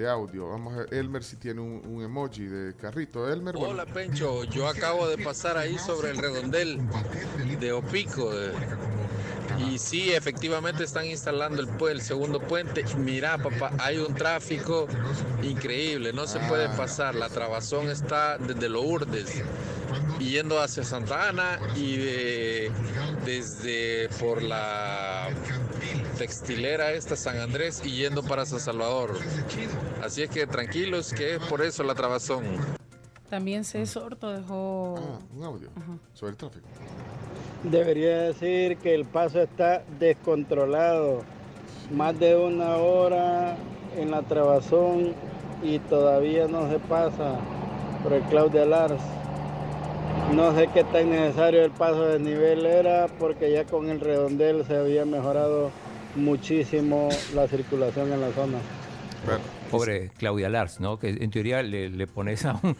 de 0.00 0.08
audio. 0.08 0.48
Vamos 0.48 0.72
a 0.72 0.76
ver, 0.78 0.94
Elmer 0.94 1.22
si 1.22 1.36
tiene 1.36 1.60
un, 1.60 1.82
un 1.86 2.02
emoji 2.02 2.46
de 2.46 2.74
carrito. 2.74 3.30
Elmer, 3.30 3.54
bueno. 3.54 3.70
Hola 3.70 3.86
Pencho, 3.86 4.44
yo 4.44 4.66
acabo 4.66 5.06
de 5.06 5.18
pasar 5.18 5.58
ahí 5.58 5.78
sobre 5.78 6.10
el 6.10 6.16
redondel 6.16 6.80
de 7.60 7.72
Opico 7.72 8.32
eh, 8.32 8.52
y 9.58 9.78
sí, 9.78 10.12
efectivamente 10.12 10.84
están 10.84 11.04
instalando 11.04 11.60
el, 11.60 11.68
el 11.90 12.00
segundo 12.00 12.40
puente. 12.40 12.84
Mira 12.96 13.36
papá, 13.36 13.72
hay 13.78 13.98
un 13.98 14.14
tráfico 14.14 14.88
increíble, 15.42 16.14
no 16.14 16.26
se 16.26 16.38
puede 16.40 16.68
pasar, 16.70 17.14
la 17.14 17.28
trabazón 17.28 17.90
está 17.90 18.38
desde 18.38 18.68
Lourdes 18.70 19.42
yendo 20.18 20.60
hacia 20.60 20.84
Santa 20.84 21.28
Ana 21.28 21.58
y 21.76 21.96
eh, 21.98 22.70
desde 23.24 24.08
por 24.18 24.42
la 24.42 25.28
textilera 26.20 26.92
esta 26.92 27.16
San 27.16 27.38
Andrés 27.38 27.80
y 27.82 27.92
yendo 27.92 28.22
para 28.22 28.44
San 28.44 28.60
Salvador. 28.60 29.12
Así 30.04 30.22
es 30.22 30.28
que 30.28 30.46
tranquilos 30.46 31.14
que 31.14 31.36
es 31.36 31.38
por 31.44 31.62
eso 31.62 31.82
la 31.82 31.94
trabazón. 31.94 32.44
También 33.30 33.64
Sorto 33.64 34.30
dejó... 34.30 34.96
Ah, 34.98 35.18
un 35.34 35.44
audio 35.44 35.70
sobre 36.12 36.32
el 36.32 36.36
tráfico. 36.36 36.68
Debería 37.62 38.18
decir 38.18 38.76
que 38.76 38.94
el 38.94 39.06
paso 39.06 39.40
está 39.40 39.82
descontrolado. 39.98 41.22
Más 41.90 42.18
de 42.20 42.36
una 42.36 42.76
hora 42.76 43.56
en 43.96 44.10
la 44.10 44.20
trabazón 44.20 45.14
y 45.62 45.78
todavía 45.78 46.46
no 46.48 46.68
se 46.68 46.80
pasa 46.80 47.38
por 48.02 48.12
el 48.12 48.22
Claudia 48.24 48.66
Lars. 48.66 49.00
No 50.34 50.54
sé 50.54 50.68
qué 50.74 50.84
tan 50.84 51.08
necesario 51.08 51.64
el 51.64 51.70
paso 51.70 52.08
de 52.08 52.18
nivel 52.18 52.66
era 52.66 53.06
porque 53.18 53.50
ya 53.50 53.64
con 53.64 53.88
el 53.88 54.00
redondel 54.00 54.66
se 54.66 54.76
había 54.76 55.06
mejorado 55.06 55.70
muchísimo 56.16 57.08
la 57.34 57.46
circulación 57.48 58.12
en 58.12 58.20
la 58.20 58.32
zona. 58.32 58.58
Pobre 59.70 60.10
Claudia 60.18 60.48
Lars, 60.48 60.80
¿no? 60.80 60.98
Que 60.98 61.10
en 61.10 61.30
teoría 61.30 61.62
le, 61.62 61.90
le 61.90 62.06
pones 62.06 62.44
a 62.44 62.58
un- 62.62 62.76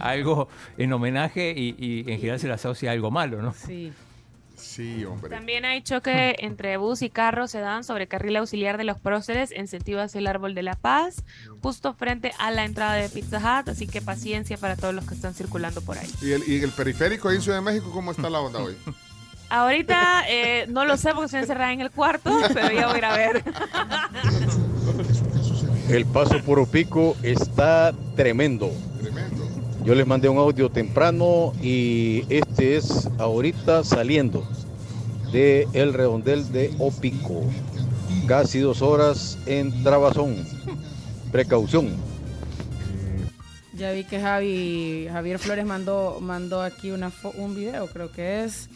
a 0.00 0.08
algo 0.10 0.48
en 0.76 0.92
homenaje 0.92 1.54
y, 1.56 1.74
y 1.78 2.00
en 2.10 2.18
general 2.18 2.40
se 2.40 2.48
le 2.48 2.54
asocia 2.54 2.90
a 2.90 2.92
algo 2.92 3.10
malo, 3.10 3.40
¿no? 3.40 3.54
Sí. 3.54 3.92
Sí, 4.56 5.04
hombre. 5.06 5.30
También 5.30 5.64
hay 5.64 5.80
choque 5.80 6.36
entre 6.40 6.76
bus 6.76 7.00
y 7.00 7.08
carro 7.08 7.46
se 7.48 7.60
dan 7.60 7.82
sobre 7.82 8.08
carril 8.08 8.36
auxiliar 8.36 8.76
de 8.76 8.84
los 8.84 9.00
próceres 9.00 9.52
en 9.52 9.68
sentido 9.68 10.02
hacia 10.02 10.18
el 10.18 10.26
Árbol 10.26 10.54
de 10.54 10.62
la 10.62 10.74
Paz, 10.74 11.24
justo 11.62 11.94
frente 11.94 12.32
a 12.38 12.50
la 12.50 12.66
entrada 12.66 12.94
de 12.96 13.08
Pizza 13.08 13.38
Hut, 13.38 13.70
así 13.70 13.86
que 13.86 14.02
paciencia 14.02 14.58
para 14.58 14.76
todos 14.76 14.92
los 14.94 15.06
que 15.06 15.14
están 15.14 15.32
circulando 15.32 15.80
por 15.80 15.96
ahí. 15.96 16.10
¿Y 16.20 16.32
el, 16.32 16.42
y 16.46 16.62
el 16.62 16.70
periférico 16.72 17.28
ahí 17.30 17.36
en 17.36 17.42
Ciudad 17.42 17.58
de 17.58 17.64
México 17.64 17.90
cómo 17.90 18.10
está 18.10 18.28
la 18.28 18.40
onda 18.40 18.58
hoy? 18.58 18.76
Ahorita 19.50 20.22
eh, 20.28 20.66
no 20.68 20.84
lo 20.84 20.96
sé 20.96 21.10
porque 21.10 21.24
estoy 21.26 21.40
encerrada 21.40 21.72
en 21.72 21.80
el 21.80 21.90
cuarto, 21.90 22.30
pero 22.54 22.72
ya 22.72 22.86
voy 22.86 22.94
a 22.94 22.98
ir 22.98 23.04
a 23.04 23.16
ver. 23.16 23.44
El 25.88 26.06
paso 26.06 26.40
por 26.44 26.60
Opico 26.60 27.16
está 27.22 27.92
tremendo. 28.14 28.70
Tremendo. 29.00 29.48
Yo 29.84 29.96
les 29.96 30.06
mandé 30.06 30.28
un 30.28 30.38
audio 30.38 30.70
temprano 30.70 31.52
y 31.60 32.24
este 32.28 32.76
es 32.76 33.08
ahorita 33.18 33.82
saliendo 33.82 34.48
de 35.32 35.66
el 35.72 35.94
redondel 35.94 36.52
de 36.52 36.72
Opico. 36.78 37.42
Casi 38.28 38.60
dos 38.60 38.82
horas 38.82 39.36
en 39.46 39.82
Trabazón. 39.82 40.46
Precaución. 41.32 41.96
Ya 43.74 43.90
vi 43.90 44.04
que 44.04 44.20
Javi, 44.20 45.08
Javier 45.10 45.38
Flores 45.40 45.64
mandó, 45.64 46.18
mandó 46.20 46.62
aquí 46.62 46.90
una 46.92 47.10
un 47.36 47.56
video, 47.56 47.88
creo 47.88 48.12
que 48.12 48.44
es. 48.44 48.68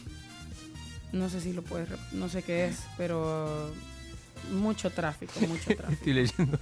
No 1.15 1.29
sé 1.29 1.39
si 1.39 1.53
lo 1.53 1.61
puedes, 1.61 1.87
no 2.11 2.27
sé 2.27 2.43
qué 2.43 2.65
es, 2.65 2.79
pero 2.97 3.71
mucho 4.51 4.89
tráfico, 4.89 5.31
mucho 5.47 5.63
tráfico. 5.77 5.91
Estoy 5.93 6.13
leyendo. 6.13 6.59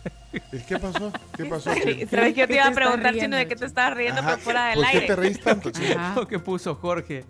¿Qué 0.67 0.77
pasó? 0.77 1.11
¿Qué 1.35 1.45
pasó? 1.45 1.71
Sabes 1.71 1.83
que 1.83 2.33
yo 2.39 2.47
te 2.47 2.53
iba 2.53 2.65
a 2.65 2.69
¿Qué 2.69 2.75
preguntar, 2.75 3.15
Chino, 3.15 3.35
de 3.35 3.47
qué 3.47 3.55
te 3.55 3.65
estabas 3.65 3.97
riendo, 3.97 4.21
Ajá. 4.21 4.29
pero 4.33 4.41
fuera 4.43 4.65
del 4.67 4.75
¿Por 4.75 4.83
qué 4.85 4.91
aire. 4.97 5.07
te 5.07 5.15
reís 5.15 5.41
tanto, 5.41 5.71
chico? 5.71 5.97
Ajá. 5.99 6.27
¿Qué 6.27 6.37
puso 6.37 6.75
Jorge? 6.75 7.25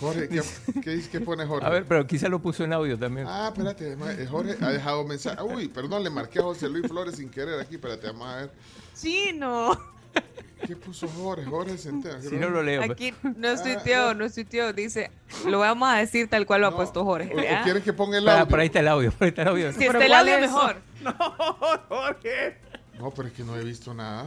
Jorge, 0.00 0.28
¿qué, 0.28 0.40
qué, 0.80 1.02
qué 1.10 1.20
pone 1.20 1.44
Jorge? 1.44 1.66
A 1.66 1.70
ver, 1.70 1.84
pero 1.84 2.06
quizá 2.06 2.28
lo 2.28 2.40
puso 2.40 2.62
en 2.62 2.72
audio 2.72 2.96
también. 2.96 3.26
Ah, 3.28 3.48
espérate, 3.52 3.94
eh, 3.94 4.26
Jorge 4.30 4.56
ha 4.64 4.70
dejado 4.70 5.04
mensaje. 5.04 5.42
Uy, 5.42 5.66
perdón, 5.66 6.04
le 6.04 6.10
marqué 6.10 6.38
a 6.38 6.42
José 6.42 6.68
Luis 6.68 6.86
Flores 6.86 7.16
sin 7.16 7.28
querer 7.28 7.58
aquí, 7.58 7.74
espérate, 7.74 8.06
vamos 8.06 8.28
a 8.28 8.36
ver. 8.36 8.52
Chino. 8.94 9.97
¿Qué 10.66 10.74
puso 10.76 11.08
Jorge? 11.08 11.44
Jorge 11.46 11.78
Centeno. 11.78 12.20
Si 12.20 12.36
no 12.36 12.50
lo 12.50 12.62
leo. 12.62 12.82
Aquí 12.82 13.14
no 13.36 13.48
es 13.48 13.60
Ah, 13.60 13.62
tuiteo, 13.64 14.14
no 14.14 14.24
es 14.24 14.34
tuiteo, 14.34 14.72
dice, 14.72 15.10
lo 15.46 15.60
vamos 15.60 15.88
a 15.88 15.96
decir 15.96 16.28
tal 16.28 16.44
cual 16.46 16.60
lo 16.62 16.66
ha 16.66 16.76
puesto 16.76 17.04
Jorge. 17.04 17.32
¿O, 17.34 17.40
¿ya? 17.42 17.60
o 17.60 17.64
quieren 17.64 17.82
que 17.82 17.92
ponga 17.92 18.18
el 18.18 18.24
Para, 18.24 18.40
audio? 18.40 18.48
por 18.50 18.60
ahí 18.60 18.66
está 18.66 18.80
el 18.80 18.88
audio, 18.88 19.12
por 19.12 19.22
ahí 19.24 19.28
está 19.30 19.42
el 19.42 19.48
audio. 19.48 19.72
Si 19.72 19.78
¿Pero 19.78 19.92
está 19.92 20.04
el 20.06 20.12
audio, 20.14 20.34
es? 20.34 20.40
mejor. 20.42 20.76
No, 22.98 23.10
pero 23.12 23.28
es 23.28 23.34
que 23.34 23.44
no 23.44 23.56
he 23.56 23.62
visto 23.62 23.94
nada. 23.94 24.26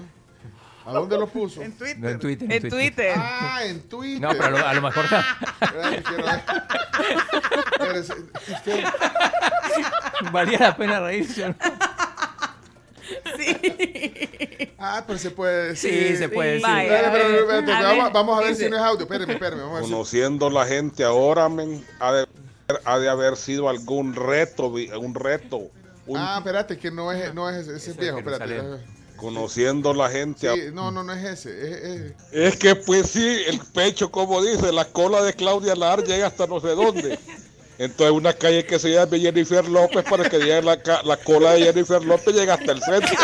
¿A 0.85 0.93
dónde 0.93 1.17
lo 1.17 1.27
puso? 1.27 1.61
En 1.61 1.73
Twitter. 1.73 1.99
No, 1.99 2.09
en 2.09 2.19
Twitter. 2.19 2.51
En 2.51 2.69
Twitter. 2.69 3.13
Ah, 3.17 3.59
en 3.65 3.81
Twitter. 3.81 4.21
No, 4.21 4.29
pero 4.29 4.45
a 4.45 4.49
lo, 4.49 4.67
a 4.67 4.73
lo 4.73 4.81
mejor 4.81 5.03
usted- 5.05 5.21
Valía 10.31 10.59
la 10.59 10.75
pena 10.77 10.99
reírse. 11.01 11.49
¿no? 11.49 11.55
Ah, 14.77 15.03
pero 15.05 15.19
se 15.19 15.31
puede 15.31 15.75
Sí, 15.75 15.89
decir. 15.89 16.17
se 16.17 16.29
puede 16.29 16.51
decir. 16.53 16.67
Vaya, 16.67 16.81
a 17.09 17.11
ver, 17.11 17.25
a 17.25 17.61
vamos, 17.61 18.03
ver, 18.05 18.13
vamos 18.13 18.37
a 18.37 18.41
ver 18.41 18.49
dice. 18.49 18.63
si 18.65 18.69
no 18.69 18.77
es 18.77 18.81
audio. 18.81 19.01
Espérame, 19.03 19.31
espérame. 19.31 19.59
Vamos 19.59 19.71
a 19.73 19.75
ver 19.79 19.85
si- 19.85 19.91
Conociendo 19.91 20.49
la 20.49 20.65
gente 20.65 21.03
ahora, 21.03 21.49
men, 21.49 21.85
ha 21.99 22.11
de, 22.13 22.27
ha 22.85 22.99
de 22.99 23.09
haber 23.09 23.37
sido 23.37 23.69
algún 23.69 24.15
reto, 24.15 24.67
un 24.67 25.13
reto. 25.15 25.69
un- 26.07 26.17
Ah, 26.17 26.35
espérate, 26.39 26.77
que 26.77 26.89
no 26.91 27.11
es, 27.11 27.33
no 27.33 27.49
es 27.49 27.57
ese, 27.67 27.75
ese 27.77 27.91
es 27.91 27.97
viejo. 27.97 28.21
no 28.21 28.31
Espérate. 28.31 28.83
conociendo 29.17 29.93
la 29.93 30.09
gente. 30.09 30.51
Sí, 30.51 30.61
no, 30.73 30.91
no, 30.91 31.03
no 31.03 31.13
es 31.13 31.23
ese. 31.23 31.51
Es, 31.51 31.77
es- 31.83 32.13
Es 32.31 32.57
que 32.57 32.75
pues 32.75 33.07
sí, 33.11 33.37
el 33.47 33.59
pecho, 33.73 34.09
como 34.11 34.41
dice, 34.43 34.71
la 34.71 34.85
cola 34.85 35.21
de 35.21 35.33
Claudia 35.33 35.75
Lar 35.75 36.03
llega 36.03 36.25
hasta 36.27 36.47
no 36.47 36.59
sé 36.59 36.69
dónde. 36.69 37.19
Entonces 37.81 38.11
una 38.11 38.31
calle 38.31 38.63
que 38.63 38.77
se 38.77 38.91
llama 38.91 39.17
Jennifer 39.17 39.67
López 39.67 40.05
para 40.07 40.29
que 40.29 40.37
llegue 40.37 40.61
la, 40.61 40.77
cola 41.17 41.53
de 41.53 41.63
Jennifer 41.63 42.05
López 42.05 42.35
llega 42.35 42.53
hasta 42.53 42.73
el 42.73 42.81
centro. 42.81 43.09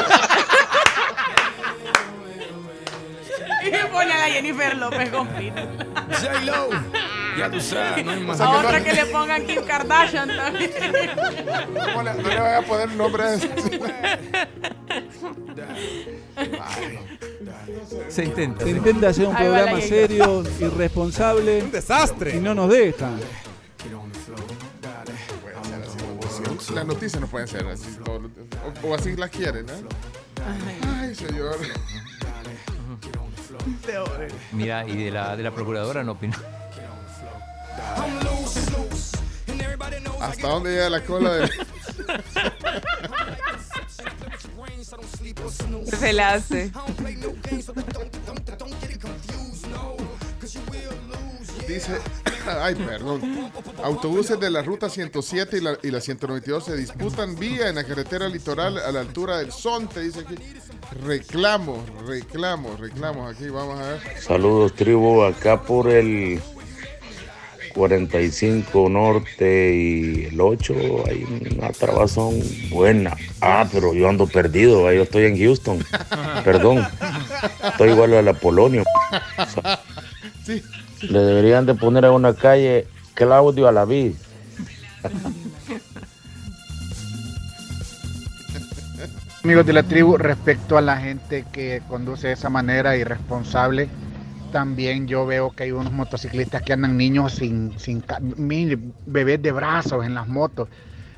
Y 3.63 3.69
pone 3.91 4.13
a 4.13 4.17
la 4.17 4.29
Jennifer 4.29 4.77
López 4.77 5.09
con. 5.09 5.27
J-Lo. 5.27 6.69
Ya 7.37 7.51
tú 7.51 7.59
sabes, 7.59 8.05
no 8.05 8.11
hay 8.11 8.19
más. 8.21 8.39
A 8.39 8.49
otra 8.49 8.81
que 8.81 8.93
le 8.93 9.05
pongan 9.07 9.45
Kim 9.45 9.61
Kardashian 9.65 10.29
también. 10.29 10.71
no, 11.73 12.01
le, 12.01 12.13
no 12.13 12.29
le 12.29 12.39
voy 12.39 12.53
a 12.53 12.61
poner 12.61 12.89
nombre 12.91 13.23
a. 13.23 13.37
Se 18.07 18.23
intenta. 18.23 18.63
Se 18.63 18.69
intenta 18.69 19.09
hacer 19.09 19.27
un 19.27 19.35
programa 19.35 19.81
serio, 19.81 20.43
irresponsable. 20.59 21.63
Un 21.63 21.71
desastre. 21.71 22.37
Y 22.37 22.39
no 22.39 22.55
nos 22.55 22.69
dejan. 22.69 23.19
Las 26.73 26.85
noticias 26.85 27.21
no 27.21 27.27
pueden 27.27 27.47
ser 27.47 27.65
así. 27.67 27.97
O, 28.07 28.87
o 28.87 28.95
así 28.95 29.15
las 29.15 29.29
quieren, 29.29 29.65
¿no? 29.65 29.73
Ay, 31.01 31.15
señor. 31.15 31.57
Mira, 34.51 34.87
y 34.87 35.03
de 35.03 35.11
la, 35.11 35.35
de 35.35 35.43
la 35.43 35.51
procuradora 35.51 36.03
no 36.03 36.13
opinó. 36.13 36.35
¿Hasta 40.19 40.47
dónde 40.47 40.71
llega 40.71 40.89
la 40.89 41.03
cola 41.03 41.33
de.? 41.33 41.49
Se 45.85 46.13
la 46.13 46.33
hace. 46.33 46.71
Dice, 51.67 51.99
ay, 52.47 52.75
perdón. 52.75 53.51
Autobuses 53.83 54.39
de 54.39 54.49
la 54.49 54.61
ruta 54.61 54.89
107 54.89 55.57
y 55.57 55.61
la, 55.61 55.77
y 55.83 55.91
la 55.91 56.01
192 56.01 56.65
se 56.65 56.75
disputan 56.75 57.35
vía 57.37 57.69
en 57.69 57.75
la 57.75 57.83
carretera 57.83 58.27
litoral 58.27 58.77
a 58.77 58.91
la 58.91 59.01
altura 59.01 59.37
del 59.37 59.51
Sonte, 59.51 60.01
dice 60.01 60.21
aquí. 60.21 60.35
Reclamos, 61.05 61.79
reclamos, 62.05 62.79
reclamos. 62.79 63.35
Aquí 63.35 63.49
vamos 63.49 63.79
a 63.79 63.89
ver. 63.89 63.99
Saludos 64.21 64.73
tribu, 64.73 65.23
acá 65.23 65.61
por 65.61 65.89
el 65.89 66.39
45 67.77 68.89
norte 68.89 69.75
y 69.75 70.25
el 70.25 70.41
8 70.41 70.73
hay 71.07 71.23
una 71.55 71.69
trabazón 71.69 72.41
buena. 72.69 73.15
Ah, 73.39 73.67
pero 73.71 73.93
yo 73.93 74.09
ando 74.09 74.25
perdido, 74.27 74.91
yo 74.91 75.03
estoy 75.03 75.25
en 75.25 75.37
Houston. 75.37 75.85
Perdón, 76.43 76.85
estoy 77.63 77.91
igual 77.91 78.13
a 78.15 78.21
la 78.21 78.33
Polonia. 78.33 78.83
Sí. 80.47 80.63
Le 81.01 81.19
deberían 81.19 81.65
de 81.65 81.75
poner 81.75 82.05
a 82.05 82.11
una 82.11 82.33
calle 82.33 82.87
Claudio 83.13 83.67
Alaví. 83.67 84.15
Amigos 89.43 89.65
de 89.65 89.73
la 89.73 89.83
tribu, 89.83 90.17
respecto 90.17 90.77
a 90.77 90.81
la 90.81 90.97
gente 90.97 91.45
que 91.51 91.81
conduce 91.87 92.27
de 92.27 92.33
esa 92.33 92.49
manera 92.49 92.97
irresponsable, 92.97 93.87
también 94.51 95.07
yo 95.07 95.25
veo 95.25 95.51
que 95.51 95.63
hay 95.63 95.71
unos 95.71 95.93
motociclistas 95.93 96.63
que 96.63 96.73
andan 96.73 96.97
niños 96.97 97.33
sin, 97.33 97.77
sin 97.79 98.03
bebés 99.05 99.41
de 99.41 99.51
brazos 99.51 100.05
en 100.05 100.15
las 100.15 100.27
motos. 100.27 100.67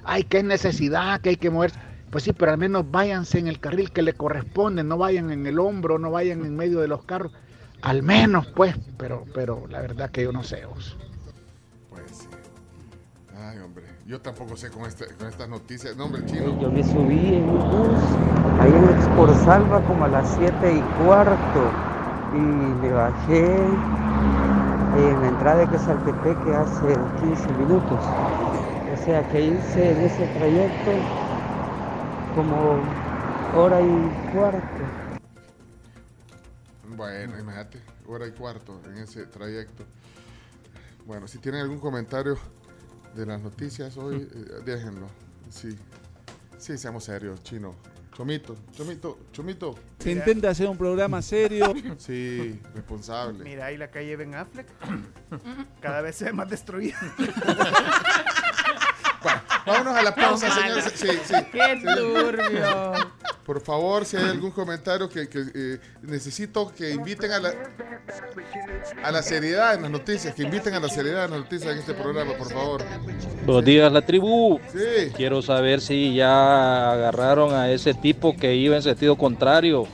Ay, 0.04 0.24
qué 0.24 0.44
necesidad, 0.44 1.22
que 1.22 1.30
hay 1.30 1.36
que 1.38 1.50
moverse. 1.50 1.80
Pues 2.10 2.24
sí, 2.24 2.34
pero 2.34 2.52
al 2.52 2.58
menos 2.58 2.90
váyanse 2.90 3.40
en 3.40 3.48
el 3.48 3.60
carril 3.60 3.92
que 3.92 4.02
le 4.02 4.14
corresponde, 4.14 4.84
no 4.84 4.98
vayan 4.98 5.32
en 5.32 5.46
el 5.46 5.60
hombro, 5.60 6.00
no 6.00 6.12
vayan 6.12 6.44
en 6.44 6.56
medio 6.56 6.80
de 6.80 6.88
los 6.88 7.04
carros. 7.04 7.32
Al 7.82 8.04
menos, 8.04 8.48
pues, 8.48 8.76
pero, 8.98 9.26
pero 9.34 9.66
la 9.68 9.82
verdad 9.82 10.10
que 10.10 10.24
yo 10.24 10.32
no 10.32 10.44
sé. 10.44 10.66
vos. 10.66 10.98
Pues 11.90 12.04
sí. 12.12 12.28
Ay, 13.38 13.60
hombre. 13.60 13.86
Yo 14.06 14.20
tampoco 14.20 14.58
sé 14.58 14.70
con, 14.70 14.86
este, 14.86 15.06
con 15.16 15.28
estas 15.28 15.48
noticias. 15.48 15.96
No, 15.96 16.06
hombre, 16.06 16.26
chino. 16.26 16.60
Yo 16.60 16.72
me 16.72 16.84
subí 16.84 17.36
en 17.36 17.44
un 17.48 17.60
bus 17.60 18.00
ahí 18.60 18.72
en 18.72 18.90
Exporsalva 18.90 19.82
como 19.82 20.06
a 20.06 20.08
las 20.10 20.28
7 20.36 20.74
y 20.74 20.82
cuarto 21.04 21.72
y 22.34 22.40
me 22.40 22.92
bajé 22.92 23.46
en 24.98 25.22
la 25.22 25.28
entrada 25.28 25.60
de 25.60 25.68
Quesaltepeque 25.68 26.56
hace 26.56 26.98
15 27.22 27.54
minutos. 27.54 28.00
O 28.94 29.06
sea 29.06 29.28
que 29.30 29.42
hice 29.42 29.92
en 29.92 30.02
ese 30.02 30.26
trayecto 30.38 30.92
como 32.36 32.80
hora 33.56 33.82
y 33.82 34.12
cuarto. 34.34 35.09
Bueno, 37.00 37.40
imagínate, 37.40 37.80
hora 38.08 38.28
y 38.28 38.32
cuarto 38.32 38.82
en 38.86 38.98
ese 38.98 39.26
trayecto. 39.26 39.86
Bueno, 41.06 41.30
si 41.30 41.38
tienen 41.38 41.62
algún 41.62 41.80
comentario 41.80 42.38
de 43.16 43.26
las 43.26 43.42
noticias 43.42 43.96
hoy, 43.96 44.28
eh, 44.30 44.62
déjenlo. 44.66 45.08
Sí, 45.50 45.70
sí, 46.58 46.78
seamos 46.78 47.06
serios, 47.06 47.42
chino. 47.42 47.74
Chomito, 48.14 48.58
chomito, 48.74 49.18
chomito. 49.32 49.76
Se 50.00 50.12
intenta 50.12 50.50
hacer 50.50 50.68
un 50.68 50.78
programa 50.78 51.22
serio. 51.22 51.74
Sí, 51.98 52.60
responsable. 52.76 53.46
Mira 53.46 53.68
ahí 53.68 53.78
la 53.78 53.90
calle 53.90 54.18
Ben 54.18 54.36
Affleck. 54.36 54.68
Cada 55.80 56.02
vez 56.02 56.18
se 56.18 56.26
ve 56.26 56.34
más 56.34 56.50
destruida. 56.50 57.00
Vámonos 59.66 59.96
a 59.96 60.02
la 60.02 60.16
pausa, 60.16 60.50
señores. 60.52 60.92
Sí, 60.96 61.08
sí. 61.24 61.34
Qué 61.52 61.82
turbio. 61.84 62.94
Por 63.46 63.62
favor, 63.62 64.06
si 64.06 64.18
hay 64.18 64.26
algún 64.30 64.52
comentario 64.52 65.10
que, 65.10 65.28
que, 65.28 65.44
eh, 65.54 65.80
necesito 66.04 66.72
que 66.76 66.92
inviten 66.92 67.32
a 67.32 67.40
la, 67.40 67.54
a 69.04 69.12
la 69.12 69.24
seriedad 69.24 69.74
en 69.74 69.82
las 69.82 69.92
noticias, 69.92 70.36
que 70.36 70.44
inviten 70.44 70.76
a 70.76 70.80
la 70.80 70.88
seriedad 70.88 71.26
en 71.26 71.32
las 71.32 71.40
noticias 71.40 71.74
en 71.74 71.80
este 71.80 71.94
programa, 71.94 72.34
por 72.38 72.52
favor. 72.52 72.84
Buenos 73.46 73.66
días, 73.66 73.92
la 73.92 74.02
tribu. 74.06 74.60
Sí. 74.72 75.12
Quiero 75.16 75.42
saber 75.42 75.82
si 75.82 76.14
ya 76.14 76.92
agarraron 76.92 77.56
a 77.56 77.72
ese 77.72 77.96
tipo 77.96 78.36
que 78.36 78.56
iba 78.56 78.76
en 78.76 78.84
sentido 78.84 79.18
contrario 79.18 79.88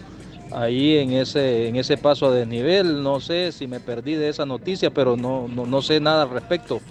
ahí 0.56 0.98
en 0.98 1.12
ese 1.12 1.68
en 1.68 1.76
ese 1.76 1.98
paso 1.98 2.28
a 2.28 2.32
desnivel. 2.32 3.04
No 3.04 3.20
sé 3.20 3.52
si 3.52 3.68
me 3.68 3.80
perdí 3.80 4.16
de 4.16 4.30
esa 4.30 4.46
noticia, 4.46 4.90
pero 4.92 5.16
no 5.18 5.48
no, 5.48 5.66
no 5.66 5.82
sé 5.82 6.00
nada 6.00 6.24
al 6.24 6.30
respecto. 6.30 6.82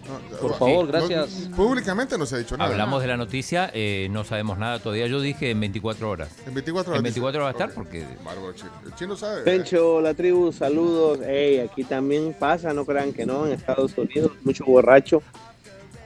Por 0.41 0.55
favor, 0.59 0.87
No, 0.87 0.93
gracias. 0.93 1.49
públicamente 1.57 2.19
no 2.19 2.27
se 2.27 2.37
ha 2.37 2.39
dicho 2.39 2.57
nada. 2.57 2.71
Hablamos 2.71 3.01
de 3.03 3.09
la 3.09 3.17
noticia, 3.17 3.71
eh, 3.75 4.09
no 4.11 4.25
sabemos 4.25 4.59
nada 4.59 4.79
todavía. 4.79 5.07
Yo 5.07 5.21
dije 5.21 5.51
en 5.51 5.61
24 5.61 6.11
horas. 6.11 6.29
En 6.47 6.55
24 6.55 6.91
horas. 6.93 6.99
En 6.99 7.03
24 7.05 7.41
horas 7.43 7.55
va 7.55 7.59
a 7.59 7.65
estar 7.65 7.75
porque... 7.75 8.05
Bárbaro, 8.25 8.53
chino. 8.53 8.71
El 8.85 8.95
chino 8.95 9.17
sabe. 9.17 9.43
Pencho, 9.43 10.01
la 10.01 10.15
tribu, 10.15 10.53
saludos. 10.53 11.21
Ey, 11.23 11.61
aquí 11.61 11.85
también 11.85 12.35
pasa, 12.39 12.73
no 12.73 12.85
crean 12.85 13.13
que 13.13 13.25
no, 13.27 13.47
en 13.47 13.53
Estados 13.53 13.97
Unidos, 13.97 14.33
mucho 14.45 14.65
borracho 14.65 15.23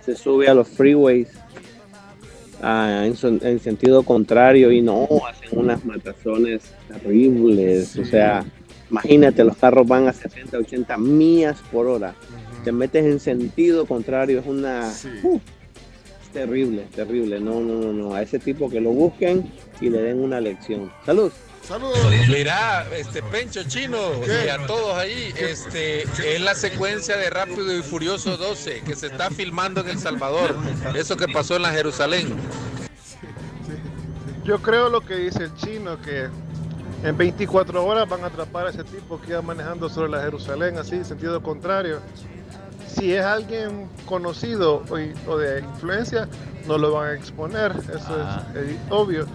se 0.04 0.16
sube 0.16 0.48
a 0.48 0.54
los 0.54 0.66
freeways 0.68 1.28
ah, 2.62 3.04
en, 3.06 3.16
son- 3.16 3.40
en 3.42 3.58
sentido 3.60 4.02
contrario 4.02 4.70
y 4.72 4.80
no, 4.82 5.06
hacen 5.28 5.58
unas 5.58 5.84
matazones 5.84 6.62
terribles. 6.88 7.96
O 7.98 8.04
sea, 8.04 8.44
imagínate, 8.90 9.44
los 9.44 9.56
carros 9.56 9.86
van 9.86 10.08
a 10.08 10.12
70, 10.12 10.58
80 10.58 10.98
millas 10.98 11.58
por 11.72 11.86
hora. 11.86 12.14
Te 12.64 12.72
metes 12.72 13.04
en 13.04 13.20
sentido 13.20 13.86
contrario, 13.86 14.40
es 14.40 14.46
una... 14.46 14.92
uh, 15.22 15.40
es 16.22 16.28
terrible, 16.32 16.84
terrible. 16.94 17.40
No, 17.40 17.60
no, 17.60 17.74
no, 17.80 17.92
no. 17.92 18.14
A 18.14 18.22
ese 18.22 18.38
tipo 18.38 18.68
que 18.68 18.80
lo 18.80 18.90
busquen 18.90 19.50
y 19.80 19.88
le 19.90 20.02
den 20.02 20.20
una 20.20 20.40
lección. 20.40 20.90
Salud. 21.06 21.30
Saludos. 21.68 21.98
Mira, 22.28 22.86
este 22.96 23.22
Pencho 23.22 23.62
Chino 23.64 23.98
y 24.26 24.48
a 24.48 24.66
todos 24.66 24.96
ahí, 24.96 25.34
este 25.36 26.02
es 26.02 26.40
la 26.40 26.54
secuencia 26.54 27.18
de 27.18 27.28
Rápido 27.28 27.76
y 27.76 27.82
Furioso 27.82 28.38
12 28.38 28.80
que 28.80 28.96
se 28.96 29.08
está 29.08 29.30
filmando 29.30 29.82
en 29.82 29.90
El 29.90 29.98
Salvador. 29.98 30.56
Eso 30.94 31.16
que 31.18 31.28
pasó 31.28 31.56
en 31.56 31.62
la 31.62 31.70
Jerusalén. 31.70 32.34
Yo 34.44 34.62
creo 34.62 34.88
lo 34.88 35.02
que 35.02 35.16
dice 35.16 35.44
el 35.44 35.54
chino, 35.56 36.00
que 36.00 36.28
en 37.04 37.16
24 37.18 37.84
horas 37.84 38.08
van 38.08 38.24
a 38.24 38.28
atrapar 38.28 38.66
a 38.66 38.70
ese 38.70 38.82
tipo 38.84 39.20
que 39.20 39.32
iba 39.32 39.42
manejando 39.42 39.90
sobre 39.90 40.10
la 40.10 40.22
Jerusalén, 40.22 40.78
así, 40.78 41.04
sentido 41.04 41.42
contrario. 41.42 42.00
Si 42.86 43.12
es 43.12 43.22
alguien 43.22 43.90
conocido 44.06 44.84
o, 44.88 45.30
o 45.30 45.36
de 45.36 45.60
influencia, 45.60 46.26
no 46.66 46.78
lo 46.78 46.92
van 46.92 47.10
a 47.10 47.12
exponer, 47.14 47.72
eso 47.94 48.16
Ah. 48.18 48.42
es 48.54 48.62
eh, 48.70 48.78
obvio. 48.88 49.26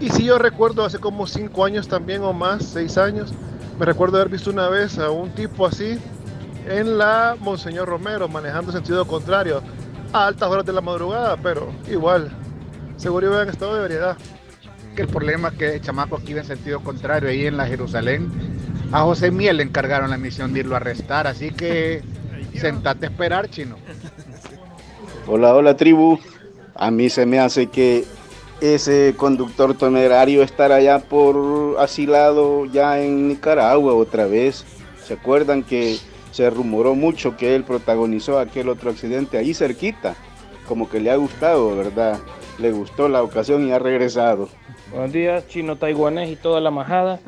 Y 0.00 0.08
si 0.08 0.24
yo 0.24 0.38
recuerdo 0.38 0.84
hace 0.84 0.98
como 0.98 1.26
5 1.26 1.64
años 1.64 1.86
también 1.86 2.22
o 2.22 2.32
más, 2.32 2.64
6 2.64 2.96
años, 2.96 3.34
me 3.78 3.84
recuerdo 3.84 4.16
haber 4.16 4.30
visto 4.30 4.50
una 4.50 4.68
vez 4.68 4.98
a 4.98 5.10
un 5.10 5.30
tipo 5.30 5.66
así 5.66 5.98
en 6.66 6.96
la 6.96 7.36
Monseñor 7.38 7.86
Romero 7.86 8.26
manejando 8.26 8.72
sentido 8.72 9.06
contrario 9.06 9.62
a 10.12 10.26
altas 10.26 10.48
horas 10.48 10.64
de 10.64 10.72
la 10.72 10.80
madrugada, 10.80 11.36
pero 11.36 11.70
igual, 11.90 12.30
seguro 12.96 13.26
iba 13.26 13.42
en 13.42 13.50
estado 13.50 13.74
de 13.74 13.82
ebriedad. 13.82 14.16
que 14.96 15.02
el 15.02 15.08
problema 15.08 15.48
es 15.48 15.54
que 15.54 15.74
el 15.74 15.80
chamaco 15.82 16.18
que 16.18 16.32
iba 16.32 16.40
en 16.40 16.46
sentido 16.46 16.80
contrario 16.80 17.28
ahí 17.28 17.46
en 17.46 17.56
la 17.56 17.66
Jerusalén, 17.66 18.30
a 18.92 19.02
José 19.02 19.30
Miel 19.30 19.58
le 19.58 19.62
encargaron 19.62 20.10
la 20.10 20.16
misión 20.16 20.52
de 20.52 20.60
irlo 20.60 20.74
a 20.74 20.78
arrestar, 20.78 21.26
así 21.26 21.50
que 21.50 22.02
sentate 22.54 23.06
a 23.06 23.10
esperar, 23.10 23.48
chino. 23.48 23.76
Hola, 25.26 25.54
hola 25.54 25.76
tribu. 25.76 26.18
A 26.74 26.90
mí 26.90 27.10
se 27.10 27.26
me 27.26 27.38
hace 27.38 27.66
que 27.66 28.04
ese 28.60 29.14
conductor 29.16 29.74
temerario 29.74 30.42
estará 30.42 30.76
allá 30.76 30.98
por 30.98 31.76
asilado 31.78 32.66
ya 32.66 33.00
en 33.00 33.28
Nicaragua 33.28 33.94
otra 33.94 34.26
vez. 34.26 34.64
¿Se 35.04 35.14
acuerdan 35.14 35.62
que 35.62 35.98
se 36.30 36.48
rumoró 36.50 36.94
mucho 36.94 37.36
que 37.36 37.54
él 37.54 37.64
protagonizó 37.64 38.38
aquel 38.38 38.68
otro 38.68 38.90
accidente 38.90 39.38
ahí 39.38 39.54
cerquita? 39.54 40.14
Como 40.68 40.88
que 40.88 41.00
le 41.00 41.10
ha 41.10 41.16
gustado, 41.16 41.76
¿verdad? 41.76 42.18
Le 42.58 42.70
gustó 42.72 43.08
la 43.08 43.22
ocasión 43.22 43.66
y 43.66 43.72
ha 43.72 43.78
regresado. 43.78 44.48
Buenos 44.92 45.12
días, 45.12 45.48
chino 45.48 45.76
taiwanés 45.76 46.30
y 46.30 46.36
toda 46.36 46.60
la 46.60 46.70
majada. 46.70 47.20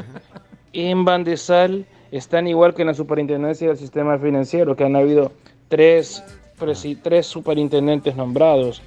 En 0.72 1.04
Bandesal 1.04 1.86
están 2.10 2.46
igual 2.46 2.74
que 2.74 2.82
en 2.82 2.88
la 2.88 2.94
superintendencia 2.94 3.68
del 3.68 3.76
sistema 3.78 4.18
financiero, 4.18 4.76
que 4.76 4.84
han 4.84 4.96
habido 4.96 5.32
tres, 5.68 6.22
presi- 6.62 6.96
tres 7.02 7.26
superintendentes 7.26 8.16
nombrados. 8.16 8.82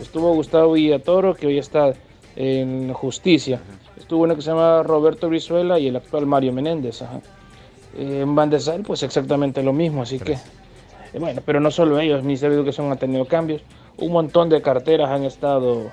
Estuvo 0.00 0.32
Gustavo 0.34 0.72
Villatoro, 0.72 1.34
que 1.34 1.46
hoy 1.46 1.58
está 1.58 1.92
en 2.36 2.92
justicia. 2.92 3.60
Estuvo 3.96 4.22
uno 4.24 4.34
que 4.36 4.42
se 4.42 4.50
llama 4.50 4.82
Roberto 4.82 5.28
Brizuela 5.28 5.78
y 5.78 5.88
el 5.88 5.96
actual 5.96 6.26
Mario 6.26 6.52
Menéndez. 6.52 7.02
ajá. 7.02 7.20
Eh, 7.96 8.20
En 8.22 8.34
Bandesal, 8.34 8.82
pues 8.82 9.02
exactamente 9.02 9.62
lo 9.62 9.72
mismo, 9.72 10.02
así 10.02 10.18
que... 10.18 10.32
eh, 10.34 11.18
Bueno, 11.18 11.42
pero 11.44 11.60
no 11.60 11.70
solo 11.70 11.98
ellos, 11.98 12.18
el 12.18 12.24
Ministerio 12.24 12.56
de 12.56 12.62
Educación 12.62 12.90
ha 12.92 12.96
tenido 12.96 13.24
cambios. 13.24 13.62
Un 13.98 14.12
montón 14.12 14.48
de 14.48 14.62
carteras 14.62 15.10
han 15.10 15.24
estado 15.24 15.90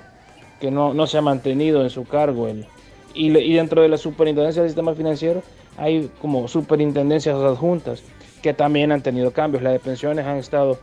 que 0.60 0.70
no, 0.70 0.94
no 0.94 1.06
se 1.06 1.18
ha 1.18 1.22
mantenido 1.22 1.82
en 1.82 1.90
su 1.90 2.04
cargo. 2.04 2.46
El, 2.48 2.66
y, 3.14 3.30
le- 3.30 3.42
y 3.44 3.54
dentro 3.54 3.82
de 3.82 3.88
la 3.88 3.96
superintendencia 3.98 4.62
del 4.62 4.70
sistema 4.70 4.94
financiero 4.94 5.42
hay 5.76 6.10
como 6.22 6.48
superintendencias 6.48 7.34
adjuntas 7.36 8.02
que 8.42 8.54
también 8.54 8.92
han 8.92 9.02
tenido 9.02 9.32
cambios. 9.32 9.62
La 9.62 9.70
de 9.72 9.80
pensiones 9.80 10.24
han 10.26 10.36
estado, 10.36 10.78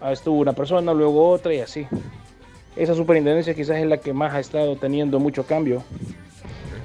ah, 0.00 0.12
estuvo 0.12 0.38
una 0.38 0.52
persona, 0.52 0.92
luego 0.92 1.30
otra 1.30 1.54
y 1.54 1.60
así. 1.60 1.86
Esa 2.76 2.94
superintendencia 2.94 3.54
quizás 3.54 3.78
es 3.78 3.86
la 3.86 3.98
que 3.98 4.12
más 4.12 4.34
ha 4.34 4.40
estado 4.40 4.76
teniendo 4.76 5.18
mucho 5.18 5.46
cambio. 5.46 5.82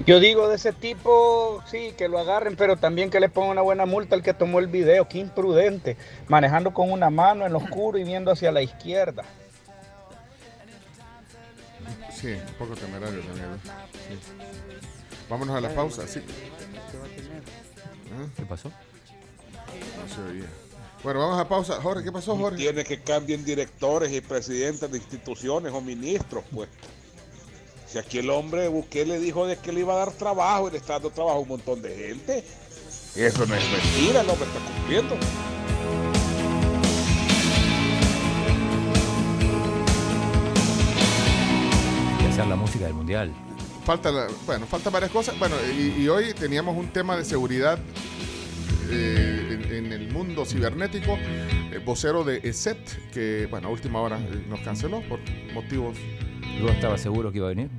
Yo 0.06 0.18
digo 0.18 0.48
de 0.48 0.56
ese 0.56 0.72
tipo, 0.72 1.62
sí, 1.66 1.94
que 1.96 2.08
lo 2.08 2.18
agarren, 2.18 2.56
pero 2.56 2.76
también 2.76 3.10
que 3.10 3.20
le 3.20 3.28
pongan 3.28 3.52
una 3.52 3.62
buena 3.62 3.86
multa 3.86 4.16
al 4.16 4.22
que 4.22 4.34
tomó 4.34 4.58
el 4.58 4.66
video, 4.66 5.08
qué 5.08 5.18
imprudente, 5.18 5.96
manejando 6.26 6.74
con 6.74 6.90
una 6.90 7.08
mano 7.08 7.46
en 7.46 7.52
lo 7.52 7.58
oscuro 7.58 7.98
y 7.98 8.04
viendo 8.04 8.32
hacia 8.32 8.50
la 8.50 8.62
izquierda. 8.62 9.22
Sí, 12.12 12.32
un 12.32 12.54
poco 12.58 12.74
temerario 12.74 13.20
también. 13.20 13.50
¿no? 13.50 13.56
Sí. 13.56 14.18
Vámonos 15.28 15.56
a 15.56 15.60
la 15.60 15.68
pausa, 15.70 16.06
sí. 16.06 16.20
¿Qué 18.36 18.44
pasó? 18.44 18.70
No 18.70 20.14
se 20.14 20.20
oía. 20.22 20.61
Bueno, 21.02 21.18
vamos 21.20 21.38
a 21.38 21.48
pausa. 21.48 21.80
Jorge, 21.82 22.04
¿qué 22.04 22.12
pasó, 22.12 22.36
Jorge? 22.36 22.58
Tiene 22.58 22.84
que 22.84 23.00
cambien 23.00 23.44
directores 23.44 24.12
y 24.12 24.20
presidentes 24.20 24.90
de 24.90 24.98
instituciones 24.98 25.72
o 25.72 25.80
ministros, 25.80 26.44
pues. 26.52 26.68
Si 27.88 27.98
aquí 27.98 28.18
el 28.18 28.30
hombre 28.30 28.68
Bukele 28.68 29.18
dijo 29.18 29.46
de 29.46 29.56
que 29.58 29.72
le 29.72 29.80
iba 29.80 29.94
a 29.94 29.96
dar 29.98 30.12
trabajo 30.12 30.68
y 30.68 30.72
le 30.72 30.78
está 30.78 30.94
dando 30.94 31.10
trabajo 31.10 31.38
a 31.38 31.40
un 31.40 31.48
montón 31.48 31.82
de 31.82 31.94
gente. 31.94 32.44
Eso 33.16 33.44
no 33.46 33.54
es 33.54 33.62
mentira, 33.70 34.20
el 34.22 34.30
hombre 34.30 34.46
está 34.48 34.60
cumpliendo. 34.74 35.16
Y 42.22 42.26
hacer 42.26 42.46
la 42.46 42.56
música 42.56 42.84
del 42.86 42.94
mundial. 42.94 43.32
Falta, 43.84 44.10
la- 44.12 44.28
bueno, 44.46 44.66
faltan 44.66 44.92
varias 44.92 45.10
cosas. 45.10 45.38
Bueno, 45.38 45.56
y, 45.76 46.02
y 46.02 46.08
hoy 46.08 46.32
teníamos 46.34 46.76
un 46.76 46.88
tema 46.88 47.16
de 47.16 47.24
seguridad 47.24 47.78
eh, 48.92 49.58
en, 49.70 49.86
en 49.86 49.92
el 49.92 50.08
mundo 50.12 50.44
cibernético. 50.44 51.16
eh, 51.72 51.80
vocero 51.84 52.22
de 52.24 52.40
ESET, 52.44 52.78
que, 53.12 53.46
bueno, 53.50 53.68
a 53.68 53.70
última 53.70 54.00
hora 54.00 54.18
eh, 54.18 54.44
nos 54.48 54.60
canceló 54.60 55.00
por 55.08 55.18
motivos. 55.54 55.96
Yo 56.60 56.68
estaba 56.68 56.98
seguro 56.98 57.32
que 57.32 57.38
iba 57.38 57.46
a 57.46 57.50
venir. 57.50 57.70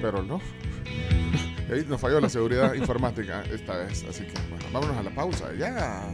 Pero 0.00 0.22
no. 0.22 0.40
Ahí 1.72 1.84
nos 1.88 2.00
falló 2.00 2.20
la 2.20 2.28
seguridad 2.28 2.74
informática 2.82 3.42
esta 3.52 3.76
vez. 3.78 4.04
Así 4.08 4.24
que, 4.24 4.32
bueno, 4.50 4.64
vámonos 4.72 4.96
a 4.96 5.02
la 5.02 5.10
pausa. 5.10 5.52
Ya. 5.58 6.08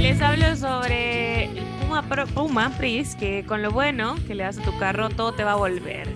Les 0.00 0.20
hablo 0.22 0.54
sobre 0.54 1.48
Puma, 1.80 2.02
Pro- 2.08 2.26
Puma 2.26 2.70
Pris, 2.78 3.16
que 3.16 3.44
con 3.46 3.60
lo 3.62 3.70
bueno 3.72 4.14
que 4.26 4.34
le 4.36 4.44
das 4.44 4.58
a 4.58 4.62
tu 4.62 4.76
carro, 4.78 5.08
todo 5.08 5.32
te 5.32 5.42
va 5.42 5.52
a 5.52 5.56
volver. 5.56 6.06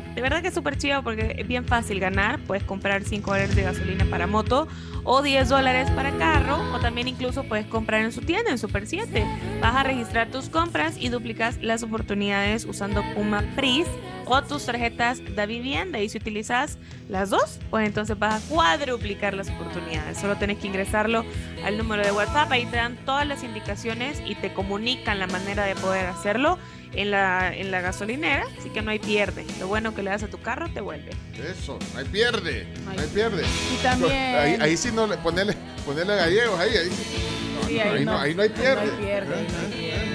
De, 0.00 0.22
verdad 0.22 0.42
que 0.42 0.48
es 0.48 0.54
súper 0.54 0.76
chido 0.76 1.02
porque 1.02 1.36
es 1.38 1.46
bien 1.46 1.64
fácil 1.64 2.00
ganar. 2.00 2.40
Puedes 2.40 2.64
comprar 2.64 3.04
5 3.04 3.30
dólares 3.30 3.54
de 3.54 3.62
gasolina 3.62 4.04
para 4.06 4.26
moto 4.26 4.68
o 5.04 5.22
10 5.22 5.48
dólares 5.48 5.90
para 5.90 6.10
carro. 6.18 6.58
O 6.74 6.80
también 6.80 7.08
incluso 7.08 7.44
puedes 7.44 7.66
comprar 7.66 8.02
en 8.02 8.12
su 8.12 8.20
tienda, 8.22 8.50
en 8.50 8.58
Super 8.58 8.86
7. 8.86 9.26
Vas 9.60 9.76
a 9.76 9.82
registrar 9.82 10.30
tus 10.30 10.48
compras 10.48 10.96
y 10.98 11.08
duplicas 11.08 11.58
las 11.62 11.82
oportunidades 11.82 12.64
usando 12.64 13.02
Puma 13.14 13.44
Pris 13.54 13.86
o 14.26 14.42
tus 14.42 14.64
tarjetas 14.66 15.20
de 15.24 15.46
vivienda. 15.46 16.00
Y 16.00 16.08
si 16.08 16.18
utilizas 16.18 16.78
las 17.08 17.30
dos, 17.30 17.58
pues 17.70 17.86
entonces 17.86 18.18
vas 18.18 18.42
a 18.44 18.48
cuadruplicar 18.48 19.34
las 19.34 19.48
oportunidades. 19.50 20.18
Solo 20.18 20.36
tienes 20.36 20.58
que 20.58 20.66
ingresarlo 20.66 21.24
al 21.64 21.76
número 21.78 22.02
de 22.04 22.12
WhatsApp. 22.12 22.50
Ahí 22.52 22.66
te 22.66 22.76
dan 22.76 22.96
todas 23.04 23.26
las 23.26 23.42
indicaciones 23.44 24.20
y 24.26 24.34
te 24.34 24.52
comunican 24.52 25.18
la 25.18 25.26
manera 25.26 25.64
de 25.64 25.74
poder 25.76 26.06
hacerlo 26.06 26.58
en 26.94 27.10
la, 27.10 27.52
en 27.54 27.70
la 27.70 27.80
gasolinera. 27.80 28.44
Así 28.58 28.70
que 28.70 28.80
no 28.82 28.90
hay 28.90 28.98
pierde. 28.98 29.44
Lo 29.58 29.68
bueno 29.68 29.94
que 29.94 30.02
le 30.02 30.10
das 30.10 30.22
a 30.22 30.28
tu 30.28 30.40
carro 30.40 30.68
te 30.72 30.80
vuelve. 30.80 31.10
Eso, 31.50 31.78
no 31.92 31.98
hay 32.00 32.04
pierde. 32.06 32.66
No 32.84 32.90
hay 32.92 33.08
pierde. 33.12 33.42
Y 33.74 33.82
también- 33.82 34.34
Ahí, 34.36 34.56
ahí 34.60 34.76
sí 34.76 34.90
no 34.92 35.06
le 35.06 35.16
ponerle, 35.18 35.54
ponerle 35.84 36.16
gallegos 36.16 36.58
ahí. 36.60 36.70
ahí 36.76 36.90
sí. 36.90 37.18
No, 37.60 37.68
Sí, 37.68 37.76
no, 37.76 37.92
ahí, 37.92 38.04
no, 38.04 38.18
ahí 38.18 38.34
no 38.34 38.42
hay 38.42 38.48
pierde. 38.50 38.74
No 38.86 38.92
hay 38.92 39.04
pierde, 39.04 39.28
no 39.30 39.36
hay 39.36 39.72
pierde. 39.72 40.13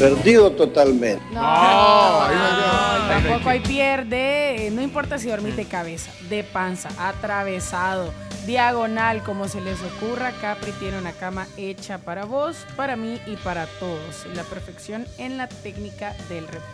Perdido 0.00 0.50
totalmente. 0.52 1.22
No, 1.30 1.40
ahí 1.44 1.74
no- 1.74 2.20
no, 2.20 2.22
ahí 2.24 2.34
no 2.34 3.14
hay 3.14 3.22
tampoco 3.22 3.50
hay 3.50 3.60
pierde. 3.60 4.70
No 4.72 4.80
importa 4.80 5.18
si 5.18 5.28
dormís 5.28 5.56
de 5.56 5.66
cabeza, 5.66 6.10
de 6.30 6.42
panza, 6.42 6.88
atravesado, 6.98 8.10
diagonal, 8.46 9.22
como 9.22 9.46
se 9.46 9.60
les 9.60 9.78
ocurra. 9.82 10.32
Capri 10.40 10.72
tiene 10.72 10.96
una 10.98 11.12
cama 11.12 11.46
hecha 11.58 11.98
para 11.98 12.24
vos, 12.24 12.56
para 12.76 12.96
mí 12.96 13.20
y 13.26 13.36
para 13.36 13.66
todos. 13.78 14.26
La 14.34 14.42
perfección 14.44 15.06
en 15.18 15.36
la 15.36 15.48
técnica 15.48 16.16
del 16.30 16.48
reposo. 16.48 16.70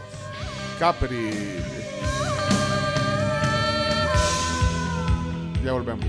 Capri. 0.79 1.31
Ya 5.64 5.72
volvemos. 5.72 6.05